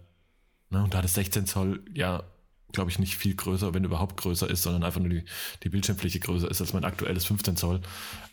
[0.72, 2.24] und da das 16 Zoll ja,
[2.72, 5.24] glaube ich, nicht viel größer, wenn überhaupt größer ist, sondern einfach nur die,
[5.64, 7.82] die Bildschirmfläche größer ist als mein aktuelles 15 Zoll,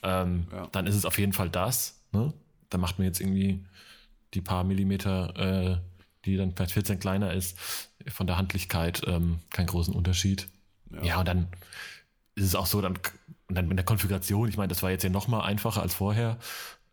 [0.03, 0.69] ähm, Ja.
[0.73, 2.01] dann ist es auf jeden Fall das.
[2.13, 2.33] Ne?
[2.71, 3.65] Da macht mir jetzt irgendwie
[4.35, 5.79] die paar Millimeter, äh,
[6.25, 7.59] die dann vielleicht 14 kleiner ist,
[8.09, 10.49] von der Handlichkeit ähm, keinen großen Unterschied.
[10.91, 11.03] Ja.
[11.03, 11.49] Ja, und dann
[12.35, 12.99] ist es auch so, dann,
[13.49, 15.95] und dann mit der Konfiguration, ich meine, das war jetzt ja noch mal einfacher als
[15.95, 16.39] vorher,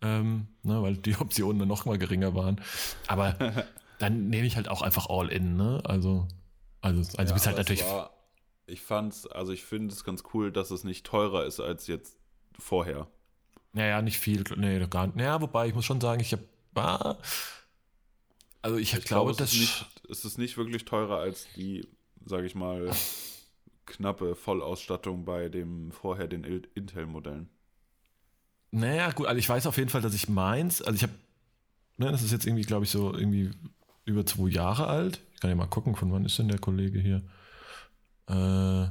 [0.02, 2.62] ähm, ne, weil die Optionen dann noch mal geringer waren.
[3.08, 3.36] Aber
[4.00, 5.82] dann nehme ich halt auch einfach all in, ne?
[5.86, 6.28] Also,
[6.82, 7.84] also, also Ja, bist halt natürlich.
[7.84, 8.12] War,
[8.66, 12.18] ich fand's, also ich finde es ganz cool, dass es nicht teurer ist als jetzt
[12.60, 13.08] vorher.
[13.74, 15.16] Naja, nicht viel, nee, gar nicht.
[15.18, 16.44] Naja, wobei, ich muss schon sagen, ich habe.
[16.76, 17.18] Ah,
[18.62, 19.54] also ich, Ich glaube, es das.
[19.54, 21.88] ist nicht, es ist nicht wirklich teurer als die,
[22.26, 22.92] sage ich mal,
[23.86, 27.50] knappe Vollausstattung bei dem vorher den Intel-Modellen.
[28.72, 31.14] Naja, gut, also ich weiß auf jeden Fall, dass ich meins, also ich habe,
[31.98, 33.52] ne, das ist jetzt irgendwie, glaube ich, so irgendwie
[34.06, 35.22] über zwei Jahre alt.
[35.34, 37.22] Ich kann ja mal gucken, von wann ist denn der Kollege hier?
[38.28, 38.90] Äh,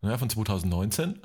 [0.00, 1.20] naja, von 2019.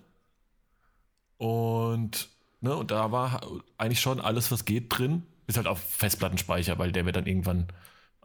[1.37, 2.29] Und,
[2.61, 3.41] ne, und da war
[3.77, 5.23] eigentlich schon alles, was geht, drin.
[5.45, 7.67] Bis halt auf Festplattenspeicher, weil der wird dann irgendwann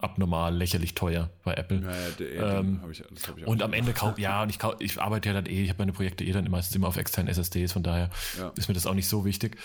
[0.01, 1.81] abnormal lächerlich teuer bei Apple.
[1.81, 5.33] Ja, ja, Ähm, ich, ich Und am Ende kaum, ja, und ich, ich arbeite ja
[5.33, 8.09] dann eh, ich habe meine Projekte eh dann meistens immer auf externen SSDs, von daher
[8.37, 8.49] Ja.
[8.55, 9.57] ist mir das auch nicht so wichtig.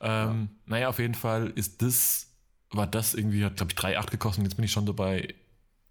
[0.00, 2.28] Ähm, Naja, auf jeden Fall ist das,
[2.70, 5.34] war das irgendwie, hat glaube ich 3,8 gekostet jetzt bin ich schon so bei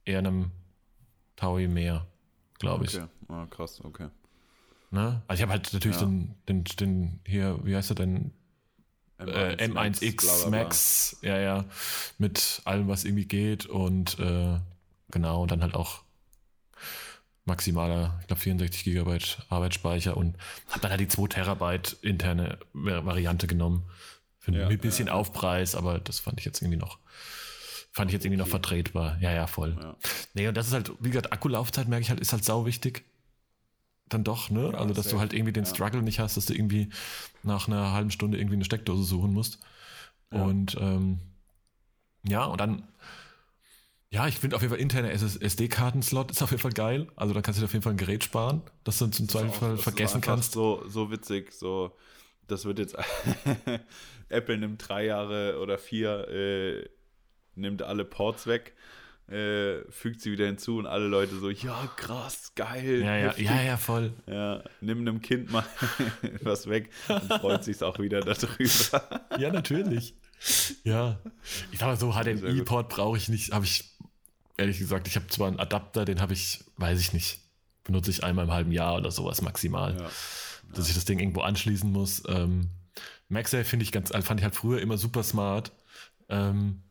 [0.06, 0.52] eher einem
[1.36, 2.06] Taui mehr,
[2.60, 2.96] glaube ich.
[2.96, 4.10] Okay, ah, krass, okay.
[4.92, 5.22] Ne?
[5.28, 6.06] Also ich habe halt natürlich Ja.
[6.06, 8.32] den, den, den hier, wie heißt er denn?
[9.30, 10.60] Äh, M1X bla, bla, bla.
[10.64, 11.66] Max, ja, ja,
[12.18, 14.58] mit allem, was irgendwie geht und äh,
[15.12, 16.04] genau, und dann halt auch
[17.46, 20.36] maximaler, ich glaube 64 Gigabyte Arbeitsspeicher und
[20.70, 23.84] habe dann halt die 2 Terabyte interne Va- Variante genommen.
[24.40, 26.98] Für Ja, ein bisschen Aufpreis, aber das fand ich jetzt irgendwie noch,
[27.92, 29.18] fand ich jetzt irgendwie noch vertretbar.
[29.22, 29.78] Ja, ja, voll.
[29.80, 29.96] Ja.
[30.34, 33.04] Nee, und das ist halt, wie gesagt, Akkulaufzeit merke ich halt, ist halt sau wichtig.
[34.12, 34.72] Dann doch, ne?
[34.74, 35.70] Ja, also, dass du halt irgendwie den Ja.
[35.70, 36.90] Struggle nicht hast, dass du irgendwie
[37.44, 39.60] nach einer halben Stunde irgendwie eine Steckdose suchen musst.
[40.32, 40.44] Ja.
[40.44, 41.20] Und ähm,
[42.28, 42.88] ja, und dann,
[44.10, 47.08] ja, ich finde auf jeden Fall interne SD-Karten-Slot ist auf jeden Fall geil.
[47.16, 49.50] Also da kannst du dir auf jeden Fall ein Gerät sparen, dass du zum zweiten
[49.50, 50.52] auch- Fall das ist vergessen kannst.
[50.52, 51.96] So, so witzig, so,
[52.48, 52.98] das wird jetzt,
[54.30, 56.90] Apple nimmt drei Jahre oder vier, äh,
[57.56, 58.74] nimmt alle Ports weg,
[59.32, 63.02] äh, fügt sie wieder hinzu und alle Leute so, ja, krass, geil.
[63.02, 64.14] Ja, ja, ja, ja, voll.
[64.28, 65.66] Ja, nimm einem Kind mal
[66.42, 69.22] was weg und freut sich auch wieder darüber.
[69.40, 70.16] Ja, natürlich.
[70.84, 71.20] ja.
[71.72, 72.12] Ich sag mal so.
[72.12, 73.98] HDMI-Port brauche ich nicht, habe ich,
[74.58, 77.40] ehrlich gesagt, ich habe zwar einen Adapter, den habe ich, weiß ich nicht,
[77.84, 79.98] benutze ich einmal im halben Jahr oder sowas maximal.
[79.98, 80.10] Ja.
[80.74, 82.24] dass ich das Ding irgendwo anschließen muss.
[82.28, 82.70] Ähm,
[83.30, 85.72] MagSafe finde ich ganz, fand ich halt früher immer super smart.
[86.30, 86.84] Ähm,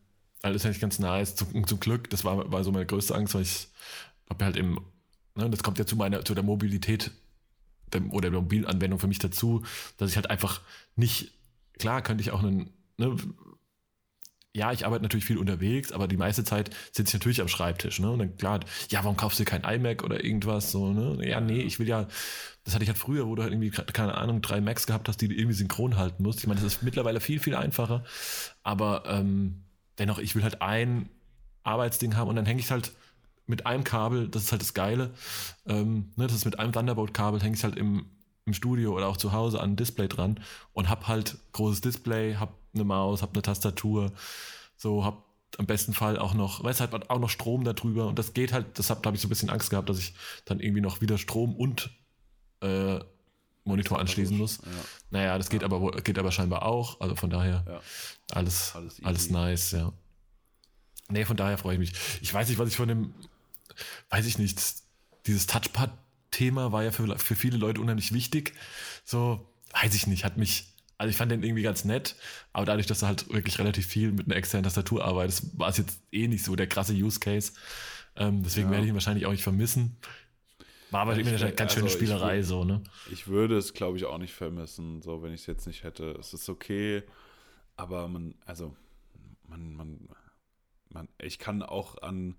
[0.43, 1.35] also das fand ich ganz nice.
[1.37, 3.69] Zum, zum Glück, das war, war so meine größte Angst, weil ich
[4.29, 4.81] habe halt im,
[5.35, 7.11] ne, das kommt ja zu meiner, zu der Mobilität
[7.93, 9.65] der, oder der Mobilanwendung für mich dazu,
[9.99, 10.61] dass ich halt einfach
[10.97, 11.33] nicht,
[11.79, 13.17] klar könnte ich auch einen, ne,
[14.53, 18.01] ja, ich arbeite natürlich viel unterwegs, aber die meiste Zeit sitze ich natürlich am Schreibtisch,
[18.01, 18.11] ne?
[18.11, 21.25] Und dann klar, ja, warum kaufst du kein iMac oder irgendwas so, ne?
[21.29, 22.09] Ja, nee, ich will ja,
[22.65, 25.21] das hatte ich halt früher, wo du halt irgendwie, keine Ahnung, drei Macs gehabt hast,
[25.21, 26.41] die du irgendwie synchron halten musst.
[26.41, 28.05] Ich meine, das ist mittlerweile viel, viel einfacher.
[28.65, 29.63] Aber ähm,
[30.01, 31.09] dennoch, ich will halt ein
[31.63, 32.93] Arbeitsding haben und dann hänge ich halt
[33.47, 35.11] mit einem Kabel, das ist halt das Geile,
[35.67, 38.07] ähm, ne, das ist mit einem Thunderbolt-Kabel, hänge ich halt im,
[38.47, 40.41] im Studio oder auch zu Hause an ein Display dran
[40.73, 44.13] und hab halt großes Display, hab eine Maus, hab eine Tastatur,
[44.77, 45.25] so hab
[45.59, 48.79] am besten Fall auch noch, weißt halt auch noch Strom darüber und das geht halt,
[48.79, 51.55] deshalb habe ich so ein bisschen Angst gehabt, dass ich dann irgendwie noch wieder Strom
[51.55, 51.91] und
[52.63, 53.01] äh,
[53.65, 54.59] Monitor anschließen muss.
[54.59, 54.71] Ja.
[55.11, 57.81] Naja, das geht aber geht aber scheinbar auch, also von daher
[58.33, 59.93] alles, Alles alles, nice, ja.
[61.09, 61.93] Nee, von daher freue ich mich.
[62.23, 63.15] Ich weiß nicht, was ich von dem,
[64.11, 64.61] weiß ich nicht,
[65.27, 68.55] dieses Touchpad-Thema war ja für, für viele Leute unheimlich wichtig.
[69.05, 72.15] So, weiß ich nicht, hat mich, also ich fand den irgendwie ganz nett,
[72.53, 75.79] aber dadurch, dass du halt wirklich relativ viel mit einer externen Tastatur arbeitest, war es
[75.79, 77.53] jetzt eh nicht so der krasse Use Case.
[78.17, 78.73] Ähm, deswegen Ja.
[78.73, 79.97] werde ich ihn wahrscheinlich auch nicht vermissen.
[80.91, 82.83] War aber Ich immer eine ganz schöne also Spielerei, würd- so, ne?
[83.13, 86.13] Ich würde es, glaube ich, auch nicht vermissen, so wenn ich es jetzt nicht hätte.
[86.19, 87.03] Es ist okay,
[87.77, 88.75] aber man, also,
[89.49, 90.09] man, man,
[90.91, 92.37] man, ich kann auch an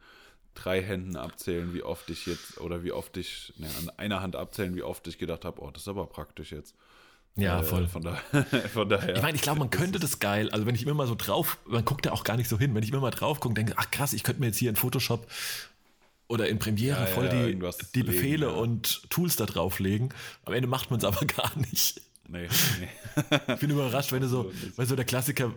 [0.53, 4.35] drei Händen abzählen, wie oft ich jetzt, oder wie oft ich, ne, an einer Hand
[4.35, 6.75] abzählen, wie oft ich gedacht habe, oh, das ist aber praktisch jetzt.
[7.37, 7.87] Ja, Äh, voll.
[7.87, 8.15] Von, da,
[8.73, 9.15] von daher.
[9.15, 10.49] Ich meine, ich glaube, man könnte das geil.
[10.51, 12.75] Also wenn ich immer mal so drauf, man guckt ja auch gar nicht so hin.
[12.75, 14.75] Wenn ich immer mal drauf gucke, denke, ach krass, ich könnte mir jetzt hier in
[14.75, 15.25] Photoshop
[16.31, 17.59] oder in Premiere Ja, voll ja, die,
[17.93, 18.51] die legen, Befehle ja.
[18.53, 20.13] und Tools da drauflegen.
[20.45, 22.01] Am Ende macht man es aber gar nicht.
[22.27, 22.47] nee,
[22.79, 23.39] nee.
[23.53, 25.53] Ich bin überrascht, wenn du so, So weißt du, der Klassiker,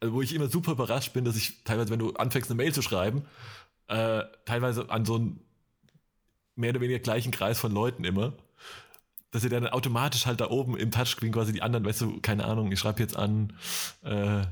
[0.00, 2.72] also wo ich immer super überrascht bin, dass ich teilweise, wenn du anfängst, eine Mail
[2.72, 3.26] zu schreiben,
[3.88, 5.40] äh, teilweise an so einen
[6.54, 8.32] mehr oder weniger gleichen Kreis von Leuten immer,
[9.30, 12.46] dass ihr dann automatisch halt da oben im Touchscreen quasi die anderen, weißt du, keine
[12.46, 13.52] Ahnung, ich schreibe jetzt an,
[14.02, 14.44] äh,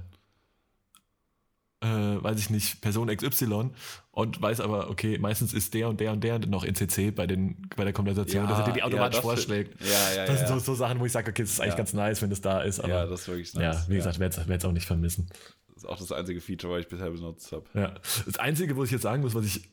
[1.84, 3.70] äh, weiß ich nicht, Person XY
[4.10, 7.26] und weiß aber, okay, meistens ist der und der und der noch in CC bei,
[7.26, 9.80] den, bei der Konversation, dass er dir die automatisch das- vorschlägt.
[9.82, 9.86] Ja,
[10.16, 10.46] ja, Das ja.
[10.48, 11.78] sind so, so Sachen, wo ich sage, okay, das ist eigentlich Ja.
[11.78, 12.80] ganz nice, wenn das da ist.
[12.80, 13.88] Aber ja, das ist wirklich ja, nice.
[13.88, 15.28] wie gesagt, werde es auch nicht vermissen.
[15.74, 17.64] Das ist auch das einzige Feature, was ich bisher benutzt habe.
[17.74, 17.94] Ja.
[18.24, 19.68] Das Einzige, was ich jetzt sagen muss, was ich,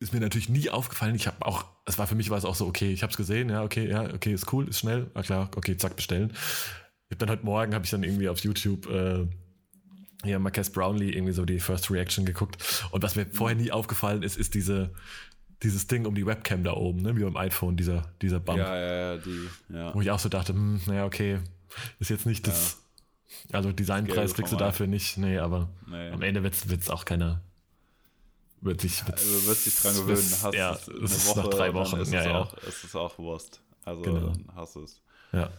[0.00, 1.14] ist mir natürlich nie aufgefallen.
[1.14, 3.16] Ich habe auch, es war für mich war es auch so, okay, ich habe es
[3.16, 6.32] gesehen, ja, okay, ja, okay, ist cool, ist schnell, na klar, okay, zack, bestellen.
[7.10, 9.26] Ich dann heute Morgen, habe ich dann irgendwie auf YouTube äh,
[10.24, 12.86] hier Marques Brownlee irgendwie so die First Reaction geguckt.
[12.90, 14.90] Und was mir vorher nie aufgefallen ist, ist diese,
[15.62, 18.58] dieses Ding um die Webcam da oben, ne, wie beim iPhone, dieser, dieser Bump.
[18.58, 19.94] Ja, ja, ja, die, ja.
[19.94, 21.38] Wo ich auch so dachte, hm, naja, okay,
[21.98, 22.78] ist jetzt nicht das.
[23.52, 26.10] Also Designpreis kriegst du dafür nicht, nee, aber Nee.
[26.10, 27.42] am Ende wird es auch keiner.
[28.60, 30.32] Wird sich, wird's, Also, du wirst dich dran gewöhnen.
[30.42, 30.72] Hast ja,
[31.04, 32.00] es Woche, nach drei Wochen.
[32.00, 32.38] Ist Ja, es ja.
[32.38, 33.60] Auch, ist es auch Wurst.
[33.84, 34.20] Also Genau.
[34.28, 35.02] dann hast du es.
[35.32, 35.50] ja.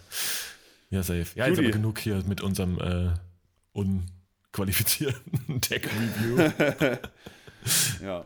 [0.89, 1.25] Ja, safe.
[1.35, 1.67] Ja, jetzt Judy.
[1.69, 3.13] aber genug hier mit unserem äh,
[4.55, 6.97] unqualifizierten Tech-Review.
[7.99, 8.25] Ja.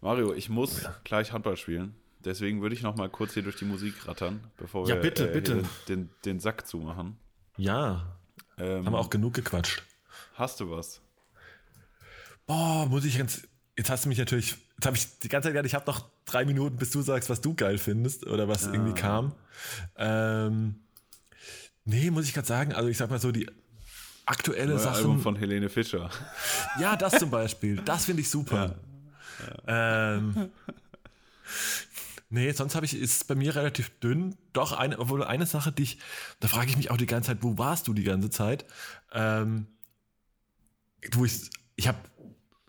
[0.00, 1.94] Mario, ich muss gleich Handball spielen.
[2.24, 5.24] Deswegen würde ich noch mal kurz hier durch die Musik rattern, bevor wir Ja, bitte,
[5.24, 5.62] hier bitte.
[5.86, 7.16] Den, den, Sack zumachen.
[7.56, 8.18] ja,
[8.58, 9.84] Ähm, haben wir auch genug gequatscht.
[10.34, 11.00] Hast du was?
[12.48, 13.46] Boah, muss ich ganz
[13.76, 16.10] jetzt hast du mich natürlich, jetzt habe ich die ganze Zeit gedacht, ich habe noch
[16.24, 19.36] drei Minuten, bis du sagst, was du geil findest oder was irgendwie kam.
[19.96, 20.80] Ähm,
[21.84, 23.48] nee, muss ich gerade sagen, also ich sag mal so, die
[24.28, 24.96] aktuelle Neue Sachen.
[24.96, 26.10] Album von Helene Fischer.
[26.78, 27.76] Ja, das zum Beispiel.
[27.84, 28.76] Das finde ich super.
[29.66, 30.50] Ähm,
[32.28, 34.36] nee, sonst habe ich, ist bei mir relativ dünn.
[34.52, 35.98] Doch, eine, obwohl eine Sache, die ich,
[36.40, 38.66] da frage ich mich auch die ganze Zeit, wo warst du die ganze Zeit?
[39.12, 39.66] Ähm,
[41.12, 41.98] wo ich, ich habe,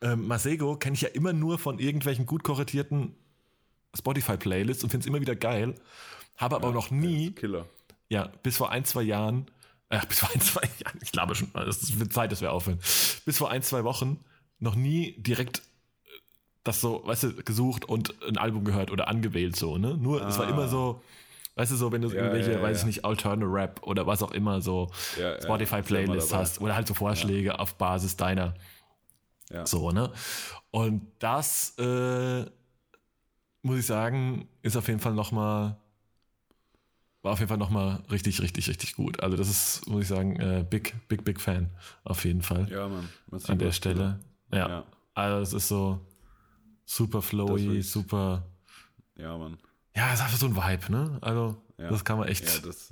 [0.02, 3.16] ähm, Masego kenne ich ja immer nur von irgendwelchen gut korrigierten
[3.98, 5.76] Spotify-Playlists und finde es immer wieder geil.
[6.38, 7.66] Habe aber noch nie, Killer.
[8.08, 9.50] ja, bis vor ein, zwei Jahren,
[9.90, 12.80] äh, bis vor ein, zwei Jahren, ich glaube schon, es ist Zeit, dass wir aufhören,
[13.26, 14.24] bis vor ein, zwei Wochen
[14.60, 15.62] noch nie direkt äh,
[16.64, 19.96] das so, weißt du, gesucht und ein Album gehört oder angewählt so, ne?
[19.98, 20.50] Nur, es war Ah.
[20.50, 21.02] immer so,
[21.56, 22.82] weißt du, so, wenn du Ja, irgendwelche, ja, weiß ja.
[22.82, 26.76] ich nicht, Alternative Rap oder was auch immer, so Ja, ja, Spotify-Playlists ja hast oder
[26.76, 28.54] halt so Vorschläge auf Basis deiner,
[29.50, 29.66] Ja.
[29.66, 30.12] so, ne?
[30.72, 32.46] Und das, äh,
[33.62, 35.76] muss ich sagen, ist auf jeden Fall nochmal,
[37.22, 39.20] war auf jeden Fall nochmal richtig, richtig, richtig gut.
[39.22, 41.70] Also das ist, muss ich sagen, äh, big, big, big Fan
[42.04, 43.10] auf jeden Fall Ja, Mann.
[43.30, 44.20] Massiv an der Stelle.
[44.52, 44.70] Ja.
[44.70, 44.84] Ja.
[45.14, 46.06] Also es ist so
[46.86, 48.46] super flowy, super.
[49.16, 49.58] Ja, Mann.
[49.96, 51.18] Ja, es ist einfach so ein Vibe, ne?
[51.22, 51.90] Also Ja.
[51.90, 52.92] das kann man echt Ja, das,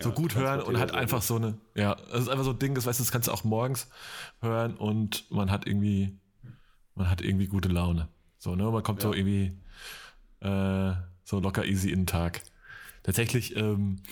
[0.00, 2.74] so gut hören und hat einfach so eine, ja, es ist einfach so ein Ding,
[2.74, 3.88] das weißt du, das kannst du auch morgens
[4.40, 6.18] hören und man hat irgendwie,
[6.94, 8.08] man hat irgendwie gute Laune.
[8.38, 8.64] So, ne?
[8.64, 9.60] Man kommt so irgendwie
[10.40, 10.92] äh,
[11.22, 12.42] so locker easy in den Tag.
[13.02, 14.02] Tatsächlich, ähm,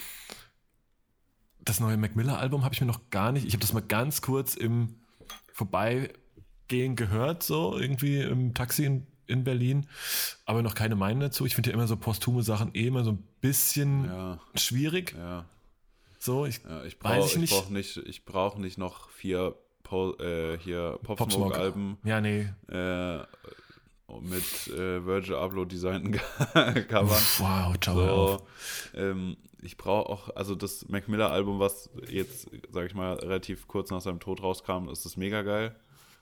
[1.60, 3.82] das neue Mac Miller Album habe ich mir noch gar nicht, ich habe das mal
[3.82, 4.94] ganz kurz im
[5.52, 9.86] Vorbeigehen gehört, so irgendwie im Taxi in, in Berlin,
[10.46, 11.44] aber noch keine Meinung dazu.
[11.44, 15.14] Ich finde ja immer so posthume Sachen eh immer so ein bisschen Ja, schwierig.
[15.16, 15.44] ja.
[16.18, 17.52] So, ich, ja ich Weiß brauche ich ich nicht.
[17.52, 21.30] brauch nicht, ich brauch nicht noch vier po, äh, hier Pop Smoke.
[21.30, 22.48] Pop-Smoke-Alben Ja, nee.
[22.68, 23.20] äh,
[24.20, 26.12] mit äh, Virgil Abloh designten
[26.88, 27.22] Covern.
[27.38, 27.94] Wow, ciao.
[27.94, 28.46] So,
[28.94, 33.66] ähm, ich brauche auch, also das Mac Miller Album, was jetzt, sag ich mal, relativ
[33.68, 35.74] kurz nach seinem Tod rauskam, ist das mega geil.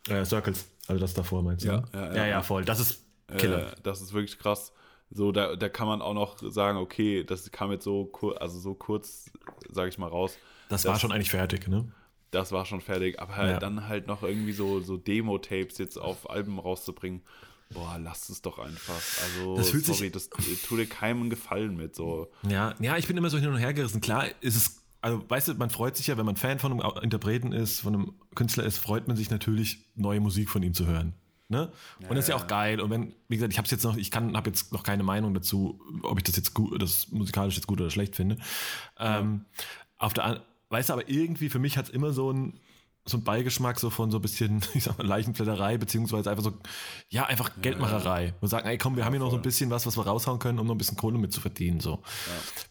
[0.09, 1.69] Äh, Circles, also das davor meinst du?
[1.69, 1.87] Ja, ne?
[1.93, 2.65] ja, ja, ja, ja, voll.
[2.65, 3.05] Das ist
[3.39, 3.73] Killer.
[3.73, 4.73] Äh, das ist wirklich krass.
[5.11, 8.59] So, da, da kann man auch noch sagen, okay, das kam jetzt so kurz, also
[8.59, 9.31] so kurz,
[9.71, 10.37] sag ich mal, raus.
[10.69, 11.87] das, war schon eigentlich fertig, ne?
[12.33, 13.59] Das war schon fertig, aber halt Ja.
[13.61, 17.23] dann halt noch irgendwie so, so Demo-Tapes jetzt auf Alben rauszubringen.
[17.73, 18.95] Boah, lasst es doch einfach.
[19.23, 21.95] Also, Das fühlt sich- sorry, das tut dir keinem Gefallen mit.
[21.97, 22.31] So.
[22.49, 24.01] Ja, ja, ich bin immer so hin und her gerissen.
[24.01, 27.03] Klar ist es, also weißt du, man freut sich ja, wenn man Fan von einem
[27.03, 30.87] Interpreten ist, von einem Künstler ist, freut man sich natürlich, neue Musik von ihm zu
[30.87, 31.15] hören.
[31.49, 31.71] Ne?
[32.01, 32.81] und das ist ja auch geil.
[32.81, 35.33] Und wenn, wie gesagt, ich habe jetzt noch, ich kann, habe jetzt noch keine Meinung
[35.33, 38.37] dazu, ob ich das jetzt gut, das musikalisch jetzt gut oder schlecht finde.
[38.99, 39.45] Ähm,
[39.97, 42.59] auf der, weißt du, aber irgendwie für mich hat es immer so ein
[43.09, 46.53] so ein Beigeschmack so von so ein bisschen, ich sag mal, Leichenflatterei, beziehungsweise einfach so,
[47.09, 48.35] ja, einfach Geldmacherei.
[48.41, 50.39] Und sagen, ey, komm, wir haben hier noch so ein bisschen was, was wir raushauen
[50.39, 52.03] können, um noch ein bisschen Kohle mit zu verdienen, so.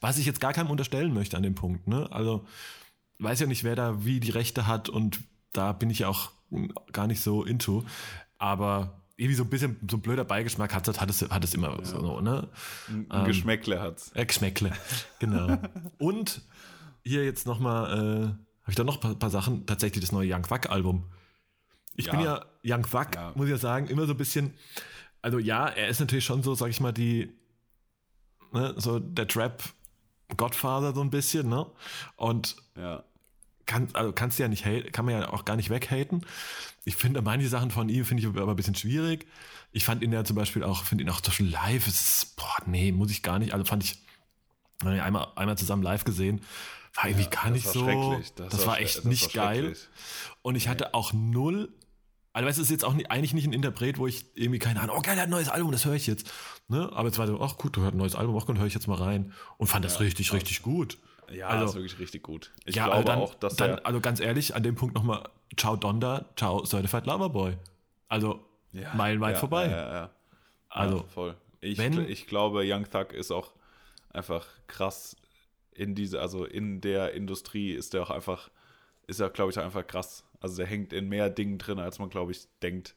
[0.02, 2.12] Was ich jetzt gar keinem unterstellen möchte an dem Punkt, ne?
[2.12, 2.46] Also,
[3.20, 5.20] weiß ja nicht, wer da wie die Rechte hat und
[5.54, 6.32] da bin ich ja auch
[6.92, 7.86] gar nicht so into.
[8.38, 11.54] Aber irgendwie so ein bisschen so ein blöder Beigeschmack hat es, hat es, hat es
[11.54, 12.50] immer so, ne?
[13.10, 14.12] Ein Geschmäckle hat's.
[14.14, 14.74] Äh, Geschmäckle,
[15.20, 15.58] genau.
[15.98, 16.42] Und
[17.04, 20.34] hier jetzt nochmal, äh, habe ich da noch ein paar, paar Sachen, tatsächlich das neue
[20.34, 21.06] Young Wack Album.
[21.96, 22.12] Ich Ja.
[22.12, 23.32] bin ja Young Wack, Ja.
[23.36, 24.56] muss ich ja sagen, immer so ein bisschen,
[25.22, 27.32] also ja, er ist natürlich schon so, sag ich mal, die,
[28.52, 29.64] ne, so der Trap
[30.36, 31.68] Godfather so ein bisschen, ne?
[32.16, 33.04] Und Ja.
[33.68, 36.26] kann, also kannst du ja nicht hate, kann man ja auch gar nicht weghaten.
[36.84, 39.28] Ich finde manche Sachen von ihm finde ich aber ein bisschen schwierig.
[39.72, 42.92] Ich fand ihn ja zum Beispiel auch, finde ihn auch Beispiel live, ist, boah, nee,
[42.92, 43.54] muss ich gar nicht.
[43.54, 44.00] Also fand ich,
[44.84, 46.42] einmal, einmal zusammen live gesehen,
[46.96, 48.22] war irgendwie gar das nicht so.
[48.36, 49.76] Das, Das war, echt das nicht war geil.
[50.42, 51.70] Und ich hatte auch null,
[52.34, 54.82] also weißt es ist jetzt auch nicht, eigentlich nicht ein Interpret, wo ich irgendwie keine
[54.82, 56.32] Ahnung, oh geil, er hat ein neues Album, das höre ich jetzt.
[56.68, 56.90] Ne?
[56.94, 58.74] Aber es war so, ach gut, du hört ein neues Album, ach gut, höre ich
[58.74, 59.34] jetzt mal rein.
[59.58, 60.98] Und fand das richtig, richtig gut.
[61.32, 62.52] Ja, Also- das ist wirklich richtig gut.
[62.66, 65.28] Ich ja, glaube also dann, auch, dass dann, also ganz ehrlich, an dem Punkt nochmal,
[65.58, 67.58] ciao Donda, ciao Certified Loverboy.
[68.08, 69.66] Also Ja, meilenweit ja, vorbei.
[69.66, 70.10] Ja, ja, ja.
[70.70, 71.36] Also ja, voll.
[71.62, 73.52] Ich, wenn- ich glaube, Young Thug ist auch
[74.14, 75.16] einfach krass
[75.76, 78.50] in diese, also in der Industrie ist der auch einfach,
[79.08, 80.24] ist er, glaube ich, einfach krass.
[80.40, 82.96] Also der hängt in mehr Dingen drin, als man, glaube ich, denkt.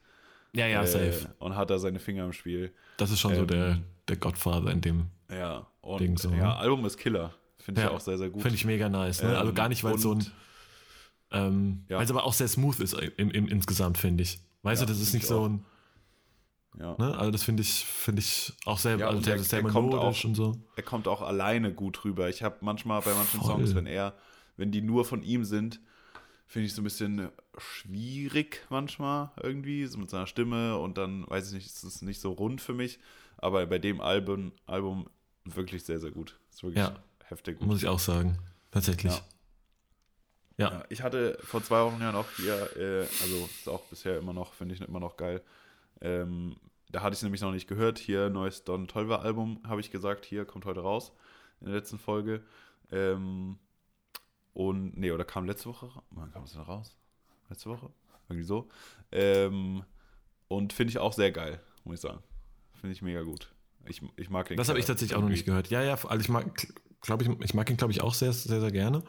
[0.54, 1.34] ja, ja, Äh, safe.
[1.38, 2.72] Und hat da seine Finger im Spiel.
[2.96, 3.78] Das ist schon so ähm, der,
[4.08, 5.06] der Godfather in dem.
[5.30, 5.66] Ja.
[5.80, 6.56] Und Ding so, ja, ne?
[6.56, 7.34] Album ist Killer.
[7.58, 8.42] Finde ich Ja, auch sehr, sehr gut.
[8.42, 9.22] Finde ich mega nice.
[9.22, 9.30] Ne?
[9.30, 10.26] Ähm, also gar nicht, weil es so ein,
[11.30, 11.98] ähm, Ja.
[11.98, 14.38] weil es aber auch sehr smooth ist im, im, insgesamt, finde ich.
[14.62, 15.64] Weißt Ja, du, das ist nicht ich so ein,
[16.78, 16.96] ja.
[16.98, 17.16] ne?
[17.18, 20.24] Also das finde ich, finde ich auch sehr, Ja, also der- sehr der kommt auch-
[20.24, 20.56] und so.
[20.76, 22.28] er kommt auch alleine gut rüber.
[22.28, 23.46] Ich habe manchmal bei manchen Voll.
[23.50, 24.14] Songs, wenn er,
[24.56, 25.80] wenn die nur von ihm sind,
[26.46, 27.28] finde ich so ein bisschen
[27.58, 32.20] schwierig manchmal irgendwie, so mit seiner Stimme und dann, weiß ich nicht, ist es nicht
[32.20, 32.98] so rund für mich.
[33.36, 35.08] Aber bei dem Album, Album
[35.44, 36.38] wirklich sehr, sehr gut.
[36.50, 36.96] Ist wirklich Ja.
[37.26, 37.58] heftig.
[37.58, 37.68] gut.
[37.68, 38.38] Muss ich auch sagen.
[38.70, 39.12] Tatsächlich.
[39.12, 39.20] Ja.
[40.58, 40.70] Ja.
[40.72, 44.32] Ja, ich hatte vor zwei Wochen ja noch hier, äh, also ist auch bisher immer
[44.32, 45.40] noch, finde ich immer noch geil.
[46.00, 46.56] Ähm,
[46.90, 47.98] da hatte ich es nämlich noch nicht gehört.
[47.98, 51.12] Hier, neues Don Tolver Album, habe ich gesagt, hier kommt heute raus
[51.60, 52.42] in der letzten Folge.
[52.90, 53.58] Ähm,
[54.54, 55.90] und, nee, oder kam letzte Woche?
[56.10, 56.96] Wann kam es denn raus?
[57.50, 57.90] Letzte Woche?
[58.28, 58.68] Irgendwie so.
[59.12, 59.84] Ähm,
[60.48, 62.22] und finde ich auch sehr geil, muss ich sagen.
[62.80, 63.52] Finde ich mega gut.
[63.86, 64.56] Ich, ich mag den.
[64.56, 65.68] Das habe ich tatsächlich auch noch nicht gehört.
[65.70, 66.68] Ja, ja, also ich mag,
[67.00, 69.02] glaube ich, ich mag ihn, glaube ich, auch sehr, sehr, sehr gerne.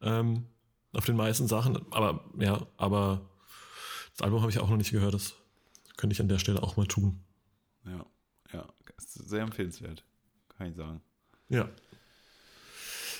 [0.00, 0.46] Ähm,
[0.92, 1.80] auf den meisten Sachen.
[1.92, 3.22] Aber ja, aber
[4.12, 5.14] das Album habe ich auch noch nicht gehört.
[5.14, 5.36] Das
[6.00, 7.20] könnte ich an der Stelle auch mal tun.
[7.84, 8.04] Ja,
[8.52, 8.66] ja.
[8.98, 10.02] Sehr empfehlenswert.
[10.56, 11.00] Kann ich sagen.
[11.48, 11.68] Ja.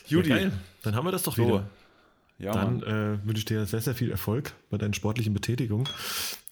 [0.06, 0.30] Judy.
[0.30, 0.50] Ja.
[0.82, 1.46] Dann haben wir das doch So.
[1.46, 1.70] wieder.
[2.38, 5.86] Ja, Dann äh, wünsche ich dir sehr, sehr viel Erfolg bei deinen sportlichen Betätigungen.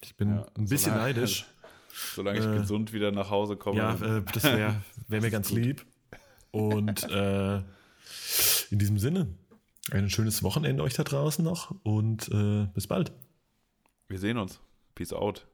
[0.02, 1.46] Ich bin Ja, ein bisschen solange- neidisch.
[2.14, 3.78] Solange ich äh, gesund wieder nach Hause komme.
[3.78, 5.84] Ja, äh, das wäre wär mir ganz lieb.
[6.52, 7.56] Und äh,
[8.70, 9.26] in diesem Sinne,
[9.90, 13.10] ein schönes Wochenende euch da draußen noch und äh, bis bald.
[14.09, 14.60] wir sehen uns.
[14.94, 15.46] Peace out.